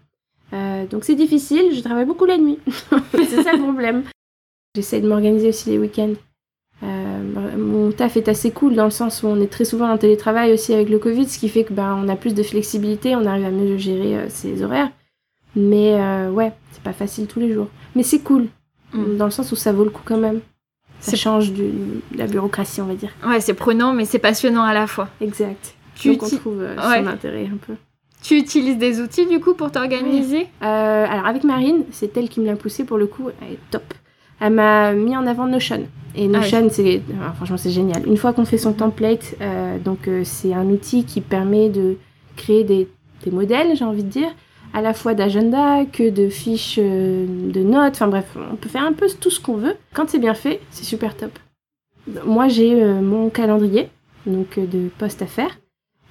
donc 0.89 1.03
c'est 1.03 1.15
difficile, 1.15 1.75
je 1.75 1.81
travaille 1.81 2.05
beaucoup 2.05 2.25
la 2.25 2.37
nuit. 2.37 2.59
c'est 3.11 3.43
ça 3.43 3.53
le 3.53 3.61
problème. 3.61 4.03
J'essaie 4.75 5.01
de 5.01 5.07
m'organiser 5.07 5.49
aussi 5.49 5.69
les 5.69 5.77
week-ends. 5.77 6.13
Euh, 7.35 7.57
mon 7.57 7.91
taf 7.91 8.17
est 8.17 8.27
assez 8.27 8.51
cool 8.51 8.75
dans 8.75 8.83
le 8.85 8.91
sens 8.91 9.23
où 9.23 9.27
on 9.27 9.39
est 9.39 9.51
très 9.51 9.65
souvent 9.65 9.89
en 9.89 9.97
télétravail 9.97 10.53
aussi 10.53 10.73
avec 10.73 10.89
le 10.89 10.99
Covid, 10.99 11.27
ce 11.27 11.37
qui 11.37 11.49
fait 11.49 11.63
que 11.63 11.73
ben, 11.73 11.99
on 12.01 12.09
a 12.09 12.15
plus 12.15 12.33
de 12.33 12.43
flexibilité, 12.43 13.15
on 13.15 13.25
arrive 13.25 13.45
à 13.45 13.51
mieux 13.51 13.77
gérer 13.77 14.17
euh, 14.17 14.29
ses 14.29 14.63
horaires. 14.63 14.91
Mais 15.55 15.93
euh, 15.93 16.31
ouais, 16.31 16.51
c'est 16.71 16.83
pas 16.83 16.93
facile 16.93 17.27
tous 17.27 17.39
les 17.39 17.53
jours. 17.53 17.67
Mais 17.95 18.03
c'est 18.03 18.19
cool, 18.19 18.47
mm. 18.93 19.17
dans 19.17 19.25
le 19.25 19.31
sens 19.31 19.51
où 19.51 19.55
ça 19.55 19.71
vaut 19.71 19.83
le 19.83 19.89
coup 19.89 20.01
quand 20.03 20.17
même. 20.17 20.41
Ça 20.99 21.17
change 21.17 21.51
de 21.51 21.69
la 22.15 22.27
bureaucratie, 22.27 22.79
on 22.79 22.85
va 22.85 22.95
dire. 22.95 23.11
Ouais, 23.27 23.41
c'est 23.41 23.53
prenant, 23.53 23.93
mais 23.93 24.05
c'est 24.05 24.19
passionnant 24.19 24.63
à 24.63 24.73
la 24.73 24.87
fois. 24.87 25.09
Exact. 25.19 25.75
Tu 25.95 26.11
Donc 26.11 26.23
on 26.23 26.29
trouve 26.29 26.65
son 26.77 27.07
intérêt 27.07 27.49
un 27.53 27.57
peu. 27.57 27.73
Tu 28.21 28.37
utilises 28.37 28.77
des 28.77 29.01
outils 29.01 29.25
du 29.25 29.41
coup 29.41 29.53
pour 29.53 29.69
t'organiser? 29.69 30.47
Alors 30.61 31.25
avec 31.25 31.43
Marine, 31.43 31.83
c'est 31.91 32.15
elle 32.15 32.29
qui 32.29 32.39
me 32.39 32.45
l'a 32.45 32.55
poussé 32.55 32.85
pour 32.85 32.97
le 32.97 33.07
coup, 33.07 33.29
elle 33.41 33.55
est 33.55 33.59
top. 33.69 33.83
Elle 34.45 34.53
m'a 34.53 34.91
mis 34.91 35.15
en 35.15 35.25
avant 35.25 35.47
Notion. 35.47 35.87
Et 36.15 36.25
ah 36.25 36.27
Notion, 36.27 36.67
c'est 36.69 37.01
franchement 37.35 37.55
c'est 37.55 37.69
génial. 37.69 38.05
Une 38.05 38.17
fois 38.17 38.33
qu'on 38.33 38.43
fait 38.43 38.57
son 38.57 38.73
template, 38.73 39.35
euh, 39.39 39.79
donc 39.79 40.09
euh, 40.09 40.23
c'est 40.25 40.53
un 40.53 40.65
outil 40.65 41.05
qui 41.05 41.21
permet 41.21 41.69
de 41.69 41.95
créer 42.35 42.65
des, 42.65 42.89
des 43.23 43.31
modèles, 43.31 43.77
j'ai 43.77 43.85
envie 43.85 44.03
de 44.03 44.09
dire, 44.09 44.27
à 44.73 44.81
la 44.81 44.93
fois 44.93 45.13
d'agenda 45.13 45.85
que 45.85 46.09
de 46.09 46.27
fiches 46.27 46.77
euh, 46.77 47.25
de 47.53 47.61
notes. 47.61 47.93
Enfin 47.93 48.09
bref, 48.09 48.37
on 48.51 48.57
peut 48.57 48.67
faire 48.67 48.83
un 48.83 48.91
peu 48.91 49.07
tout 49.17 49.29
ce 49.29 49.39
qu'on 49.39 49.55
veut. 49.55 49.75
Quand 49.93 50.09
c'est 50.09 50.19
bien 50.19 50.33
fait, 50.33 50.59
c'est 50.71 50.83
super 50.83 51.15
top. 51.15 51.39
Moi 52.25 52.49
j'ai 52.49 52.83
mon 52.83 53.29
calendrier, 53.29 53.87
donc 54.25 54.59
de 54.59 54.89
postes 54.97 55.21
à 55.21 55.25
faire. 55.25 55.57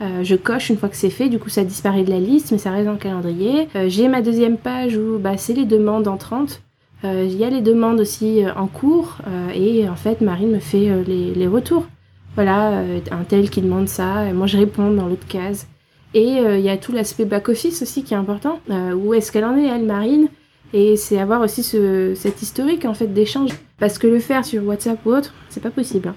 je 0.00 0.36
coche 0.36 0.70
une 0.70 0.78
fois 0.78 0.88
que 0.88 0.96
c'est 0.96 1.10
fait, 1.10 1.28
du 1.28 1.38
coup 1.38 1.50
ça 1.50 1.64
disparaît 1.64 2.02
de 2.02 2.08
la 2.08 2.18
liste, 2.18 2.50
mais 2.50 2.56
ça 2.56 2.70
reste 2.70 2.86
dans 2.86 2.92
le 2.92 2.98
calendrier. 2.98 3.68
j'ai 3.88 4.08
ma 4.08 4.22
deuxième 4.22 4.56
page 4.56 4.96
où 4.96 5.18
bah, 5.18 5.36
c'est 5.36 5.52
les 5.52 5.66
demandes 5.66 6.08
entrantes. 6.08 6.62
Euh, 7.04 7.24
il 7.28 7.36
y 7.36 7.44
a 7.44 7.50
les 7.50 7.60
demandes 7.60 8.00
aussi 8.00 8.44
euh, 8.44 8.54
en 8.54 8.66
cours 8.66 9.18
euh, 9.26 9.50
et 9.54 9.88
en 9.88 9.96
fait 9.96 10.20
Marine 10.20 10.52
me 10.52 10.60
fait 10.60 11.04
les, 11.04 11.46
retours. 11.46 11.86
Voilà, 12.34 12.82
un 13.10 13.24
tel 13.24 13.50
qui 13.50 13.60
demande 13.60 13.88
ça, 13.88 14.26
et 14.26 14.32
moi 14.32 14.46
je 14.46 14.56
réponds 14.56 14.90
dans 14.90 15.06
l'autre 15.06 15.26
case. 15.26 15.66
Et 16.14 16.38
il 16.38 16.60
y 16.60 16.70
a 16.70 16.78
tout 16.78 16.92
l'aspect 16.92 17.26
back-office 17.26 17.82
aussi 17.82 18.04
qui 18.04 18.14
est 18.14 18.16
important. 18.16 18.60
où 18.70 19.12
est-ce 19.12 19.30
qu'elle 19.30 19.44
en 19.44 19.54
est, 19.58 19.66
elle, 19.66 19.84
Marine? 19.84 20.28
Et 20.72 20.96
c'est 20.96 21.18
avoir 21.18 21.42
aussi 21.42 21.62
ce, 21.62 22.14
cet 22.14 22.40
historique 22.40 22.86
en 22.86 22.94
fait 22.94 23.08
d'échange. 23.08 23.50
Parce 23.78 23.98
que 23.98 24.06
le 24.06 24.18
faire 24.18 24.46
sur 24.46 24.64
WhatsApp 24.64 25.04
ou 25.04 25.10
autre, 25.10 25.34
c'est 25.50 25.62
pas 25.62 25.70
possible. 25.70 26.08
Hein. 26.08 26.14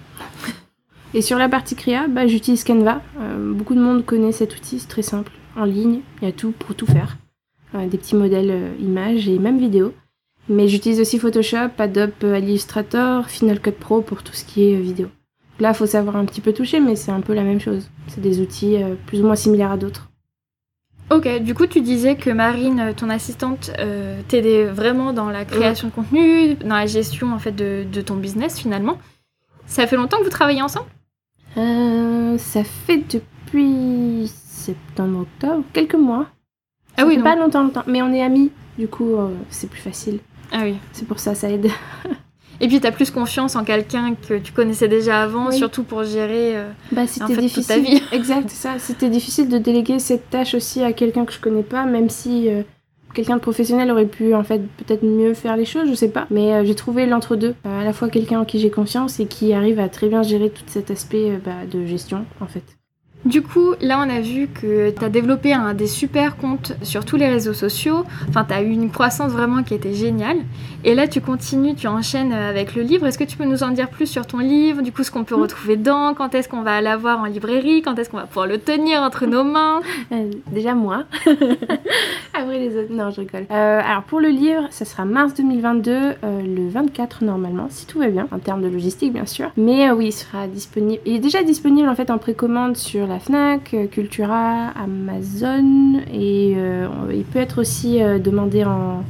Et 1.13 1.21
sur 1.21 1.37
la 1.37 1.49
partie 1.49 1.75
créa, 1.75 2.07
bah, 2.07 2.27
j'utilise 2.27 2.63
Canva. 2.63 3.01
beaucoup 3.37 3.75
de 3.75 3.81
monde 3.81 4.05
connaît 4.05 4.31
cet 4.31 4.55
outil, 4.55 4.79
c'est 4.79 4.87
très 4.87 5.01
simple. 5.01 5.33
En 5.57 5.65
ligne, 5.65 5.99
il 6.21 6.25
y 6.25 6.29
a 6.29 6.33
tout 6.33 6.51
pour 6.51 6.75
tout 6.75 6.85
faire. 6.85 7.17
des 7.73 7.97
petits 7.97 8.15
modèles 8.15 8.71
images 8.79 9.27
et 9.27 9.37
même 9.37 9.59
vidéo. 9.59 9.93
Mais 10.47 10.67
j'utilise 10.67 11.01
aussi 11.01 11.17
Photoshop, 11.19 11.71
Adobe 11.77 12.11
Illustrator, 12.23 13.27
Final 13.29 13.59
Cut 13.59 13.71
Pro 13.71 14.01
pour 14.01 14.23
tout 14.23 14.33
ce 14.33 14.45
qui 14.45 14.69
est 14.71 14.75
vidéo. 14.75 15.07
Là, 15.59 15.69
il 15.69 15.75
faut 15.75 15.85
savoir 15.85 16.17
un 16.17 16.25
petit 16.25 16.41
peu 16.41 16.53
toucher, 16.53 16.79
mais 16.79 16.95
c'est 16.95 17.11
un 17.11 17.21
peu 17.21 17.33
la 17.33 17.43
même 17.43 17.61
chose. 17.61 17.89
C'est 18.07 18.21
des 18.21 18.41
outils 18.41 18.75
euh, 18.75 18.95
plus 19.07 19.21
ou 19.21 19.25
moins 19.25 19.35
similaires 19.35 19.71
à 19.71 19.77
d'autres. 19.77 20.09
Ok, 21.11 21.27
du 21.41 21.53
coup, 21.53 21.67
tu 21.67 21.81
disais 21.81 22.15
que 22.15 22.31
Marine, 22.31 22.93
ton 22.97 23.09
assistante, 23.11 23.71
euh, 23.77 24.21
t'aidait 24.27 24.65
vraiment 24.65 25.13
dans 25.13 25.29
la 25.29 25.45
création 25.45 25.89
de 25.89 25.93
contenu, 25.93 26.55
dans 26.55 26.75
la 26.75 26.87
gestion 26.87 27.31
en 27.31 27.37
fait 27.37 27.51
de, 27.51 28.01
ton 28.01 28.15
business 28.15 28.59
finalement. 28.59 28.97
Ça 29.67 29.85
fait 29.85 29.97
longtemps 29.97 30.17
que 30.17 30.23
vous 30.23 30.29
travaillez 30.29 30.63
ensemble? 30.63 30.87
Euh, 31.57 32.37
Ça 32.39 32.63
fait 32.63 32.97
depuis 32.97 34.27
septembre, 34.27 35.21
octobre, 35.21 35.63
quelques 35.73 35.95
mois. 35.95 36.27
Ah 36.97 37.05
oui, 37.05 37.19
pas 37.19 37.35
longtemps, 37.35 37.63
longtemps. 37.63 37.83
Mais 37.85 38.01
on 38.01 38.11
est 38.11 38.23
amis, 38.23 38.51
du 38.79 38.87
coup, 38.87 39.15
euh, 39.15 39.29
c'est 39.49 39.69
plus 39.69 39.81
facile. 39.81 40.19
Ah 40.51 40.61
oui. 40.63 40.75
C'est 40.93 41.07
pour 41.07 41.19
ça, 41.19 41.35
ça 41.35 41.49
aide. 41.49 41.69
Et 42.61 42.67
puis, 42.67 42.79
tu 42.79 42.87
as 42.87 42.91
plus 42.91 43.11
confiance 43.11 43.55
en 43.55 43.63
quelqu'un 43.63 44.15
que 44.15 44.37
tu 44.37 44.53
connaissais 44.53 44.87
déjà 44.87 45.21
avant, 45.21 45.51
surtout 45.51 45.83
pour 45.83 46.03
gérer 46.03 46.55
euh, 46.55 46.69
bah, 46.91 47.03
difficile. 47.03 47.65
ta 47.65 47.77
vie. 47.77 48.01
exact, 48.11 48.49
ça. 48.49 48.79
C'était 48.79 49.09
difficile 49.09 49.49
de 49.49 49.57
déléguer 49.57 49.99
cette 49.99 50.29
tâche 50.29 50.55
aussi 50.55 50.81
à 50.81 50.93
quelqu'un 50.93 51.25
que 51.25 51.33
je 51.33 51.39
connais 51.39 51.63
pas, 51.63 51.85
même 51.85 52.09
si 52.09 52.49
euh, 52.49 52.61
quelqu'un 53.13 53.35
de 53.35 53.41
professionnel 53.41 53.91
aurait 53.91 54.05
pu 54.05 54.33
en 54.33 54.43
fait 54.43 54.61
peut-être 54.77 55.03
mieux 55.03 55.33
faire 55.33 55.57
les 55.57 55.65
choses, 55.65 55.89
je 55.89 55.95
sais 55.95 56.09
pas. 56.09 56.27
Mais 56.31 56.53
euh, 56.53 56.65
j'ai 56.65 56.75
trouvé 56.75 57.05
l'entre-deux. 57.05 57.55
à 57.65 57.83
la 57.83 57.91
fois 57.91 58.09
quelqu'un 58.09 58.39
en 58.39 58.45
qui 58.45 58.59
j'ai 58.59 58.71
confiance 58.71 59.19
et 59.19 59.25
qui 59.25 59.51
arrive 59.51 59.79
à 59.79 59.89
très 59.89 60.07
bien 60.07 60.23
gérer 60.23 60.49
tout 60.49 60.63
cet 60.67 60.91
aspect 60.91 61.39
bah, 61.43 61.65
de 61.69 61.85
gestion, 61.85 62.25
en 62.39 62.47
fait. 62.47 62.74
Du 63.25 63.41
coup, 63.41 63.73
là, 63.81 63.97
on 64.05 64.09
a 64.09 64.21
vu 64.21 64.47
que 64.47 64.91
tu 64.91 65.03
as 65.03 65.09
développé 65.09 65.51
un 65.51 65.73
des 65.73 65.87
super 65.87 66.37
comptes 66.37 66.73
sur 66.83 67.05
tous 67.05 67.15
les 67.15 67.27
réseaux 67.27 67.53
sociaux. 67.55 68.03
Enfin, 68.29 68.45
tu 68.47 68.53
as 68.53 68.61
eu 68.61 68.69
une 68.69 68.91
croissance 68.91 69.31
vraiment 69.31 69.63
qui 69.63 69.73
était 69.73 69.95
géniale. 69.95 70.37
Et 70.83 70.93
là, 70.93 71.07
tu 71.07 71.21
continues, 71.21 71.73
tu 71.73 71.87
enchaînes 71.87 72.33
avec 72.33 72.75
le 72.75 72.83
livre. 72.83 73.07
Est-ce 73.07 73.17
que 73.17 73.23
tu 73.23 73.35
peux 73.35 73.45
nous 73.45 73.63
en 73.63 73.69
dire 73.71 73.89
plus 73.89 74.05
sur 74.05 74.27
ton 74.27 74.37
livre? 74.37 74.83
Du 74.83 74.91
coup, 74.91 75.01
ce 75.03 75.09
qu'on 75.09 75.23
peut 75.23 75.33
retrouver 75.33 75.75
dedans 75.75 76.13
Quand 76.13 76.35
est-ce 76.35 76.47
qu'on 76.47 76.61
va 76.61 76.81
l'avoir 76.81 77.19
en 77.19 77.25
librairie? 77.25 77.81
Quand 77.81 77.97
est-ce 77.97 78.11
qu'on 78.11 78.17
va 78.17 78.27
pouvoir 78.27 78.45
le 78.45 78.59
tenir 78.59 79.01
entre 79.01 79.25
nos 79.25 79.43
mains? 79.43 79.79
Euh, 80.11 80.29
Déjà, 80.51 80.75
moi. 80.75 81.05
Après 82.35 82.59
les 82.59 82.77
autres. 82.77 82.91
Non, 82.91 83.09
je 83.09 83.21
rigole. 83.21 83.47
Euh, 83.49 83.81
alors, 83.83 84.03
pour 84.03 84.19
le 84.19 84.29
livre, 84.29 84.67
ça 84.69 84.85
sera 84.85 85.03
mars 85.05 85.33
2022, 85.33 85.91
euh, 85.91 86.13
le 86.23 86.69
24 86.69 87.23
normalement, 87.23 87.67
si 87.71 87.87
tout 87.87 87.97
va 87.99 88.07
bien, 88.09 88.27
en 88.31 88.37
termes 88.37 88.61
de 88.61 88.67
logistique, 88.67 89.13
bien 89.13 89.25
sûr. 89.25 89.49
Mais 89.57 89.89
oui, 89.91 90.07
il 90.07 90.11
sera 90.11 90.45
disponible. 90.47 91.01
Il 91.05 91.15
est 91.15 91.19
déjà 91.19 91.41
disponible 91.43 91.89
en 91.89 91.95
fait 91.95 92.11
en 92.11 92.19
précommande 92.19 92.77
sur 92.77 93.07
la 93.07 93.14
Fnac, 93.19 93.73
euh, 93.73 93.87
Cultura, 93.87 94.69
Amazon 94.69 96.01
et 96.13 96.53
euh, 96.57 96.87
il 97.13 97.23
peut 97.23 97.39
être 97.39 97.61
aussi 97.61 98.01
euh, 98.01 98.19
demandé 98.19 98.63
en, 98.63 99.03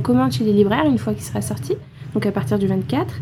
commande 0.00 0.32
chez 0.32 0.44
les 0.44 0.52
libraires 0.52 0.84
une 0.84 0.98
fois 0.98 1.14
qu'il 1.14 1.22
sera 1.22 1.40
sorti, 1.40 1.74
donc 2.12 2.26
à 2.26 2.32
partir 2.32 2.58
du 2.58 2.66
24. 2.66 3.14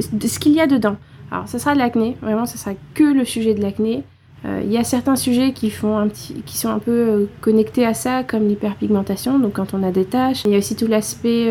ce 0.00 0.38
qu'il 0.38 0.52
y 0.52 0.60
a 0.60 0.68
dedans. 0.68 0.96
Alors, 1.32 1.48
ça 1.48 1.58
sera 1.58 1.74
de 1.74 1.80
l'acné, 1.80 2.16
vraiment, 2.22 2.46
ça 2.46 2.58
sera 2.58 2.76
que 2.94 3.02
le 3.02 3.24
sujet 3.24 3.54
de 3.54 3.60
l'acné. 3.60 4.04
Il 4.44 4.70
y 4.70 4.76
a 4.76 4.84
certains 4.84 5.16
sujets 5.16 5.52
qui, 5.52 5.70
font 5.70 5.96
un 5.96 6.06
petit, 6.06 6.34
qui 6.44 6.58
sont 6.58 6.68
un 6.68 6.78
peu 6.78 7.28
connectés 7.40 7.86
à 7.86 7.94
ça, 7.94 8.22
comme 8.22 8.46
l'hyperpigmentation, 8.46 9.38
donc 9.38 9.54
quand 9.54 9.72
on 9.72 9.82
a 9.82 9.90
des 9.90 10.04
taches. 10.04 10.42
Il 10.44 10.52
y 10.52 10.54
a 10.54 10.58
aussi 10.58 10.76
tout 10.76 10.86
l'aspect, 10.86 11.50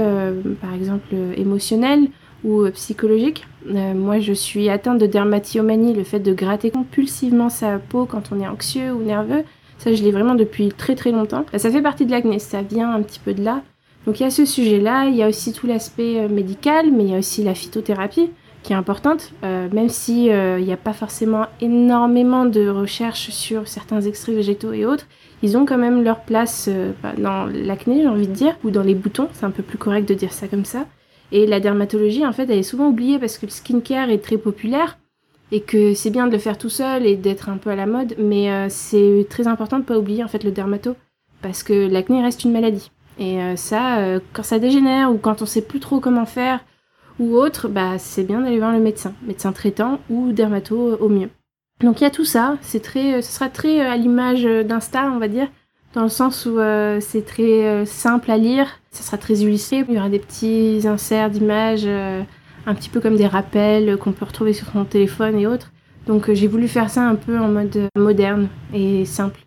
par 0.61 0.73
exemple, 0.73 1.13
émotionnel 1.35 2.07
ou 2.45 2.65
psychologique. 2.69 3.45
Euh, 3.69 3.93
moi, 3.93 4.19
je 4.19 4.33
suis 4.33 4.69
atteinte 4.69 4.99
de 4.99 5.05
dermatillomanie, 5.05 5.93
le 5.93 6.03
fait 6.03 6.19
de 6.19 6.33
gratter 6.33 6.71
compulsivement 6.71 7.49
sa 7.49 7.77
peau 7.77 8.05
quand 8.05 8.31
on 8.31 8.41
est 8.41 8.47
anxieux 8.47 8.91
ou 8.93 9.01
nerveux. 9.01 9.43
Ça, 9.77 9.93
je 9.93 10.03
l'ai 10.03 10.11
vraiment 10.11 10.35
depuis 10.35 10.69
très 10.69 10.95
très 10.95 11.11
longtemps. 11.11 11.45
Ça 11.55 11.69
fait 11.69 11.81
partie 11.81 12.05
de 12.05 12.11
l'acné, 12.11 12.39
ça 12.39 12.61
vient 12.61 12.93
un 12.93 13.01
petit 13.01 13.19
peu 13.19 13.33
de 13.33 13.43
là. 13.43 13.61
Donc 14.05 14.19
il 14.19 14.23
y 14.23 14.25
a 14.25 14.29
ce 14.29 14.45
sujet-là, 14.45 15.05
il 15.05 15.15
y 15.15 15.23
a 15.23 15.29
aussi 15.29 15.53
tout 15.53 15.65
l'aspect 15.65 16.19
euh, 16.19 16.27
médical, 16.27 16.91
mais 16.91 17.03
il 17.05 17.11
y 17.11 17.15
a 17.15 17.19
aussi 17.19 17.43
la 17.43 17.55
phytothérapie 17.55 18.29
qui 18.63 18.71
est 18.71 18.75
importante, 18.77 19.33
euh, 19.43 19.67
même 19.73 19.89
si 19.89 20.29
n'y 20.29 20.71
a 20.71 20.77
pas 20.77 20.93
forcément 20.93 21.47
énormément 21.59 22.45
de 22.45 22.69
recherches 22.69 23.29
sur 23.29 23.67
certains 23.67 23.99
extraits 24.01 24.35
végétaux 24.35 24.71
et 24.71 24.85
autres, 24.85 25.05
ils 25.41 25.57
ont 25.57 25.65
quand 25.65 25.77
même 25.77 26.01
leur 26.01 26.21
place 26.21 26.69
dans 27.17 27.45
l'acné, 27.45 28.03
j'ai 28.03 28.07
envie 28.07 28.27
de 28.27 28.31
dire, 28.31 28.55
ou 28.63 28.71
dans 28.71 28.83
les 28.83 28.95
boutons, 28.95 29.27
c'est 29.33 29.45
un 29.45 29.51
peu 29.51 29.63
plus 29.63 29.77
correct 29.77 30.07
de 30.07 30.13
dire 30.13 30.31
ça 30.31 30.47
comme 30.47 30.63
ça. 30.63 30.85
Et 31.33 31.47
la 31.47 31.59
dermatologie, 31.59 32.25
en 32.25 32.31
fait, 32.31 32.43
elle 32.43 32.59
est 32.59 32.63
souvent 32.63 32.87
oubliée 32.87 33.17
parce 33.17 33.39
que 33.39 33.47
le 33.47 33.51
skincare 33.51 34.11
est 34.11 34.19
très 34.19 34.37
populaire 34.37 34.99
et 35.51 35.61
que 35.61 35.95
c'est 35.95 36.11
bien 36.11 36.27
de 36.27 36.31
le 36.31 36.37
faire 36.37 36.59
tout 36.59 36.69
seul 36.69 37.07
et 37.07 37.15
d'être 37.15 37.49
un 37.49 37.57
peu 37.57 37.71
à 37.71 37.75
la 37.75 37.87
mode, 37.87 38.13
mais 38.19 38.51
euh, 38.51 38.67
c'est 38.69 39.25
très 39.31 39.47
important 39.47 39.77
de 39.77 39.81
ne 39.81 39.87
pas 39.87 39.97
oublier 39.97 40.23
en 40.23 40.27
fait 40.27 40.43
le 40.43 40.51
dermato 40.51 40.95
parce 41.41 41.63
que 41.63 41.87
l'acné 41.87 42.21
reste 42.21 42.43
une 42.43 42.51
maladie. 42.51 42.91
Et 43.17 43.41
euh, 43.41 43.55
ça, 43.55 43.97
euh, 43.97 44.19
quand 44.31 44.43
ça 44.43 44.59
dégénère 44.59 45.11
ou 45.11 45.17
quand 45.17 45.41
on 45.41 45.47
sait 45.47 45.63
plus 45.63 45.79
trop 45.79 45.99
comment 45.99 46.27
faire 46.27 46.59
ou 47.17 47.35
autre, 47.35 47.67
bah 47.67 47.97
c'est 47.97 48.23
bien 48.23 48.41
d'aller 48.41 48.59
voir 48.59 48.71
le 48.71 48.79
médecin, 48.79 49.13
médecin 49.25 49.53
traitant 49.53 49.99
ou 50.11 50.33
dermato 50.33 50.97
au 50.99 51.09
mieux. 51.09 51.29
Donc 51.81 51.99
il 51.99 52.03
y 52.03 52.07
a 52.07 52.11
tout 52.11 52.25
ça, 52.25 52.57
c'est 52.61 52.81
très, 52.81 53.23
ce 53.23 53.31
sera 53.31 53.49
très 53.49 53.79
à 53.79 53.97
l'image 53.97 54.43
d'Insta, 54.43 55.11
on 55.11 55.17
va 55.17 55.27
dire 55.27 55.47
dans 55.95 56.03
le 56.03 56.09
sens 56.09 56.47
où 56.47 56.57
c'est 57.01 57.23
très 57.23 57.85
simple 57.85 58.31
à 58.31 58.37
lire, 58.37 58.67
ça 58.93 59.03
sera 59.03 59.17
très 59.17 59.35
illustré, 59.35 59.83
il 59.87 59.95
y 59.95 59.97
aura 59.97 60.09
des 60.09 60.19
petits 60.19 60.81
inserts 60.85 61.29
d'images, 61.29 61.83
euh, 61.85 62.23
un 62.65 62.75
petit 62.75 62.89
peu 62.89 63.01
comme 63.01 63.17
des 63.17 63.27
rappels 63.27 63.97
qu'on 63.97 64.13
peut 64.13 64.25
retrouver 64.25 64.53
sur 64.53 64.67
son 64.71 64.85
téléphone 64.85 65.37
et 65.37 65.47
autres. 65.47 65.71
Donc 66.07 66.31
j'ai 66.31 66.47
voulu 66.47 66.67
faire 66.67 66.89
ça 66.89 67.07
un 67.07 67.15
peu 67.15 67.37
en 67.39 67.49
mode 67.49 67.89
moderne 67.97 68.47
et 68.73 69.05
simple. 69.05 69.41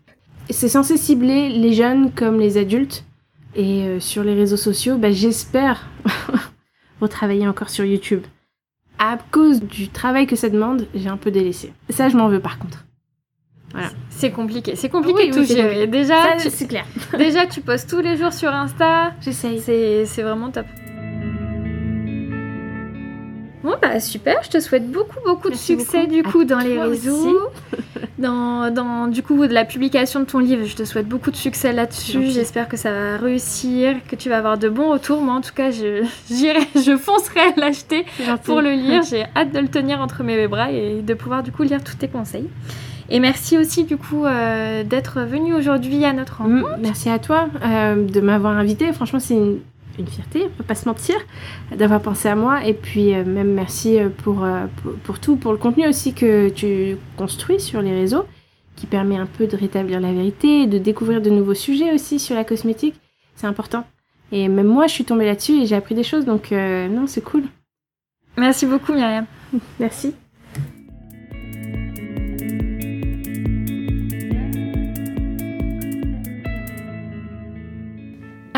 C'est 0.51 0.69
censé 0.69 0.97
cibler 0.97 1.49
les 1.49 1.73
jeunes 1.73 2.13
comme 2.13 2.39
les 2.39 2.59
adultes. 2.59 3.05
Et 3.55 4.01
sur 4.01 4.23
les 4.23 4.35
réseaux 4.35 4.59
sociaux, 4.59 4.99
bah, 4.99 5.11
j'espère 5.11 5.89
retravailler 7.01 7.49
encore 7.49 7.71
sur 7.71 7.87
YouTube. 7.87 8.23
À 8.99 9.19
cause 9.31 9.63
du 9.63 9.89
travail 9.89 10.27
que 10.27 10.37
ça 10.37 10.49
demande, 10.49 10.87
j'ai 10.95 11.09
un 11.09 11.17
peu 11.17 11.31
délaissé. 11.31 11.73
Ça, 11.91 12.09
je 12.09 12.17
m'en 12.17 12.29
veux 12.29 12.41
par 12.41 12.59
contre. 12.59 12.86
C'est 14.11 14.31
compliqué, 14.31 14.77
c'est 14.77 14.89
compliqué 14.89 15.29
de 15.29 15.35
tout 15.35 15.45
gérer. 15.45 15.87
Déjà, 15.87 16.39
c'est 16.39 16.67
clair. 16.67 16.85
déjà, 17.19 17.47
tu 17.47 17.61
postes 17.61 17.91
tous 17.91 18.01
les 18.01 18.17
jours 18.17 18.33
sur 18.33 18.53
Insta. 18.53 19.13
J'essaye. 19.21 19.61
C'est 19.61 20.23
vraiment 20.23 20.51
top. 20.51 20.67
Bon 23.67 23.75
bah 23.83 23.99
super, 23.99 24.37
je 24.45 24.49
te 24.49 24.61
souhaite 24.61 24.89
beaucoup 24.93 25.19
beaucoup 25.25 25.51
de 25.51 25.57
succès 25.57 26.07
du 26.07 26.23
coup 26.23 26.45
dans 26.45 26.61
les 26.61 26.81
réseaux, 26.81 27.51
dans, 28.19 28.73
dans, 28.73 29.09
du 29.09 29.25
coup 29.25 29.45
de 29.45 29.53
la 29.53 29.65
publication 29.65 30.21
de 30.21 30.25
ton 30.25 30.39
livre. 30.39 30.65
Je 30.67 30.77
te 30.77 30.85
souhaite 30.85 31.09
beaucoup 31.09 31.33
de 31.33 31.37
succès 31.37 31.73
là-dessus. 31.73 32.31
J'espère 32.31 32.69
que 32.69 32.77
ça 32.77 32.93
va 32.93 33.17
réussir, 33.17 33.97
que 34.09 34.15
tu 34.15 34.29
vas 34.29 34.39
avoir 34.39 34.57
de 34.57 34.69
bons 34.69 34.93
retours. 34.93 35.21
Moi 35.21 35.35
en 35.35 35.41
tout 35.41 35.53
cas, 35.53 35.73
je 35.73 36.05
j'irai, 36.31 36.61
je 36.77 36.97
foncerai 36.97 37.55
l'acheter 37.57 38.07
pour 38.45 38.61
le 38.61 38.71
lire. 38.71 39.03
J'ai 39.03 39.25
hâte 39.35 39.51
de 39.51 39.59
le 39.59 39.69
tenir 39.69 40.01
entre 40.01 40.23
mes 40.23 40.47
bras 40.47 40.71
et 40.71 41.03
de 41.03 41.15
pouvoir 41.15 41.43
du 41.43 41.51
coup 41.51 41.65
lire 41.65 41.83
tous 41.83 41.97
tes 41.97 42.07
conseils. 42.07 42.49
Et 43.09 43.21
merci 43.21 43.57
aussi 43.57 43.85
du 43.85 43.97
coup 43.97 44.25
euh, 44.25 44.83
d'être 44.83 45.21
venu 45.21 45.55
aujourd'hui 45.55 46.05
à 46.05 46.13
notre 46.13 46.43
mm, 46.43 46.63
rencontre. 46.63 46.79
merci 46.81 47.09
à 47.09 47.19
toi 47.19 47.49
euh, 47.65 48.05
de 48.05 48.21
m'avoir 48.21 48.57
invité. 48.57 48.93
Franchement, 48.93 49.21
c'est 49.21 49.35
une, 49.35 49.61
fierté, 50.09 50.43
on 50.45 50.49
peut 50.59 50.65
pas 50.65 50.75
se 50.75 50.87
mentir, 50.87 51.17
d'avoir 51.75 52.03
pensé 52.03 52.29
à 52.29 52.35
moi. 52.35 52.65
Et 52.67 52.75
puis 52.75 53.15
euh, 53.15 53.25
même 53.25 53.53
merci 53.53 53.99
pour, 54.19 54.47
pour, 55.05 55.21
tout, 55.21 55.37
pour 55.37 55.53
le 55.53 55.59
contenu 55.59 55.87
aussi 55.87 56.15
que 56.15 56.49
tu 56.49 56.97
construis 57.17 57.61
sur 57.61 57.81
les 57.81 57.93
réseaux, 57.93 58.25
qui 58.75 58.87
permet 58.87 59.17
un 59.17 59.27
peu 59.27 59.47
de 59.47 59.57
rétablir 59.57 60.01
la 60.01 60.13
vérité, 60.13 60.67
de 60.67 60.79
découvrir 60.79 61.23
de 61.23 61.31
nouveaux 61.31 61.55
sujets 61.55 61.93
aussi 61.95 62.19
sur 62.19 62.35
la 62.35 62.45
cosmétique. 62.45 62.95
C'est 63.37 63.47
important. 63.47 63.85
Et 64.33 64.49
même 64.49 64.67
moi, 64.67 64.89
je 64.89 64.93
suis 64.93 65.05
tombée 65.05 65.25
là-dessus 65.25 65.63
et 65.63 65.67
j'ai 65.67 65.77
appris 65.77 65.95
des 65.95 66.03
choses, 66.03 66.25
donc 66.25 66.51
non, 66.51 67.07
c'est 67.07 67.23
cool. 67.23 67.45
Merci 68.37 68.67
beaucoup 68.67 68.93
Myriam. 68.93 69.25
Merci. 69.81 70.15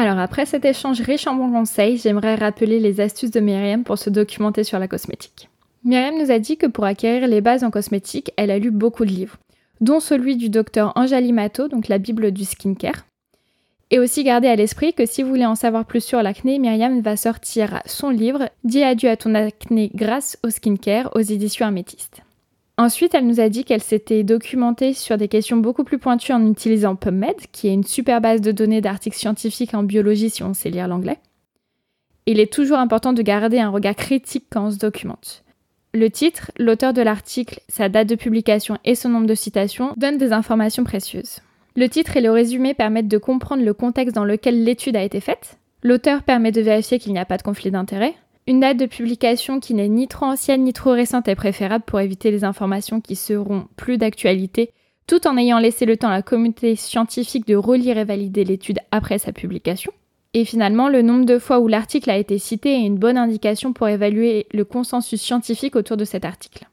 Alors 0.01 0.21
après 0.21 0.47
cet 0.47 0.65
échange 0.65 1.01
riche 1.01 1.27
en 1.27 1.35
bons 1.35 1.51
conseils, 1.51 1.99
j'aimerais 1.99 2.37
rappeler 2.37 2.79
les 2.79 3.01
astuces 3.01 3.33
de 3.33 3.41
Myriam 3.41 3.83
pour 3.83 3.99
se 3.99 4.11
documenter 4.11 4.63
sur 4.63 4.79
la 4.79 4.87
cosmétique. 4.87 5.49
Myriam 5.83 6.17
nous 6.17 6.31
a 6.31 6.39
dit 6.39 6.57
que 6.57 6.69
pour 6.69 6.85
acquérir 6.85 7.27
les 7.27 7.41
bases 7.41 7.65
en 7.65 7.73
cosmétique, 7.73 8.31
elle 8.37 8.53
a 8.53 8.61
lu 8.61 8.71
beaucoup 8.71 9.05
de 9.05 9.11
livres, 9.11 9.39
dont 9.81 9.99
celui 9.99 10.37
du 10.37 10.51
docteur 10.51 10.93
Angeli 10.95 11.33
Mato, 11.33 11.67
donc 11.67 11.89
la 11.89 11.99
Bible 11.99 12.31
du 12.31 12.45
skincare. 12.45 13.07
Et 13.91 13.99
aussi 13.99 14.23
garder 14.23 14.47
à 14.47 14.55
l'esprit 14.55 14.95
que 14.95 15.05
si 15.05 15.25
vous 15.25 15.31
voulez 15.31 15.47
en 15.47 15.57
savoir 15.57 15.85
plus 15.85 16.05
sur 16.05 16.23
l'acné, 16.23 16.61
Myriam 16.61 17.01
va 17.01 17.17
sortir 17.17 17.83
son 17.85 18.11
livre 18.11 18.51
Dis 18.63 18.85
adieu 18.85 19.11
à 19.11 19.17
ton 19.17 19.35
acné 19.35 19.91
grâce 19.97 20.39
au 20.45 20.51
skincare 20.51 21.11
aux 21.17 21.23
éditions 21.23 21.67
Améthyste. 21.67 22.23
Ensuite, 22.79 23.13
elle 23.17 23.27
nous 23.27 23.41
a 23.41 23.49
dit 23.49 23.65
qu'elle 23.65 23.83
s'était 23.83 24.23
documentée 24.23 24.95
sur 24.95 25.19
des 25.19 25.27
questions 25.27 25.57
beaucoup 25.57 25.83
plus 25.83 25.99
pointues 25.99 26.33
en 26.33 26.47
utilisant 26.47 26.95
PubMed, 26.95 27.35
qui 27.51 27.67
est 27.67 27.75
une 27.75 27.83
super 27.83 28.21
base 28.21 28.41
de 28.41 28.53
données 28.53 28.81
d'articles 28.81 29.17
scientifiques 29.17 29.75
en 29.75 29.83
biologie 29.83 30.31
si 30.31 30.45
on 30.45 30.55
sait 30.55 30.71
lire 30.71 30.87
l'anglais. 30.87 31.19
Il 32.27 32.39
est 32.39 32.53
toujours 32.53 32.79
important 32.79 33.13
de 33.13 33.21
garder 33.21 33.59
un 33.59 33.71
regard 33.71 33.97
critique 33.97 34.47
quand 34.49 34.67
on 34.67 34.71
se 34.71 34.79
documente. 34.79 35.43
Le 35.93 36.09
titre, 36.09 36.53
l'auteur 36.57 36.93
de 36.93 37.03
l'article, 37.03 37.61
sa 37.69 37.89
date 37.89 38.09
de 38.09 38.15
publication 38.15 38.79
et 38.85 38.95
son 38.95 39.09
nombre 39.09 39.27
de 39.27 39.35
citations 39.35 39.95
donnent 39.97 40.19
des 40.19 40.33
informations 40.33 40.85
précieuses. 40.85 41.41
Le 41.75 41.89
titre 41.89 42.17
et 42.17 42.21
le 42.21 42.31
résumé 42.31 42.75
permettent 42.75 43.09
de 43.09 43.19
comprendre 43.19 43.65
le 43.65 43.75
contexte 43.75 44.15
dans 44.15 44.25
lequel 44.25 44.63
l'étude 44.63 44.97
a 44.97 45.03
été 45.03 45.19
faite. 45.19 45.59
L'auteur 45.83 46.23
permet 46.23 46.53
de 46.53 46.61
vérifier 46.61 47.01
qu'il 47.01 47.13
n'y 47.13 47.19
a 47.19 47.25
pas 47.25 47.39
de 47.39 47.43
conflit 47.43 47.73
d'intérêt. 47.73 48.15
Une 48.49 48.61
date 48.61 48.79
de 48.79 48.87
publication 48.87 49.61
qui 49.61 49.75
n'est 49.75 49.91
ni 49.91 50.09
trop 50.09 50.25
ancienne 50.25 50.65
ni 50.65 50.73
trop 50.73 50.93
récente 50.93 51.29
est 51.29 51.35
préférable 51.35 51.85
pour 51.85 52.01
éviter 52.01 52.31
les 52.31 52.45
informations 52.45 53.03
qui 53.03 53.15
seront 53.15 53.69
plus 53.77 53.99
d'actualité, 53.99 54.71
tout 55.07 55.27
en 55.27 55.37
ayant 55.37 55.59
laissé 55.59 55.85
le 55.85 55.99
temps 55.99 56.09
à 56.09 56.13
la 56.13 56.23
communauté 56.23 56.75
scientifique 56.75 57.47
de 57.47 57.57
relire 57.57 57.99
et 57.99 58.05
valider 58.05 58.45
l'étude 58.45 58.79
après 58.91 59.19
sa 59.19 59.33
publication. 59.33 59.93
Et 60.33 60.47
finalement, 60.47 60.89
le 60.89 61.03
nombre 61.03 61.27
de 61.27 61.39
fois 61.39 61.61
où 61.61 61.69
l'article 61.69 62.09
a 62.09 62.17
été 62.17 62.39
cité 62.39 62.73
est 62.73 62.87
une 62.87 62.97
bonne 62.97 63.19
indication 63.19 63.75
pour 63.75 63.87
évaluer 63.87 64.47
le 64.55 64.65
consensus 64.65 65.21
scientifique 65.21 65.77
autour 65.77 65.99
de 65.99 66.07
cet 66.07 66.25
article. 66.25 66.67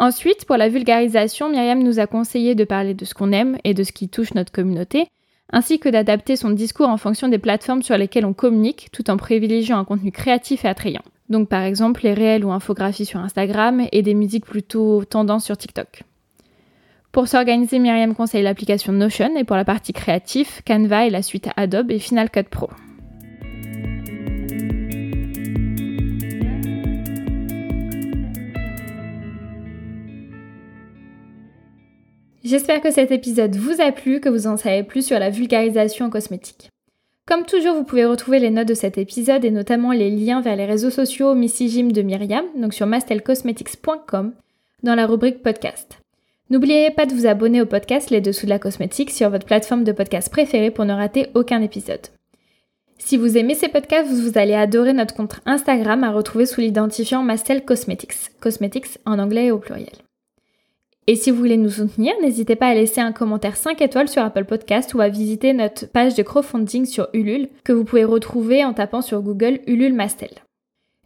Ensuite, 0.00 0.46
pour 0.46 0.56
la 0.56 0.68
vulgarisation, 0.68 1.48
Myriam 1.48 1.80
nous 1.80 2.00
a 2.00 2.08
conseillé 2.08 2.56
de 2.56 2.64
parler 2.64 2.94
de 2.94 3.04
ce 3.04 3.14
qu'on 3.14 3.30
aime 3.30 3.56
et 3.62 3.72
de 3.72 3.84
ce 3.84 3.92
qui 3.92 4.08
touche 4.08 4.34
notre 4.34 4.50
communauté, 4.50 5.06
ainsi 5.52 5.78
que 5.78 5.88
d'adapter 5.88 6.36
son 6.36 6.50
discours 6.50 6.88
en 6.88 6.96
fonction 6.96 7.28
des 7.28 7.38
plateformes 7.38 7.82
sur 7.82 7.96
lesquelles 7.96 8.26
on 8.26 8.32
communique, 8.32 8.88
tout 8.92 9.10
en 9.10 9.16
privilégiant 9.16 9.78
un 9.78 9.84
contenu 9.84 10.12
créatif 10.12 10.64
et 10.64 10.68
attrayant. 10.68 11.02
Donc 11.28 11.48
par 11.48 11.62
exemple 11.62 12.02
les 12.02 12.14
réels 12.14 12.44
ou 12.44 12.52
infographies 12.52 13.06
sur 13.06 13.20
Instagram 13.20 13.86
et 13.92 14.02
des 14.02 14.14
musiques 14.14 14.46
plutôt 14.46 15.04
tendances 15.04 15.44
sur 15.44 15.56
TikTok. 15.56 16.02
Pour 17.12 17.26
s'organiser, 17.26 17.80
Myriam 17.80 18.14
conseille 18.14 18.42
l'application 18.42 18.92
Notion 18.92 19.36
et 19.36 19.44
pour 19.44 19.56
la 19.56 19.64
partie 19.64 19.92
créative, 19.92 20.62
Canva 20.64 21.06
et 21.06 21.10
la 21.10 21.22
suite 21.22 21.48
Adobe 21.56 21.90
et 21.90 21.98
Final 21.98 22.30
Cut 22.30 22.44
Pro. 22.44 22.70
J'espère 32.50 32.80
que 32.80 32.90
cet 32.90 33.12
épisode 33.12 33.54
vous 33.54 33.80
a 33.80 33.92
plu, 33.92 34.18
que 34.18 34.28
vous 34.28 34.48
en 34.48 34.56
savez 34.56 34.82
plus 34.82 35.06
sur 35.06 35.20
la 35.20 35.30
vulgarisation 35.30 36.06
en 36.06 36.10
cosmétique. 36.10 36.68
Comme 37.24 37.46
toujours, 37.46 37.76
vous 37.76 37.84
pouvez 37.84 38.04
retrouver 38.04 38.40
les 38.40 38.50
notes 38.50 38.66
de 38.66 38.74
cet 38.74 38.98
épisode 38.98 39.44
et 39.44 39.52
notamment 39.52 39.92
les 39.92 40.10
liens 40.10 40.40
vers 40.40 40.56
les 40.56 40.64
réseaux 40.64 40.90
sociaux 40.90 41.36
Missy 41.36 41.68
Jim 41.68 41.90
de 41.92 42.02
Myriam, 42.02 42.44
donc 42.56 42.74
sur 42.74 42.88
mastelcosmetics.com, 42.88 44.32
dans 44.82 44.94
la 44.96 45.06
rubrique 45.06 45.44
podcast. 45.44 46.00
N'oubliez 46.50 46.90
pas 46.90 47.06
de 47.06 47.14
vous 47.14 47.28
abonner 47.28 47.62
au 47.62 47.66
podcast 47.66 48.10
Les 48.10 48.20
Dessous 48.20 48.46
de 48.46 48.50
la 48.50 48.58
Cosmétique 48.58 49.12
sur 49.12 49.30
votre 49.30 49.46
plateforme 49.46 49.84
de 49.84 49.92
podcast 49.92 50.28
préférée 50.28 50.72
pour 50.72 50.86
ne 50.86 50.92
rater 50.92 51.28
aucun 51.34 51.62
épisode. 51.62 52.08
Si 52.98 53.16
vous 53.16 53.38
aimez 53.38 53.54
ces 53.54 53.68
podcasts, 53.68 54.10
vous 54.10 54.36
allez 54.36 54.54
adorer 54.54 54.92
notre 54.92 55.14
compte 55.14 55.38
Instagram 55.46 56.02
à 56.02 56.10
retrouver 56.10 56.46
sous 56.46 56.62
l'identifiant 56.62 57.22
Mastel 57.22 57.64
Cosmetics, 57.64 58.40
Cosmetics 58.40 58.98
en 59.06 59.20
anglais 59.20 59.46
et 59.46 59.50
au 59.52 59.58
pluriel. 59.58 59.94
Et 61.06 61.16
si 61.16 61.30
vous 61.30 61.38
voulez 61.38 61.56
nous 61.56 61.70
soutenir, 61.70 62.12
n'hésitez 62.22 62.56
pas 62.56 62.68
à 62.68 62.74
laisser 62.74 63.00
un 63.00 63.12
commentaire 63.12 63.56
5 63.56 63.80
étoiles 63.80 64.08
sur 64.08 64.22
Apple 64.22 64.44
Podcast 64.44 64.94
ou 64.94 65.00
à 65.00 65.08
visiter 65.08 65.52
notre 65.52 65.86
page 65.86 66.14
de 66.14 66.22
crowdfunding 66.22 66.84
sur 66.84 67.08
Ulule 67.12 67.48
que 67.64 67.72
vous 67.72 67.84
pouvez 67.84 68.04
retrouver 68.04 68.64
en 68.64 68.72
tapant 68.72 69.02
sur 69.02 69.20
Google 69.22 69.60
Ulule 69.66 69.94
Mastel. 69.94 70.30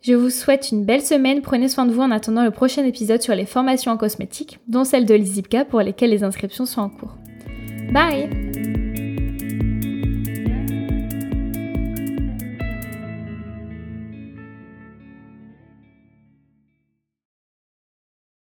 Je 0.02 0.12
vous 0.12 0.28
souhaite 0.28 0.70
une 0.70 0.84
belle 0.84 1.00
semaine, 1.00 1.40
prenez 1.40 1.68
soin 1.68 1.86
de 1.86 1.92
vous 1.92 2.02
en 2.02 2.10
attendant 2.10 2.44
le 2.44 2.50
prochain 2.50 2.84
épisode 2.84 3.22
sur 3.22 3.34
les 3.34 3.46
formations 3.46 3.92
en 3.92 3.96
cosmétique, 3.96 4.58
dont 4.68 4.84
celle 4.84 5.06
de 5.06 5.14
l'ISIPCA 5.14 5.64
pour 5.64 5.80
lesquelles 5.80 6.10
les 6.10 6.24
inscriptions 6.24 6.66
sont 6.66 6.82
en 6.82 6.90
cours. 6.90 7.16
Bye 7.90 8.83